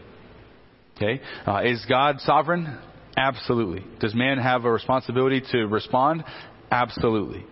Okay? 0.98 1.20
Uh, 1.46 1.62
is 1.64 1.84
God 1.88 2.20
sovereign? 2.20 2.78
Absolutely. 3.16 3.84
Does 4.00 4.14
man 4.14 4.38
have 4.38 4.64
a 4.64 4.70
responsibility 4.70 5.42
to 5.52 5.66
respond? 5.66 6.24
Absolutely. 6.70 7.44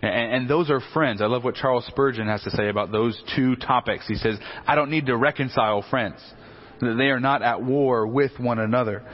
And, 0.00 0.32
and, 0.34 0.50
those 0.50 0.70
are 0.70 0.80
friends. 0.94 1.20
I 1.20 1.26
love 1.26 1.42
what 1.42 1.56
Charles 1.56 1.84
Spurgeon 1.86 2.28
has 2.28 2.42
to 2.44 2.50
say 2.50 2.68
about 2.68 2.92
those 2.92 3.20
two 3.34 3.56
topics. 3.56 4.06
He 4.06 4.14
says, 4.14 4.38
I 4.66 4.76
don't 4.76 4.90
need 4.90 5.06
to 5.06 5.16
reconcile 5.16 5.84
friends. 5.90 6.20
They 6.80 7.10
are 7.10 7.18
not 7.18 7.42
at 7.42 7.62
war 7.62 8.06
with 8.06 8.32
one 8.38 8.60
another. 8.60 9.04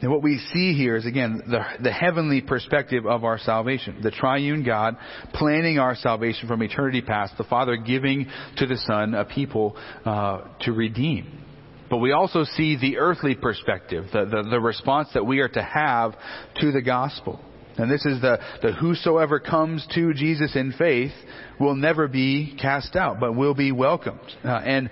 And 0.00 0.10
what 0.10 0.22
we 0.22 0.38
see 0.52 0.74
here 0.74 0.96
is 0.96 1.06
again 1.06 1.42
the, 1.48 1.60
the 1.82 1.92
heavenly 1.92 2.40
perspective 2.40 3.06
of 3.06 3.24
our 3.24 3.38
salvation. 3.38 4.00
The 4.02 4.10
triune 4.10 4.62
God 4.62 4.96
planning 5.32 5.78
our 5.78 5.96
salvation 5.96 6.48
from 6.48 6.62
eternity 6.62 7.00
past, 7.00 7.34
the 7.38 7.44
Father 7.44 7.76
giving 7.76 8.26
to 8.58 8.66
the 8.66 8.76
Son 8.76 9.14
a 9.14 9.24
people 9.24 9.76
uh, 10.04 10.42
to 10.60 10.72
redeem. 10.72 11.45
But 11.88 11.98
we 11.98 12.12
also 12.12 12.44
see 12.44 12.76
the 12.76 12.98
earthly 12.98 13.34
perspective, 13.34 14.06
the, 14.12 14.24
the, 14.24 14.48
the, 14.50 14.60
response 14.60 15.08
that 15.14 15.24
we 15.24 15.38
are 15.40 15.48
to 15.48 15.62
have 15.62 16.14
to 16.56 16.72
the 16.72 16.82
gospel. 16.82 17.40
And 17.78 17.90
this 17.90 18.04
is 18.04 18.20
the, 18.20 18.38
the 18.62 18.72
whosoever 18.72 19.38
comes 19.38 19.86
to 19.94 20.14
Jesus 20.14 20.56
in 20.56 20.72
faith 20.72 21.12
will 21.60 21.76
never 21.76 22.08
be 22.08 22.56
cast 22.60 22.96
out, 22.96 23.20
but 23.20 23.36
will 23.36 23.54
be 23.54 23.70
welcomed. 23.70 24.20
Uh, 24.44 24.48
and, 24.48 24.90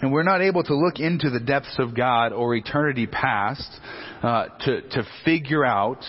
and 0.00 0.12
we're 0.12 0.24
not 0.24 0.42
able 0.42 0.64
to 0.64 0.74
look 0.74 0.98
into 0.98 1.30
the 1.30 1.40
depths 1.40 1.76
of 1.78 1.96
God 1.96 2.32
or 2.32 2.54
eternity 2.54 3.06
past 3.06 3.70
uh, 4.22 4.46
to, 4.64 4.82
to 4.82 5.06
figure 5.24 5.64
out 5.64 6.04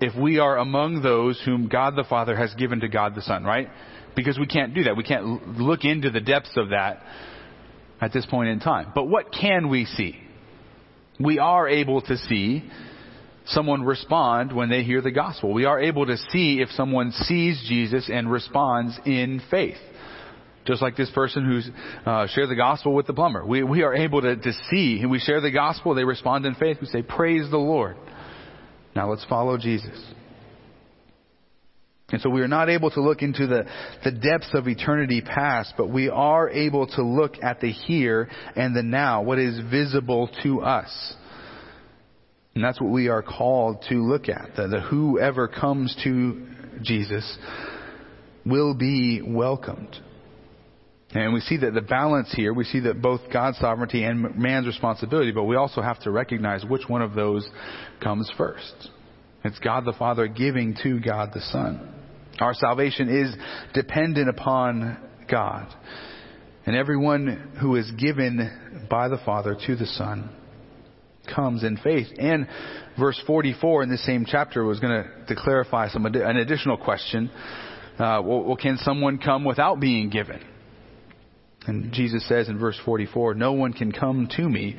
if 0.00 0.14
we 0.20 0.38
are 0.38 0.58
among 0.58 1.02
those 1.02 1.40
whom 1.44 1.68
God 1.68 1.94
the 1.94 2.04
Father 2.04 2.34
has 2.34 2.52
given 2.54 2.80
to 2.80 2.88
God 2.88 3.14
the 3.14 3.22
Son, 3.22 3.44
right? 3.44 3.68
Because 4.16 4.38
we 4.38 4.46
can't 4.46 4.74
do 4.74 4.84
that. 4.84 4.96
We 4.96 5.04
can't 5.04 5.58
look 5.58 5.84
into 5.84 6.10
the 6.10 6.20
depths 6.20 6.56
of 6.56 6.70
that 6.70 7.02
at 8.02 8.12
this 8.12 8.26
point 8.26 8.50
in 8.50 8.58
time. 8.58 8.92
But 8.94 9.04
what 9.04 9.32
can 9.32 9.68
we 9.68 9.86
see? 9.86 10.16
We 11.20 11.38
are 11.38 11.68
able 11.68 12.02
to 12.02 12.16
see 12.16 12.68
someone 13.46 13.82
respond 13.84 14.54
when 14.54 14.68
they 14.68 14.82
hear 14.82 15.00
the 15.00 15.12
gospel. 15.12 15.52
We 15.52 15.64
are 15.64 15.80
able 15.80 16.06
to 16.06 16.16
see 16.16 16.60
if 16.60 16.68
someone 16.70 17.12
sees 17.12 17.64
Jesus 17.68 18.10
and 18.12 18.30
responds 18.30 18.98
in 19.06 19.40
faith. 19.50 19.76
Just 20.64 20.82
like 20.82 20.96
this 20.96 21.10
person 21.10 21.44
who's 21.44 21.68
uh, 22.06 22.26
shared 22.28 22.48
the 22.48 22.56
gospel 22.56 22.94
with 22.94 23.06
the 23.06 23.14
plumber. 23.14 23.44
We, 23.44 23.62
we 23.62 23.82
are 23.82 23.94
able 23.94 24.20
to, 24.22 24.36
to 24.36 24.52
see, 24.70 24.98
and 25.00 25.10
we 25.10 25.18
share 25.18 25.40
the 25.40 25.50
gospel, 25.50 25.94
they 25.94 26.04
respond 26.04 26.46
in 26.46 26.54
faith. 26.54 26.78
We 26.80 26.86
say, 26.86 27.02
Praise 27.02 27.50
the 27.50 27.58
Lord. 27.58 27.96
Now 28.94 29.10
let's 29.10 29.24
follow 29.24 29.58
Jesus. 29.58 29.96
And 32.12 32.20
so 32.20 32.28
we 32.28 32.42
are 32.42 32.48
not 32.48 32.68
able 32.68 32.90
to 32.90 33.00
look 33.00 33.22
into 33.22 33.46
the, 33.46 33.64
the 34.04 34.12
depths 34.12 34.50
of 34.52 34.68
eternity 34.68 35.22
past, 35.22 35.74
but 35.78 35.88
we 35.88 36.10
are 36.10 36.48
able 36.50 36.86
to 36.88 37.02
look 37.02 37.42
at 37.42 37.60
the 37.60 37.72
here 37.72 38.28
and 38.54 38.76
the 38.76 38.82
now, 38.82 39.22
what 39.22 39.38
is 39.38 39.58
visible 39.70 40.30
to 40.42 40.60
us. 40.60 41.14
And 42.54 42.62
that's 42.62 42.78
what 42.80 42.90
we 42.90 43.08
are 43.08 43.22
called 43.22 43.84
to 43.88 43.94
look 43.94 44.28
at. 44.28 44.50
The, 44.56 44.68
the 44.68 44.80
whoever 44.80 45.48
comes 45.48 45.96
to 46.04 46.46
Jesus 46.82 47.38
will 48.44 48.74
be 48.74 49.22
welcomed. 49.26 49.96
And 51.14 51.32
we 51.32 51.40
see 51.40 51.58
that 51.58 51.74
the 51.74 51.82
balance 51.82 52.32
here, 52.34 52.52
we 52.52 52.64
see 52.64 52.80
that 52.80 53.00
both 53.00 53.20
God's 53.32 53.58
sovereignty 53.58 54.04
and 54.04 54.36
man's 54.36 54.66
responsibility, 54.66 55.30
but 55.30 55.44
we 55.44 55.56
also 55.56 55.82
have 55.82 56.00
to 56.02 56.10
recognize 56.10 56.64
which 56.64 56.88
one 56.88 57.02
of 57.02 57.14
those 57.14 57.48
comes 58.02 58.30
first. 58.36 58.90
It's 59.44 59.58
God 59.58 59.84
the 59.84 59.92
Father 59.92 60.26
giving 60.26 60.76
to 60.82 61.00
God 61.00 61.30
the 61.34 61.40
Son. 61.40 62.01
Our 62.40 62.54
salvation 62.54 63.08
is 63.08 63.34
dependent 63.74 64.28
upon 64.28 64.98
God. 65.30 65.72
And 66.64 66.76
everyone 66.76 67.56
who 67.60 67.76
is 67.76 67.90
given 67.92 68.86
by 68.88 69.08
the 69.08 69.18
Father 69.24 69.56
to 69.66 69.76
the 69.76 69.86
Son 69.86 70.30
comes 71.34 71.64
in 71.64 71.76
faith. 71.76 72.06
And 72.18 72.46
verse 72.98 73.20
44 73.26 73.84
in 73.84 73.88
the 73.90 73.98
same 73.98 74.24
chapter 74.26 74.64
was 74.64 74.80
going 74.80 75.04
to, 75.04 75.34
to 75.34 75.40
clarify 75.40 75.88
some 75.88 76.06
an 76.06 76.36
additional 76.36 76.76
question. 76.76 77.30
Uh, 77.98 78.22
well, 78.24 78.56
can 78.56 78.78
someone 78.78 79.18
come 79.18 79.44
without 79.44 79.80
being 79.80 80.10
given? 80.10 80.42
And 81.66 81.92
Jesus 81.92 82.26
says 82.28 82.48
in 82.48 82.58
verse 82.58 82.78
44, 82.84 83.34
No 83.34 83.52
one 83.52 83.72
can 83.72 83.92
come 83.92 84.28
to 84.36 84.48
me 84.48 84.76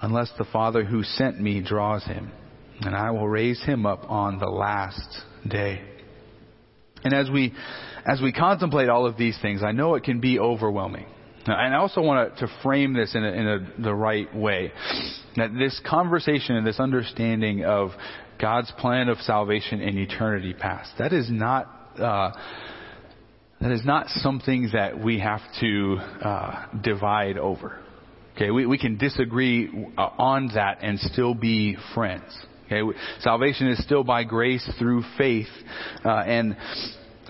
unless 0.00 0.30
the 0.38 0.44
Father 0.44 0.84
who 0.84 1.02
sent 1.02 1.40
me 1.40 1.60
draws 1.60 2.04
him. 2.04 2.30
and 2.80 2.94
I 2.94 3.10
will 3.10 3.28
raise 3.28 3.62
him 3.64 3.86
up 3.86 4.08
on 4.08 4.38
the 4.38 4.48
last 4.48 5.22
day. 5.46 5.82
And 7.04 7.14
as 7.14 7.30
we, 7.30 7.54
as 8.04 8.20
we 8.20 8.32
contemplate 8.32 8.88
all 8.88 9.06
of 9.06 9.16
these 9.16 9.38
things, 9.40 9.62
I 9.62 9.72
know 9.72 9.94
it 9.94 10.04
can 10.04 10.20
be 10.20 10.38
overwhelming. 10.38 11.06
And 11.46 11.74
I 11.74 11.78
also 11.78 12.02
want 12.02 12.36
to 12.38 12.48
frame 12.62 12.92
this 12.92 13.14
in, 13.14 13.24
a, 13.24 13.28
in 13.28 13.48
a, 13.48 13.82
the 13.82 13.94
right 13.94 14.34
way. 14.34 14.72
That 15.36 15.54
this 15.58 15.80
conversation 15.86 16.56
and 16.56 16.66
this 16.66 16.78
understanding 16.78 17.64
of 17.64 17.90
God's 18.38 18.70
plan 18.78 19.08
of 19.08 19.18
salvation 19.18 19.80
in 19.80 19.96
eternity 19.98 20.52
past, 20.52 20.92
that 20.98 21.12
is 21.12 21.30
not, 21.30 21.66
uh, 21.98 22.32
that 23.60 23.72
is 23.72 23.84
not 23.84 24.08
something 24.08 24.70
that 24.74 25.02
we 25.02 25.20
have 25.20 25.40
to 25.60 25.96
uh, 25.96 26.66
divide 26.82 27.38
over. 27.38 27.78
Okay, 28.36 28.50
we, 28.50 28.66
we 28.66 28.78
can 28.78 28.96
disagree 28.96 29.68
uh, 29.98 30.02
on 30.18 30.50
that 30.54 30.78
and 30.82 30.98
still 30.98 31.34
be 31.34 31.76
friends. 31.94 32.32
Okay, 32.70 32.96
salvation 33.20 33.66
is 33.66 33.82
still 33.82 34.04
by 34.04 34.22
grace 34.22 34.68
through 34.78 35.02
faith, 35.18 35.48
uh, 36.04 36.08
and 36.08 36.56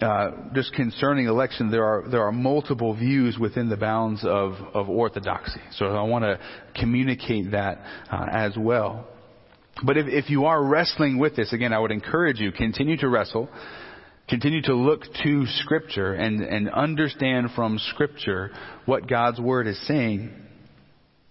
uh, 0.03 0.33
just 0.55 0.75
concerning 0.75 1.29
election, 1.29 1.71
there 1.71 1.85
are 1.85 2.09
there 2.11 2.23
are 2.23 2.33
multiple 2.33 2.95
views 2.95 3.39
within 3.39 3.71
the 3.71 3.77
bounds 3.77 4.23
of 4.23 4.53
of 4.75 4.91
orthodoxy. 4.91 5.61
So 5.73 5.87
I 5.87 6.03
want 6.03 6.25
to 6.25 6.39
communicate 6.79 7.53
that 7.53 7.79
uh, 8.11 8.27
as 8.31 8.55
well. 8.59 9.09
But 9.83 9.97
if, 9.97 10.09
if 10.09 10.29
you 10.29 10.45
are 10.45 10.63
wrestling 10.63 11.19
with 11.19 11.37
this, 11.37 11.55
again, 11.55 11.73
I 11.73 11.79
would 11.79 11.93
encourage 11.93 12.39
you 12.39 12.53
continue 12.53 12.99
to 12.99 13.09
wrestle, 13.09 13.49
continue 14.29 14.61
to 14.63 14.75
look 14.75 15.05
to 15.23 15.47
Scripture 15.47 16.13
and 16.13 16.43
and 16.43 16.69
understand 16.69 17.53
from 17.57 17.79
Scripture 17.79 18.51
what 18.85 19.09
God's 19.09 19.41
Word 19.41 19.67
is 19.69 19.87
saying 19.87 20.49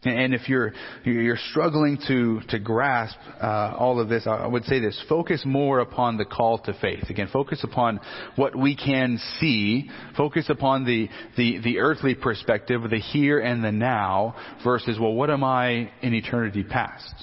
and 0.04 0.34
if 0.34 0.47
you're 0.47 0.72
you're 1.04 1.38
struggling 1.52 1.97
to 2.08 2.39
to 2.50 2.60
grasp 2.60 3.18
uh, 3.41 3.76
all 3.78 4.00
of 4.00 4.08
this, 4.08 4.26
I 4.26 4.47
would 4.47 4.64
say 4.64 4.80
this: 4.80 5.02
focus 5.10 5.41
more 5.45 5.80
upon 5.80 6.16
the 6.16 6.24
call 6.24 6.58
to 6.60 6.74
faith. 6.80 7.10
Again, 7.10 7.28
focus 7.34 7.64
upon 7.64 8.00
what 8.38 8.56
we 8.56 8.78
can 8.78 9.20
see. 9.39 9.89
Focus 10.16 10.50
upon 10.50 10.86
the 10.86 11.10
the 11.36 11.60
the 11.60 11.80
earthly 11.80 12.16
perspective, 12.16 12.82
the 12.89 13.00
here 13.00 13.39
and 13.39 13.62
the 13.62 13.74
now, 13.74 14.36
versus 14.64 14.97
well, 14.97 15.14
what 15.14 15.30
am 15.30 15.43
I 15.43 15.91
in 16.02 16.14
eternity 16.14 16.64
past? 16.64 17.14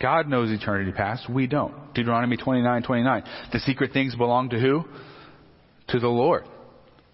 God 0.00 0.28
knows 0.28 0.50
eternity 0.50 0.90
past. 0.90 1.30
We 1.30 1.46
don't. 1.46 1.94
Deuteronomy 1.94 2.36
29, 2.36 2.82
29. 2.82 3.22
The 3.52 3.60
secret 3.60 3.92
things 3.92 4.16
belong 4.16 4.50
to 4.50 4.58
who? 4.58 4.84
To 5.88 6.00
the 6.00 6.08
Lord. 6.08 6.44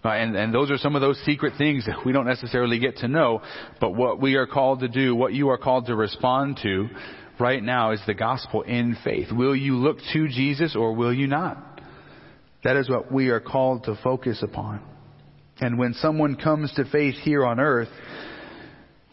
Uh, 0.03 0.09
and, 0.09 0.35
and 0.35 0.53
those 0.53 0.71
are 0.71 0.77
some 0.77 0.95
of 0.95 1.01
those 1.01 1.19
secret 1.25 1.53
things 1.57 1.85
that 1.85 2.05
we 2.05 2.11
don't 2.11 2.25
necessarily 2.25 2.79
get 2.79 2.97
to 2.97 3.07
know. 3.07 3.41
But 3.79 3.91
what 3.91 4.19
we 4.19 4.35
are 4.35 4.47
called 4.47 4.79
to 4.79 4.87
do, 4.87 5.15
what 5.15 5.33
you 5.33 5.49
are 5.49 5.57
called 5.57 5.85
to 5.87 5.95
respond 5.95 6.59
to 6.63 6.89
right 7.39 7.61
now 7.61 7.91
is 7.91 8.01
the 8.07 8.13
gospel 8.13 8.63
in 8.63 8.97
faith. 9.03 9.31
Will 9.31 9.55
you 9.55 9.75
look 9.75 9.97
to 10.13 10.27
Jesus 10.27 10.75
or 10.75 10.93
will 10.93 11.13
you 11.13 11.27
not? 11.27 11.81
That 12.63 12.77
is 12.77 12.89
what 12.89 13.11
we 13.11 13.29
are 13.29 13.39
called 13.39 13.83
to 13.85 13.95
focus 14.03 14.41
upon. 14.41 14.81
And 15.59 15.77
when 15.77 15.93
someone 15.93 16.35
comes 16.35 16.73
to 16.73 16.85
faith 16.85 17.15
here 17.15 17.45
on 17.45 17.59
earth, 17.59 17.89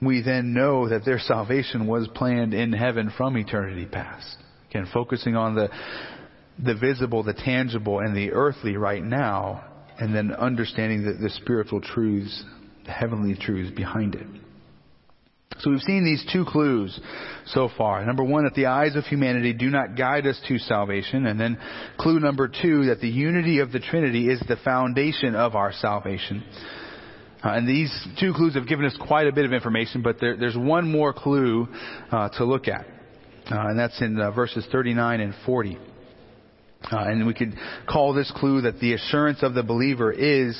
we 0.00 0.22
then 0.22 0.54
know 0.54 0.88
that 0.88 1.04
their 1.04 1.18
salvation 1.18 1.86
was 1.86 2.08
planned 2.14 2.54
in 2.54 2.72
heaven 2.72 3.12
from 3.16 3.36
eternity 3.36 3.86
past. 3.86 4.36
Again, 4.70 4.88
focusing 4.92 5.34
on 5.34 5.54
the, 5.54 5.68
the 6.62 6.74
visible, 6.74 7.22
the 7.22 7.34
tangible, 7.34 7.98
and 7.98 8.16
the 8.16 8.32
earthly 8.32 8.76
right 8.76 9.02
now 9.02 9.64
and 9.98 10.14
then 10.14 10.32
understanding 10.32 11.04
the, 11.04 11.14
the 11.14 11.30
spiritual 11.30 11.80
truths, 11.80 12.44
the 12.84 12.92
heavenly 12.92 13.34
truths 13.34 13.74
behind 13.74 14.14
it. 14.14 14.26
So 15.60 15.70
we've 15.70 15.80
seen 15.80 16.04
these 16.04 16.24
two 16.32 16.44
clues 16.44 16.98
so 17.46 17.68
far. 17.76 18.04
Number 18.04 18.22
one, 18.22 18.44
that 18.44 18.54
the 18.54 18.66
eyes 18.66 18.94
of 18.94 19.04
humanity 19.04 19.52
do 19.52 19.70
not 19.70 19.96
guide 19.96 20.26
us 20.26 20.40
to 20.46 20.58
salvation. 20.58 21.26
And 21.26 21.40
then 21.40 21.58
clue 21.98 22.20
number 22.20 22.48
two, 22.48 22.86
that 22.86 23.00
the 23.00 23.08
unity 23.08 23.58
of 23.58 23.72
the 23.72 23.80
Trinity 23.80 24.28
is 24.28 24.40
the 24.48 24.56
foundation 24.64 25.34
of 25.34 25.56
our 25.56 25.72
salvation. 25.72 26.44
Uh, 27.44 27.50
and 27.50 27.68
these 27.68 27.92
two 28.20 28.32
clues 28.34 28.54
have 28.54 28.68
given 28.68 28.84
us 28.84 28.96
quite 29.00 29.26
a 29.26 29.32
bit 29.32 29.44
of 29.44 29.52
information, 29.52 30.02
but 30.02 30.20
there, 30.20 30.36
there's 30.36 30.56
one 30.56 30.90
more 30.90 31.12
clue 31.12 31.66
uh, 32.12 32.28
to 32.30 32.44
look 32.44 32.68
at. 32.68 32.86
Uh, 33.50 33.68
and 33.68 33.78
that's 33.78 34.00
in 34.00 34.20
uh, 34.20 34.30
verses 34.30 34.66
39 34.70 35.20
and 35.20 35.34
40. 35.46 35.78
Uh, 36.84 36.96
and 36.98 37.26
we 37.26 37.34
could 37.34 37.54
call 37.88 38.14
this 38.14 38.32
clue 38.36 38.62
that 38.62 38.80
the 38.80 38.94
assurance 38.94 39.42
of 39.42 39.54
the 39.54 39.62
believer 39.62 40.12
is 40.12 40.56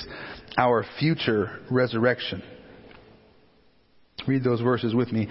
our 0.56 0.84
future 0.98 1.60
resurrection. 1.70 2.42
Read 4.26 4.42
those 4.44 4.60
verses 4.60 4.94
with 4.94 5.12
me. 5.12 5.28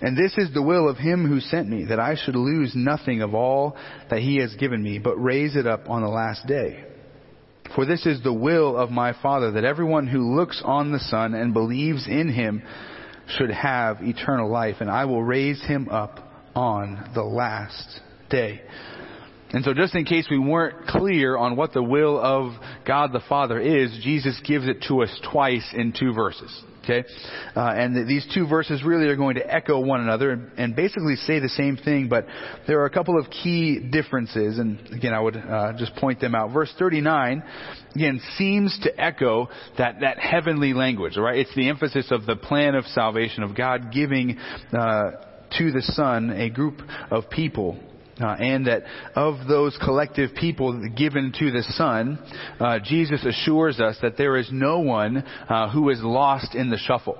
And 0.00 0.16
this 0.16 0.36
is 0.36 0.52
the 0.52 0.62
will 0.62 0.88
of 0.88 0.96
him 0.96 1.28
who 1.28 1.38
sent 1.38 1.68
me, 1.68 1.84
that 1.84 2.00
I 2.00 2.16
should 2.16 2.34
lose 2.34 2.72
nothing 2.74 3.22
of 3.22 3.34
all 3.34 3.76
that 4.10 4.18
he 4.18 4.38
has 4.38 4.52
given 4.56 4.82
me, 4.82 4.98
but 4.98 5.14
raise 5.16 5.54
it 5.54 5.66
up 5.66 5.88
on 5.88 6.02
the 6.02 6.08
last 6.08 6.46
day. 6.46 6.84
For 7.76 7.86
this 7.86 8.04
is 8.04 8.22
the 8.22 8.32
will 8.32 8.76
of 8.76 8.90
my 8.90 9.14
Father, 9.22 9.52
that 9.52 9.64
everyone 9.64 10.08
who 10.08 10.34
looks 10.34 10.60
on 10.64 10.90
the 10.90 10.98
Son 10.98 11.34
and 11.34 11.54
believes 11.54 12.08
in 12.08 12.28
him 12.28 12.62
should 13.28 13.50
have 13.50 13.98
eternal 14.00 14.50
life, 14.50 14.76
and 14.80 14.90
I 14.90 15.04
will 15.04 15.22
raise 15.22 15.62
him 15.62 15.88
up 15.88 16.18
on 16.56 17.12
the 17.14 17.22
last 17.22 18.00
day. 18.28 18.62
And 19.52 19.64
so 19.64 19.74
just 19.74 19.94
in 19.94 20.04
case 20.04 20.26
we 20.30 20.38
weren't 20.38 20.86
clear 20.86 21.36
on 21.36 21.56
what 21.56 21.72
the 21.72 21.82
will 21.82 22.18
of 22.18 22.52
God 22.86 23.12
the 23.12 23.22
Father 23.28 23.58
is, 23.58 23.98
Jesus 24.02 24.40
gives 24.46 24.66
it 24.66 24.84
to 24.88 25.02
us 25.02 25.20
twice 25.30 25.68
in 25.74 25.92
two 25.98 26.14
verses. 26.14 26.62
Okay? 26.84 27.04
Uh, 27.54 27.60
and 27.60 28.08
these 28.08 28.26
two 28.34 28.46
verses 28.48 28.82
really 28.82 29.06
are 29.06 29.14
going 29.14 29.36
to 29.36 29.54
echo 29.54 29.78
one 29.78 30.00
another 30.00 30.32
and, 30.32 30.50
and, 30.56 30.76
basically 30.76 31.14
say 31.14 31.38
the 31.38 31.48
same 31.48 31.76
thing, 31.76 32.08
but 32.08 32.26
there 32.66 32.80
are 32.80 32.86
a 32.86 32.90
couple 32.90 33.18
of 33.18 33.30
key 33.30 33.78
differences, 33.78 34.58
and 34.58 34.80
again, 34.92 35.14
I 35.14 35.20
would 35.20 35.36
uh, 35.36 35.74
just 35.78 35.94
point 35.96 36.20
them 36.20 36.34
out. 36.34 36.52
Verse 36.52 36.72
39, 36.78 37.42
again, 37.94 38.20
seems 38.36 38.76
to 38.82 39.00
echo 39.00 39.48
that, 39.78 40.00
that 40.00 40.18
heavenly 40.18 40.74
language, 40.74 41.16
right? 41.16 41.38
It's 41.38 41.54
the 41.54 41.68
emphasis 41.68 42.08
of 42.10 42.26
the 42.26 42.34
plan 42.36 42.74
of 42.74 42.84
salvation, 42.86 43.44
of 43.44 43.56
God 43.56 43.92
giving 43.92 44.38
uh, 44.72 45.10
to 45.58 45.70
the 45.70 45.82
Son 45.82 46.30
a 46.30 46.50
group 46.50 46.80
of 47.12 47.30
people 47.30 47.78
uh, 48.22 48.36
and 48.38 48.66
that 48.66 48.82
of 49.14 49.46
those 49.48 49.76
collective 49.84 50.34
people 50.34 50.88
given 50.96 51.32
to 51.38 51.50
the 51.50 51.62
Son, 51.70 52.18
uh, 52.60 52.78
Jesus 52.84 53.24
assures 53.24 53.80
us 53.80 53.96
that 54.02 54.16
there 54.16 54.36
is 54.36 54.48
no 54.52 54.80
one 54.80 55.18
uh, 55.18 55.70
who 55.70 55.90
is 55.90 56.00
lost 56.02 56.54
in 56.54 56.70
the 56.70 56.78
shuffle. 56.78 57.18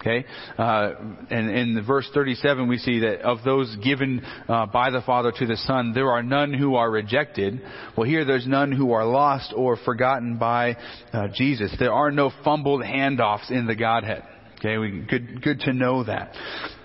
Okay, 0.00 0.24
uh, 0.56 0.92
and 1.28 1.50
in 1.50 1.84
verse 1.84 2.08
37 2.14 2.68
we 2.68 2.78
see 2.78 3.00
that 3.00 3.22
of 3.22 3.38
those 3.44 3.74
given 3.82 4.24
uh, 4.48 4.66
by 4.66 4.90
the 4.90 5.00
Father 5.00 5.32
to 5.36 5.44
the 5.44 5.56
Son, 5.56 5.92
there 5.92 6.12
are 6.12 6.22
none 6.22 6.54
who 6.54 6.76
are 6.76 6.88
rejected. 6.88 7.60
Well, 7.96 8.06
here 8.06 8.24
there's 8.24 8.46
none 8.46 8.70
who 8.70 8.92
are 8.92 9.04
lost 9.04 9.52
or 9.56 9.76
forgotten 9.76 10.38
by 10.38 10.76
uh, 11.12 11.26
Jesus. 11.34 11.74
There 11.80 11.92
are 11.92 12.12
no 12.12 12.30
fumbled 12.44 12.82
handoffs 12.82 13.50
in 13.50 13.66
the 13.66 13.74
Godhead. 13.74 14.22
Okay, 14.58 14.76
we, 14.76 15.06
good, 15.08 15.40
good 15.40 15.60
to 15.60 15.72
know 15.72 16.02
that. 16.02 16.34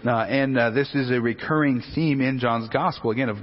Uh, 0.06 0.18
and 0.26 0.56
uh, 0.60 0.70
this 0.70 0.94
is 0.94 1.10
a 1.10 1.20
recurring 1.20 1.82
theme 1.96 2.22
in 2.22 2.38
John's 2.38 2.70
Gospel, 2.70 3.10
again, 3.10 3.30
of 3.30 3.38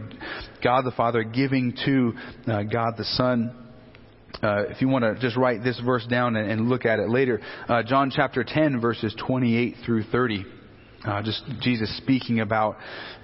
God 0.62 0.82
the 0.82 0.92
Father 0.92 1.24
giving 1.24 1.76
to 1.84 2.12
uh, 2.46 2.62
God 2.62 2.94
the 2.96 3.02
Son. 3.02 3.52
Uh, 4.40 4.66
if 4.68 4.80
you 4.80 4.86
want 4.86 5.02
to 5.02 5.20
just 5.20 5.36
write 5.36 5.64
this 5.64 5.80
verse 5.84 6.06
down 6.06 6.36
and, 6.36 6.48
and 6.48 6.68
look 6.68 6.84
at 6.84 7.00
it 7.00 7.08
later, 7.08 7.40
uh, 7.68 7.82
John 7.82 8.12
chapter 8.14 8.44
10, 8.46 8.80
verses 8.80 9.12
28 9.26 9.74
through 9.84 10.04
30. 10.04 10.44
Uh, 11.04 11.22
just 11.22 11.42
Jesus 11.60 11.96
speaking 11.96 12.38
about, 12.38 12.76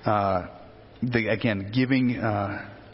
the, 0.05 1.29
again, 1.31 1.71
giving 1.73 2.17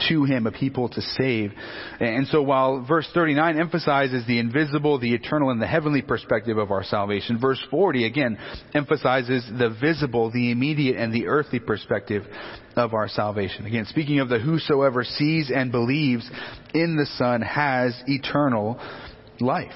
to 0.09 0.25
him, 0.25 0.47
a 0.47 0.53
people 0.53 0.89
to 0.89 1.01
save. 1.01 1.53
And 2.01 2.27
so 2.29 2.43
while 2.43 2.85
verse 2.87 3.09
39 3.15 3.59
emphasizes 3.59 4.27
the 4.27 4.39
invisible, 4.39 4.99
the 4.99 5.15
eternal, 5.15 5.51
and 5.51 5.61
the 5.61 5.67
heavenly 5.67 6.03
perspective 6.03 6.59
of 6.59 6.71
our 6.71 6.85
salvation, 6.85 7.39
verse 7.41 7.63
40 7.71 8.07
again 8.07 8.39
emphasizes 8.75 9.45
the 9.59 9.77
visible, 9.81 10.31
the 10.31 10.51
immediate, 10.51 10.97
and 10.97 11.13
the 11.13 11.27
earthly 11.27 11.61
perspective 11.61 12.25
of 12.77 12.95
our 12.95 13.09
salvation. 13.09 13.67
Again, 13.67 13.87
speaking 13.87 14.21
of 14.21 14.29
the 14.29 14.39
whosoever 14.39 15.05
sees 15.05 15.51
and 15.55 15.71
believes 15.71 16.29
in 16.75 16.97
the 16.97 17.07
Son 17.17 17.43
has 17.43 18.01
eternal 18.07 18.81
life. 19.41 19.73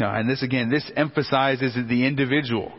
Now, 0.00 0.14
and 0.14 0.28
this 0.28 0.42
again, 0.42 0.70
this 0.70 0.90
emphasizes 0.96 1.74
the 1.88 2.06
individual 2.06 2.72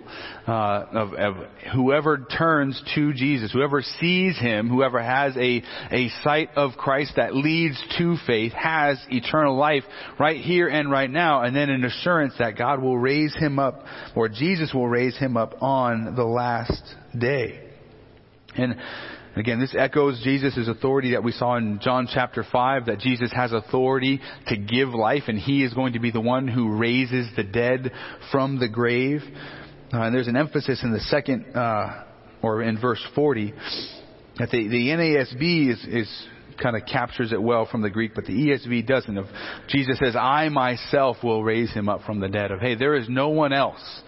uh, 0.48 0.52
of, 0.92 1.14
of, 1.14 1.36
whoever 1.74 2.26
turns 2.38 2.82
to 2.96 3.14
Jesus, 3.14 3.52
whoever 3.52 3.82
sees 3.82 4.38
Him, 4.40 4.68
whoever 4.70 5.02
has 5.02 5.38
a 5.38 5.64
a 5.92 6.10
sight 6.24 6.50
of 6.56 6.72
Christ 6.78 7.14
that 7.18 7.36
leads 7.36 7.82
to 8.00 8.18
faith, 8.26 8.54
has 8.54 8.98
eternal 9.10 9.56
life 9.56 9.84
right 10.20 10.42
here 10.42 10.68
and 10.68 10.90
right 10.90 11.10
now, 11.10 11.44
and 11.44 11.56
then 11.56 11.70
an 11.70 11.86
assurance 11.86 12.34
that 12.40 12.58
God 12.58 12.82
will 12.82 12.98
raise 12.98 13.36
him 13.36 13.60
up, 13.60 13.84
or 14.16 14.28
Jesus 14.28 14.74
will 14.74 14.88
raise 14.88 15.16
him 15.18 15.38
up 15.38 15.62
on 15.62 16.16
the 16.16 16.26
last 16.26 16.84
day. 17.18 17.70
And 18.56 18.76
Again, 19.36 19.60
this 19.60 19.76
echoes 19.78 20.22
Jesus' 20.24 20.68
authority 20.68 21.12
that 21.12 21.24
we 21.24 21.32
saw 21.32 21.56
in 21.56 21.80
John 21.82 22.08
chapter 22.12 22.44
5, 22.50 22.88
that 22.88 23.00
Jesus 23.00 23.32
has 23.34 23.54
authority 23.54 24.20
to 24.48 24.58
give 24.58 24.90
life 24.90 25.24
and 25.28 25.40
He 25.40 25.64
is 25.64 25.74
going 25.74 25.94
to 25.94 26.00
be 26.00 26.12
the 26.12 26.22
one 26.22 26.48
who 26.48 26.78
raises 26.78 27.28
the 27.36 27.44
dead 27.44 27.92
from 28.32 28.60
the 28.60 28.68
grave. 28.68 29.22
Uh, 29.94 30.02
and 30.02 30.14
there's 30.14 30.28
an 30.28 30.36
emphasis 30.36 30.82
in 30.84 30.92
the 30.92 31.00
second, 31.00 31.56
uh, 31.56 32.04
or 32.42 32.62
in 32.62 32.80
verse 32.80 33.02
40, 33.16 33.54
that 34.38 34.50
the, 34.50 34.68
the 34.68 34.90
NASB 34.90 35.72
is, 35.72 35.86
is 35.88 36.28
kind 36.62 36.76
of 36.76 36.86
captures 36.86 37.32
it 37.32 37.42
well 37.42 37.66
from 37.66 37.82
the 37.82 37.90
Greek, 37.90 38.14
but 38.14 38.26
the 38.26 38.34
ESV 38.34 38.86
doesn't. 38.86 39.18
Of 39.18 39.26
Jesus 39.68 39.98
says, 39.98 40.16
"I 40.16 40.50
myself 40.50 41.18
will 41.24 41.44
raise 41.44 41.72
him 41.72 41.90
up 41.90 42.04
from 42.04 42.20
the 42.20 42.28
dead." 42.28 42.52
Of 42.52 42.60
hey, 42.60 42.76
there 42.76 42.96
is 42.96 43.08
no 43.10 43.30
one 43.30 43.52
else 43.52 44.02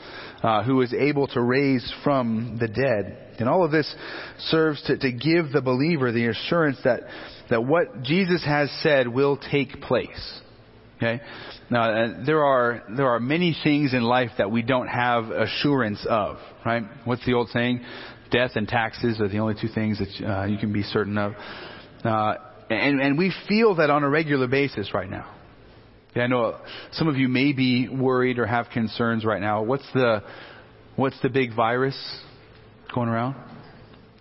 uh, 0.43 0.63
who 0.63 0.81
is 0.81 0.93
able 0.93 1.27
to 1.27 1.41
raise 1.41 1.91
from 2.03 2.57
the 2.59 2.67
dead. 2.67 3.22
And 3.39 3.49
all 3.49 3.63
of 3.63 3.71
this 3.71 3.93
serves 4.39 4.81
to, 4.83 4.97
to 4.97 5.11
give 5.11 5.51
the 5.51 5.61
believer 5.61 6.11
the 6.11 6.27
assurance 6.27 6.77
that 6.83 7.01
that 7.49 7.63
what 7.63 8.03
Jesus 8.03 8.43
has 8.45 8.71
said 8.81 9.07
will 9.07 9.37
take 9.37 9.81
place. 9.81 10.41
Okay. 10.97 11.21
Now 11.69 11.91
uh, 11.91 12.25
there 12.25 12.43
are 12.43 12.83
there 12.95 13.09
are 13.09 13.19
many 13.19 13.55
things 13.63 13.93
in 13.93 14.03
life 14.03 14.31
that 14.37 14.51
we 14.51 14.61
don't 14.61 14.87
have 14.87 15.25
assurance 15.25 16.05
of. 16.09 16.37
Right. 16.65 16.83
What's 17.05 17.25
the 17.25 17.33
old 17.33 17.49
saying? 17.49 17.83
Death 18.31 18.51
and 18.55 18.67
taxes 18.67 19.19
are 19.21 19.27
the 19.27 19.39
only 19.39 19.55
two 19.59 19.67
things 19.67 19.99
that 19.99 20.27
uh, 20.27 20.45
you 20.45 20.57
can 20.57 20.73
be 20.73 20.83
certain 20.83 21.17
of. 21.17 21.33
Uh, 22.03 22.35
and, 22.69 23.01
and 23.01 23.17
we 23.17 23.33
feel 23.47 23.75
that 23.75 23.89
on 23.89 24.03
a 24.03 24.09
regular 24.09 24.47
basis 24.47 24.93
right 24.93 25.09
now. 25.09 25.29
Yeah, 26.15 26.23
I 26.23 26.27
know 26.27 26.59
some 26.93 27.07
of 27.07 27.15
you 27.15 27.27
may 27.27 27.53
be 27.53 27.87
worried 27.89 28.39
or 28.39 28.45
have 28.45 28.67
concerns 28.71 29.25
right 29.25 29.41
now. 29.41 29.63
What's 29.63 29.87
the, 29.93 30.23
what's 30.95 31.19
the 31.21 31.29
big 31.29 31.55
virus 31.55 31.95
going 32.93 33.09
around? 33.09 33.35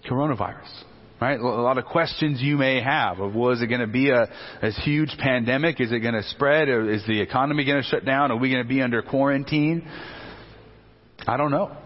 Coronavirus. 0.08 0.84
Right? 1.20 1.38
A 1.38 1.44
lot 1.44 1.78
of 1.78 1.84
questions 1.84 2.42
you 2.42 2.56
may 2.56 2.82
have 2.82 3.20
of, 3.20 3.34
well, 3.34 3.52
is 3.52 3.62
it 3.62 3.68
going 3.68 3.80
to 3.80 3.86
be 3.86 4.10
a, 4.10 4.28
a 4.60 4.70
huge 4.82 5.14
pandemic? 5.18 5.80
Is 5.80 5.92
it 5.92 6.00
going 6.00 6.14
to 6.14 6.24
spread? 6.24 6.68
Or 6.68 6.90
is 6.90 7.04
the 7.06 7.20
economy 7.20 7.64
going 7.64 7.80
to 7.80 7.88
shut 7.88 8.04
down? 8.04 8.32
Are 8.32 8.36
we 8.36 8.50
going 8.50 8.64
to 8.64 8.68
be 8.68 8.82
under 8.82 9.02
quarantine? 9.02 9.88
I 11.26 11.36
don't 11.36 11.52
know 11.52 11.76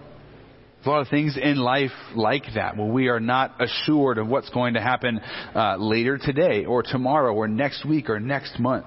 a 0.86 0.88
lot 0.88 1.00
of 1.00 1.08
things 1.08 1.36
in 1.40 1.56
life 1.56 1.90
like 2.14 2.44
that 2.54 2.76
where 2.76 2.86
we 2.86 3.08
are 3.08 3.18
not 3.18 3.60
assured 3.60 4.18
of 4.18 4.28
what's 4.28 4.48
going 4.50 4.74
to 4.74 4.80
happen 4.80 5.18
uh, 5.54 5.76
later 5.78 6.16
today 6.16 6.64
or 6.64 6.82
tomorrow 6.82 7.34
or 7.34 7.48
next 7.48 7.84
week 7.84 8.08
or 8.08 8.20
next 8.20 8.58
month. 8.60 8.86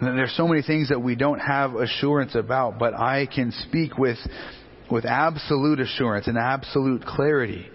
And 0.00 0.18
there's 0.18 0.36
so 0.36 0.48
many 0.48 0.62
things 0.62 0.88
that 0.88 1.00
we 1.00 1.14
don't 1.14 1.38
have 1.38 1.74
assurance 1.74 2.34
about, 2.34 2.78
but 2.80 2.94
I 2.94 3.26
can 3.32 3.52
speak 3.68 3.96
with, 3.96 4.18
with 4.92 5.04
absolute 5.04 5.80
assurance 5.80 6.28
and 6.28 6.38
absolute 6.38 7.04
clarity 7.04 7.68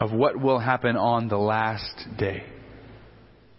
of 0.00 0.12
what 0.12 0.40
will 0.40 0.58
happen 0.58 0.96
on 0.96 1.28
the 1.28 1.38
last 1.38 2.06
day. 2.18 2.44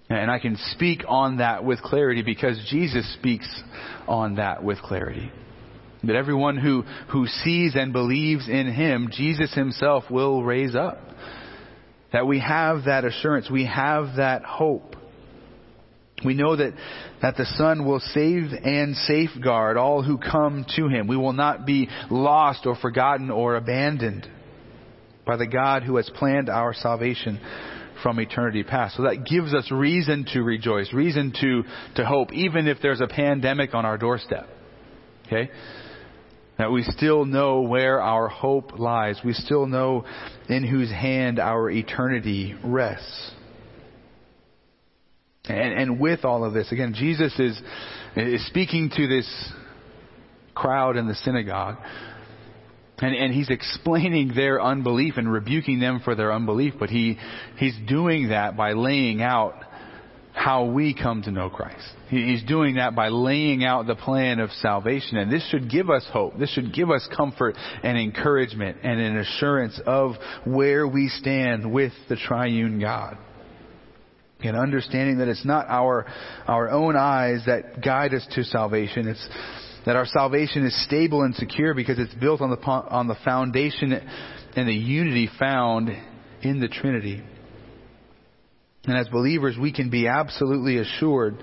And 0.10 0.32
I 0.32 0.39
can 0.39 0.57
speak 0.72 1.03
on 1.07 1.38
that 1.38 1.64
with 1.64 1.82
clarity 1.82 2.24
because 2.24 2.60
Jesus 2.70 3.12
speaks 3.14 3.47
on 4.07 4.36
that 4.36 4.64
with 4.64 4.80
clarity. 4.82 5.32
That 6.03 6.16
everyone 6.16 6.57
who, 6.57 6.84
who 7.12 7.28
sees 7.28 7.76
and 7.76 7.93
believes 7.93 8.47
in 8.47 8.72
Him, 8.72 9.10
Jesus 9.12 9.53
Himself 9.53 10.05
will 10.10 10.43
raise 10.43 10.76
up. 10.76 10.99
That 12.12 12.26
we 12.26 12.39
have 12.39 12.86
that 12.86 13.05
assurance. 13.05 13.49
We 13.51 13.66
have 13.66 14.16
that 14.18 14.43
hope. 14.43 14.95
We 16.24 16.34
know 16.34 16.56
that, 16.56 16.74
that 17.22 17.38
the 17.38 17.46
Son 17.46 17.86
will 17.86 18.00
save 18.00 18.52
and 18.52 18.96
safeguard 18.96 19.78
all 19.78 20.04
who 20.04 20.18
come 20.18 20.66
to 20.76 20.88
Him. 20.88 21.08
We 21.08 21.18
will 21.18 21.34
not 21.34 21.66
be 21.66 21.88
lost 22.10 22.66
or 22.66 22.76
forgotten 22.76 23.30
or 23.30 23.56
abandoned 23.56 24.28
by 25.26 25.38
the 25.38 25.48
God 25.48 25.84
who 25.84 25.96
has 25.98 26.10
planned 26.16 26.50
our 26.50 26.74
salvation 26.74 27.40
from 28.04 28.20
eternity 28.20 28.64
past. 28.64 28.98
So 28.98 29.04
that 29.04 29.26
gives 29.26 29.54
us 29.54 29.72
reason 29.72 30.26
to 30.34 30.42
rejoice, 30.42 30.94
reason 30.94 31.34
to, 31.42 31.64
to 31.96 32.06
hope, 32.06 32.34
even 32.34 32.68
if 32.68 32.78
there's 32.82 33.02
a 33.02 33.08
pandemic 33.08 33.74
on 33.74 33.86
our 33.86 33.98
doorstep. 33.98 34.48
Okay? 35.28 35.50
That 36.58 36.72
we 36.72 36.84
still 36.84 37.26
know 37.26 37.62
where 37.62 38.02
our 38.02 38.28
hope 38.28 38.78
lies. 38.80 39.20
We 39.24 39.34
still 39.34 39.66
know 39.66 40.06
in 40.50 40.66
whose 40.66 40.90
hand 40.90 41.40
our 41.40 41.70
eternity 41.70 42.56
rests. 42.64 43.32
And, 45.50 45.74
and 45.80 46.00
with 46.00 46.24
all 46.24 46.45
of 46.45 46.54
this, 46.54 46.72
again, 46.72 46.93
Jesus 46.95 47.38
is, 47.39 47.60
is 48.16 48.45
speaking 48.47 48.91
to 48.95 49.08
this 49.08 49.52
crowd 50.54 50.95
in 50.95 51.08
the 51.08 51.16
synagogue. 51.16 51.78
And, 53.00 53.16
and 53.16 53.34
he's 53.34 53.50
explaining 53.50 54.34
their 54.36 54.62
unbelief 54.62 55.16
and 55.18 55.32
rebuking 55.32 55.80
them 55.80 56.02
for 56.04 56.16
their 56.16 56.34
unbelief, 56.34 56.74
but 56.80 56.89
he, 56.89 57.18
he's 57.58 57.76
doing 57.88 58.30
that 58.30 58.58
by 58.58 58.74
laying 58.74 59.22
out 59.22 59.56
how 60.34 60.66
we 60.66 60.93
come 60.93 61.22
to 61.24 61.32
know 61.32 61.50
Christ. 61.50 61.86
He's 62.10 62.43
doing 62.43 62.76
that 62.76 62.95
by 62.95 63.10
laying 63.10 63.64
out 63.64 63.88
the 63.88 63.95
plan 63.95 64.39
of 64.39 64.52
salvation. 64.52 65.18
And 65.18 65.32
this 65.32 65.47
should 65.50 65.70
give 65.70 65.89
us 65.89 66.06
hope. 66.12 66.38
This 66.38 66.50
should 66.52 66.74
give 66.74 66.91
us 66.91 67.08
comfort 67.16 67.56
and 67.84 67.97
encouragement 67.97 68.78
and 68.84 69.00
an 69.00 69.18
assurance 69.18 69.80
of 69.86 70.12
where 70.45 70.88
we 70.88 71.10
stand 71.10 71.72
with 71.72 71.91
the 72.08 72.16
triune 72.16 72.80
God. 72.80 73.18
And 74.42 74.56
understanding 74.56 75.18
that 75.18 75.28
it's 75.28 75.46
not 75.46 75.66
our, 75.68 76.06
our 76.48 76.70
own 76.70 76.96
eyes 76.96 77.42
that 77.46 77.84
guide 77.84 78.14
us 78.14 78.26
to 78.36 78.44
salvation. 78.44 79.08
It's 79.08 79.28
that 79.86 79.96
our 79.96 80.06
salvation 80.06 80.66
is 80.66 80.86
stable 80.86 81.24
and 81.24 81.36
secure 81.36 81.74
because 81.74 82.00
it's 82.00 82.14
built 82.16 82.42
on 82.42 82.50
the, 82.50 82.58
on 82.68 83.08
the 83.08 83.18
foundation 83.26 83.94
and 83.94 84.68
the 84.68 84.74
unity 84.74 85.30
found 85.40 85.90
in 86.42 86.60
the 86.60 86.68
Trinity. 86.68 87.22
And 88.86 88.98
as 88.98 89.08
believers, 89.10 89.58
we 89.60 89.74
can 89.74 89.90
be 89.90 90.08
absolutely 90.08 90.78
assured 90.78 91.38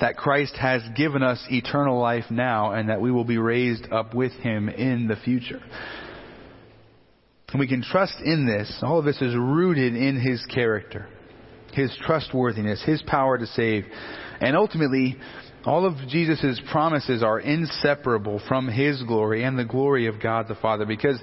that 0.00 0.16
Christ 0.16 0.56
has 0.56 0.82
given 0.96 1.22
us 1.22 1.44
eternal 1.50 2.00
life 2.00 2.24
now 2.30 2.72
and 2.72 2.88
that 2.88 3.00
we 3.00 3.10
will 3.10 3.24
be 3.24 3.38
raised 3.38 3.92
up 3.92 4.14
with 4.14 4.32
him 4.32 4.68
in 4.68 5.06
the 5.06 5.16
future. 5.16 5.62
And 7.48 7.60
we 7.60 7.68
can 7.68 7.82
trust 7.82 8.16
in 8.24 8.46
this. 8.46 8.80
All 8.82 8.98
of 8.98 9.04
this 9.04 9.22
is 9.22 9.34
rooted 9.36 9.94
in 9.94 10.20
his 10.20 10.44
character, 10.46 11.08
his 11.74 11.96
trustworthiness, 12.02 12.82
his 12.84 13.02
power 13.02 13.38
to 13.38 13.46
save. 13.46 13.84
And 14.40 14.56
ultimately, 14.56 15.16
all 15.64 15.86
of 15.86 15.96
Jesus' 16.08 16.60
promises 16.70 17.22
are 17.22 17.40
inseparable 17.40 18.40
from 18.48 18.68
his 18.68 19.02
glory 19.02 19.44
and 19.44 19.58
the 19.58 19.64
glory 19.64 20.06
of 20.06 20.20
God 20.20 20.46
the 20.48 20.54
Father 20.56 20.84
because 20.84 21.22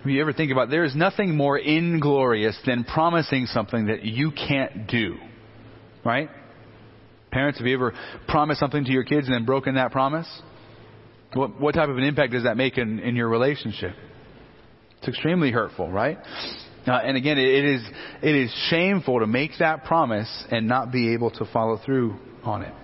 if 0.00 0.06
you 0.06 0.20
ever 0.22 0.32
think 0.32 0.50
about 0.50 0.68
it, 0.68 0.70
there 0.70 0.84
is 0.84 0.96
nothing 0.96 1.36
more 1.36 1.58
inglorious 1.58 2.58
than 2.64 2.84
promising 2.84 3.44
something 3.46 3.86
that 3.86 4.02
you 4.02 4.30
can't 4.30 4.86
do. 4.86 5.16
Right? 6.02 6.30
Parents, 7.30 7.58
have 7.58 7.66
you 7.66 7.74
ever 7.74 7.92
promised 8.26 8.60
something 8.60 8.84
to 8.84 8.90
your 8.90 9.04
kids 9.04 9.26
and 9.26 9.34
then 9.34 9.44
broken 9.44 9.74
that 9.74 9.92
promise? 9.92 10.26
What, 11.34 11.60
what 11.60 11.74
type 11.74 11.90
of 11.90 11.98
an 11.98 12.04
impact 12.04 12.32
does 12.32 12.44
that 12.44 12.56
make 12.56 12.78
in, 12.78 12.98
in 12.98 13.14
your 13.14 13.28
relationship? 13.28 13.94
It's 14.98 15.08
extremely 15.08 15.50
hurtful, 15.50 15.90
right? 15.90 16.18
Uh, 16.86 16.92
and 16.92 17.16
again, 17.16 17.38
it, 17.38 17.64
is 17.64 17.82
it 18.22 18.34
is 18.34 18.50
shameful 18.68 19.20
to 19.20 19.26
make 19.26 19.52
that 19.58 19.84
promise 19.84 20.44
and 20.50 20.66
not 20.66 20.90
be 20.90 21.12
able 21.12 21.30
to 21.30 21.44
follow 21.52 21.78
through 21.84 22.16
on 22.42 22.62
it. 22.62 22.74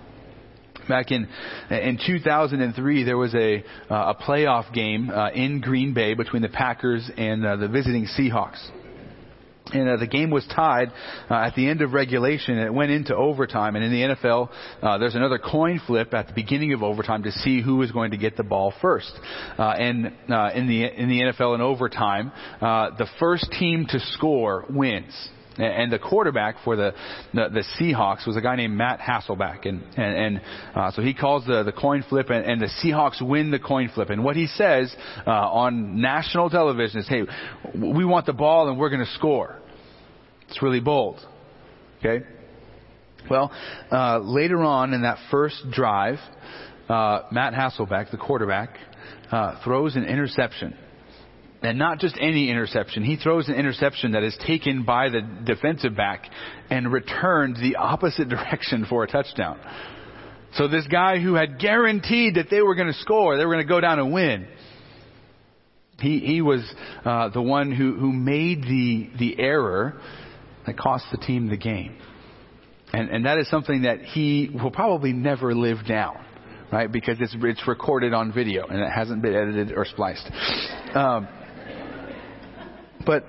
Back 0.87 1.11
in 1.11 1.27
in 1.69 1.99
2003, 2.05 3.03
there 3.03 3.17
was 3.17 3.35
a 3.35 3.63
uh, 3.89 4.13
a 4.13 4.15
playoff 4.15 4.73
game 4.73 5.09
uh, 5.09 5.31
in 5.31 5.59
Green 5.59 5.93
Bay 5.93 6.13
between 6.13 6.41
the 6.41 6.49
Packers 6.49 7.09
and 7.17 7.45
uh, 7.45 7.57
the 7.57 7.67
visiting 7.67 8.05
Seahawks. 8.05 8.65
And 9.73 9.89
uh, 9.89 9.97
the 9.97 10.07
game 10.07 10.29
was 10.29 10.45
tied 10.47 10.89
uh, 11.29 11.35
at 11.35 11.55
the 11.55 11.67
end 11.67 11.81
of 11.81 11.93
regulation, 11.93 12.57
and 12.57 12.65
it 12.65 12.73
went 12.73 12.91
into 12.91 13.15
overtime. 13.15 13.75
And 13.75 13.85
in 13.85 13.91
the 13.91 14.15
NFL, 14.15 14.49
uh, 14.81 14.97
there's 14.97 15.15
another 15.15 15.39
coin 15.39 15.81
flip 15.85 16.13
at 16.13 16.27
the 16.27 16.33
beginning 16.33 16.73
of 16.73 16.83
overtime 16.83 17.23
to 17.23 17.31
see 17.31 17.61
who 17.61 17.81
is 17.81 17.91
going 17.91 18.11
to 18.11 18.17
get 18.17 18.37
the 18.37 18.43
ball 18.43 18.73
first. 18.81 19.11
Uh, 19.57 19.69
and 19.69 20.13
uh, 20.29 20.51
in 20.53 20.67
the 20.67 20.85
in 20.85 21.09
the 21.09 21.21
NFL 21.21 21.55
in 21.55 21.61
overtime, 21.61 22.31
uh, 22.61 22.91
the 22.97 23.07
first 23.19 23.51
team 23.59 23.85
to 23.89 23.99
score 23.99 24.65
wins. 24.69 25.29
And 25.57 25.91
the 25.91 25.99
quarterback 25.99 26.55
for 26.63 26.75
the, 26.75 26.93
the, 27.33 27.49
the 27.49 27.63
Seahawks 27.79 28.27
was 28.27 28.37
a 28.37 28.41
guy 28.41 28.55
named 28.55 28.75
Matt 28.75 28.99
Hasselbeck. 28.99 29.67
And, 29.67 29.83
and, 29.97 30.37
and 30.37 30.41
uh, 30.75 30.91
so 30.91 31.01
he 31.01 31.13
calls 31.13 31.45
the, 31.45 31.63
the 31.63 31.71
coin 31.71 32.03
flip, 32.07 32.29
and, 32.29 32.45
and 32.45 32.61
the 32.61 32.69
Seahawks 32.83 33.21
win 33.27 33.51
the 33.51 33.59
coin 33.59 33.89
flip. 33.93 34.09
And 34.09 34.23
what 34.23 34.35
he 34.35 34.47
says 34.47 34.95
uh, 35.25 35.31
on 35.31 35.99
national 35.99 36.49
television 36.49 36.99
is, 36.99 37.07
hey, 37.07 37.23
we 37.73 38.05
want 38.05 38.25
the 38.25 38.33
ball 38.33 38.69
and 38.69 38.77
we're 38.77 38.89
going 38.89 39.05
to 39.05 39.11
score. 39.13 39.57
It's 40.47 40.61
really 40.61 40.79
bold. 40.79 41.19
Okay? 41.99 42.25
Well, 43.29 43.51
uh, 43.91 44.19
later 44.19 44.63
on 44.63 44.93
in 44.93 45.01
that 45.01 45.17
first 45.31 45.71
drive, 45.71 46.19
uh, 46.87 47.23
Matt 47.31 47.53
Hasselbeck, 47.53 48.11
the 48.11 48.17
quarterback, 48.17 48.77
uh, 49.31 49.61
throws 49.63 49.95
an 49.95 50.05
interception 50.05 50.77
and 51.67 51.77
not 51.77 51.99
just 51.99 52.15
any 52.19 52.49
interception. 52.49 53.03
He 53.03 53.17
throws 53.17 53.49
an 53.49 53.55
interception 53.55 54.13
that 54.13 54.23
is 54.23 54.37
taken 54.45 54.83
by 54.83 55.09
the 55.09 55.21
defensive 55.43 55.97
back 55.97 56.23
and 56.69 56.91
returned 56.91 57.57
the 57.57 57.75
opposite 57.75 58.29
direction 58.29 58.85
for 58.89 59.03
a 59.03 59.07
touchdown. 59.07 59.59
So 60.53 60.69
this 60.69 60.87
guy 60.87 61.19
who 61.19 61.33
had 61.33 61.59
guaranteed 61.59 62.35
that 62.35 62.47
they 62.49 62.61
were 62.61 62.75
going 62.75 62.87
to 62.87 62.99
score, 62.99 63.37
they 63.37 63.45
were 63.45 63.53
going 63.53 63.65
to 63.65 63.69
go 63.69 63.81
down 63.81 63.99
and 63.99 64.13
win. 64.13 64.47
He, 65.99 66.19
he 66.19 66.41
was 66.41 66.61
uh, 67.03 67.29
the 67.29 67.41
one 67.41 67.71
who, 67.71 67.95
who 67.95 68.13
made 68.13 68.61
the, 68.61 69.09
the 69.19 69.39
error 69.39 69.99
that 70.65 70.77
cost 70.77 71.05
the 71.11 71.17
team 71.17 71.49
the 71.49 71.57
game. 71.57 71.97
And, 72.93 73.09
and 73.09 73.25
that 73.25 73.39
is 73.39 73.49
something 73.49 73.81
that 73.81 73.99
he 74.01 74.49
will 74.53 74.71
probably 74.71 75.11
never 75.11 75.53
live 75.53 75.85
down, 75.85 76.23
right? 76.71 76.89
Because 76.89 77.17
it's, 77.19 77.35
it's 77.37 77.67
recorded 77.67 78.13
on 78.13 78.31
video 78.31 78.67
and 78.67 78.79
it 78.79 78.89
hasn't 78.89 79.21
been 79.21 79.35
edited 79.35 79.73
or 79.75 79.83
spliced. 79.83 80.31
Um, 80.95 81.27
but 83.07 83.23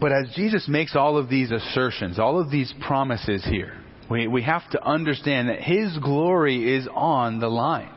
But 0.00 0.10
as 0.12 0.34
Jesus 0.34 0.66
makes 0.68 0.96
all 0.96 1.16
of 1.16 1.28
these 1.28 1.52
assertions, 1.52 2.18
all 2.18 2.40
of 2.40 2.50
these 2.50 2.74
promises 2.86 3.44
here, 3.44 3.74
we, 4.10 4.26
we 4.26 4.42
have 4.42 4.68
to 4.70 4.84
understand 4.84 5.48
that 5.48 5.60
His 5.60 5.96
glory 5.98 6.76
is 6.76 6.88
on 6.92 7.38
the 7.38 7.48
line. 7.48 7.94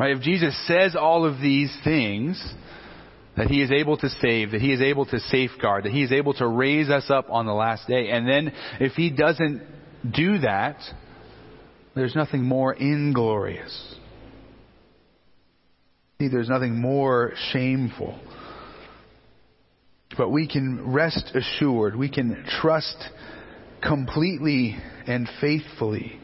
Right? 0.00 0.16
If 0.16 0.22
Jesus 0.22 0.54
says 0.66 0.96
all 0.96 1.24
of 1.24 1.40
these 1.40 1.72
things, 1.84 2.42
that 3.36 3.46
He 3.46 3.62
is 3.62 3.70
able 3.70 3.96
to 3.98 4.08
save, 4.20 4.50
that 4.50 4.60
He 4.60 4.72
is 4.72 4.80
able 4.80 5.06
to 5.06 5.20
safeguard, 5.20 5.84
that 5.84 5.92
He 5.92 6.02
is 6.02 6.10
able 6.10 6.34
to 6.34 6.46
raise 6.46 6.90
us 6.90 7.08
up 7.08 7.26
on 7.30 7.46
the 7.46 7.54
last 7.54 7.86
day, 7.86 8.10
and 8.10 8.28
then 8.28 8.52
if 8.80 8.92
He 8.94 9.10
doesn't 9.10 9.62
do 10.12 10.38
that, 10.38 10.76
there's 11.94 12.16
nothing 12.16 12.42
more 12.42 12.74
inglorious. 12.74 13.94
See, 16.20 16.28
there's 16.28 16.48
nothing 16.48 16.80
more 16.80 17.32
shameful. 17.52 18.18
But 20.18 20.30
we 20.30 20.48
can 20.48 20.92
rest 20.92 21.30
assured, 21.34 21.94
we 21.96 22.10
can 22.10 22.44
trust 22.60 22.96
completely 23.80 24.76
and 25.06 25.28
faithfully 25.40 26.18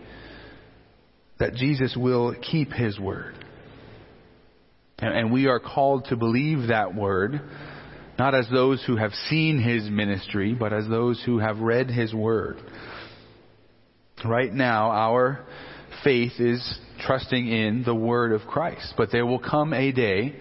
that 1.39 1.55
Jesus 1.55 1.97
will 1.97 2.35
keep 2.35 2.73
His 2.73 2.99
word. 2.99 3.35
And 4.99 5.33
we 5.33 5.47
are 5.47 5.61
called 5.61 6.07
to 6.07 6.17
believe 6.17 6.69
that 6.69 6.95
word, 6.95 7.41
not 8.19 8.35
as 8.35 8.49
those 8.51 8.83
who 8.85 8.97
have 8.97 9.13
seen 9.29 9.61
His 9.61 9.89
ministry, 9.89 10.55
but 10.55 10.73
as 10.73 10.89
those 10.89 11.23
who 11.25 11.39
have 11.39 11.59
read 11.59 11.89
His 11.89 12.13
word. 12.13 12.59
Right 14.25 14.53
now, 14.53 14.91
our 14.91 15.45
faith 16.03 16.33
is 16.39 16.79
trusting 17.01 17.47
in 17.47 17.85
the 17.85 17.95
word 17.95 18.33
of 18.33 18.47
Christ. 18.49 18.95
But 18.97 19.11
there 19.13 19.27
will 19.27 19.39
come 19.39 19.73
a 19.73 19.93
day 19.93 20.37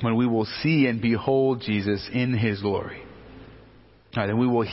when 0.00 0.16
we 0.16 0.26
will 0.26 0.46
see 0.62 0.86
and 0.86 1.00
behold 1.00 1.62
Jesus 1.64 2.08
in 2.12 2.36
his 2.36 2.60
glory. 2.60 3.02
Right, 4.16 4.28
and 4.28 4.38
we 4.38 4.46
will 4.46 4.66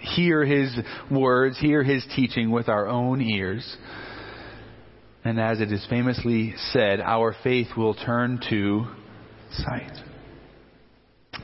hear 0.00 0.44
his 0.44 0.76
words, 1.10 1.58
hear 1.58 1.82
his 1.82 2.06
teaching 2.16 2.50
with 2.50 2.68
our 2.68 2.86
own 2.86 3.20
ears. 3.20 3.76
And 5.24 5.38
as 5.38 5.60
it 5.60 5.70
is 5.70 5.86
famously 5.88 6.54
said, 6.72 7.00
our 7.00 7.34
faith 7.42 7.68
will 7.76 7.94
turn 7.94 8.40
to 8.48 8.86
sight. 9.52 9.92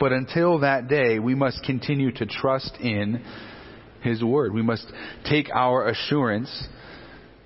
But 0.00 0.12
until 0.12 0.60
that 0.60 0.88
day, 0.88 1.18
we 1.18 1.34
must 1.34 1.62
continue 1.62 2.12
to 2.12 2.26
trust 2.26 2.76
in 2.80 3.22
his 4.02 4.22
word. 4.22 4.52
We 4.52 4.62
must 4.62 4.86
take 5.28 5.48
our 5.54 5.88
assurance 5.88 6.68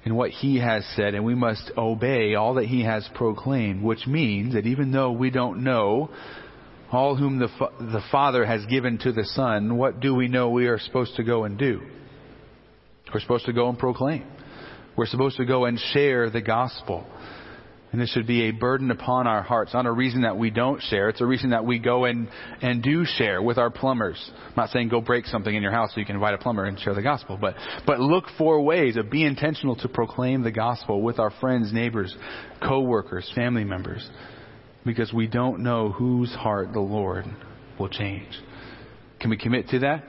in 0.05 0.15
what 0.15 0.31
He 0.31 0.59
has 0.59 0.85
said, 0.97 1.15
and 1.15 1.25
we 1.25 1.35
must 1.35 1.71
obey 1.77 2.35
all 2.35 2.55
that 2.55 2.67
He 2.67 2.83
has 2.85 3.09
proclaimed, 3.15 3.83
which 3.83 4.07
means 4.07 4.55
that 4.55 4.67
even 4.67 4.93
though 4.93 5.13
we 5.13 5.31
don't 5.31 5.63
know 5.63 6.11
all 6.91 7.15
whom 7.17 7.39
the, 7.39 7.49
the 7.79 8.03
Father 8.11 8.45
has 8.45 8.65
given 8.67 8.99
to 8.99 9.13
the 9.13 9.25
Son, 9.25 9.77
what 9.77 10.01
do 10.01 10.15
we 10.15 10.29
know 10.29 10.51
we 10.51 10.67
are 10.67 10.79
supposed 10.79 11.17
to 11.17 11.23
go 11.23 11.45
and 11.45 11.59
do? 11.59 11.81
We're 13.13 13.21
supposed 13.21 13.47
to 13.47 13.53
go 13.53 13.69
and 13.69 13.79
proclaim. 13.79 14.25
We're 14.97 15.07
supposed 15.07 15.37
to 15.37 15.45
go 15.45 15.65
and 15.65 15.79
share 15.79 16.31
the 16.31 16.41
gospel. 16.41 17.07
And 17.93 18.01
this 18.01 18.11
should 18.11 18.27
be 18.27 18.43
a 18.43 18.51
burden 18.53 18.91
upon 18.93 19.27
our 19.27 19.43
hearts, 19.43 19.75
not 19.75 19.85
a 19.85 19.91
reason 19.91 20.23
that 20.23 20.37
we 20.37 20.51
don't 20.51 20.81
share. 20.81 21.09
It's 21.09 21.21
a 21.21 21.27
reason 21.27 21.51
that 21.51 21.65
we 21.65 21.81
go 21.81 22.05
and, 22.05 22.29
and 22.63 22.83
do 22.83 23.05
share 23.05 23.43
with 23.43 23.59
our 23.59 23.71
plumbers. 23.71 24.31
I'm 24.47 24.53
not 24.57 24.71
saying 24.71 24.91
go 24.91 25.01
break 25.01 25.27
something 25.27 25.53
in 25.53 25.61
your 25.61 25.73
house 25.73 25.91
so 25.93 26.01
you 26.01 26.07
can 26.07 26.15
invite 26.15 26.35
a 26.35 26.39
plumber 26.39 26.67
and 26.67 26.79
share 26.79 26.95
the 26.95 27.03
gospel, 27.03 27.37
but, 27.41 27.55
but 27.87 27.99
look 27.99 28.27
for 28.39 28.61
ways 28.63 28.97
of 28.97 29.11
be 29.11 29.25
intentional 29.25 29.75
to 29.77 29.89
proclaim 29.89 30.43
the 30.43 30.53
gospel 30.53 31.03
with 31.03 31.19
our 31.19 31.33
friends, 31.41 31.73
neighbors, 31.73 32.15
co-workers, 32.63 33.31
family 33.35 33.65
members. 33.65 34.09
Because 34.85 35.13
we 35.13 35.27
don't 35.27 35.61
know 35.61 35.91
whose 35.91 36.33
heart 36.33 36.73
the 36.73 36.81
Lord 36.81 37.25
will 37.79 37.89
change. 37.89 38.31
Can 39.19 39.31
we 39.31 39.37
commit 39.37 39.69
to 39.69 39.81
that? 39.81 40.05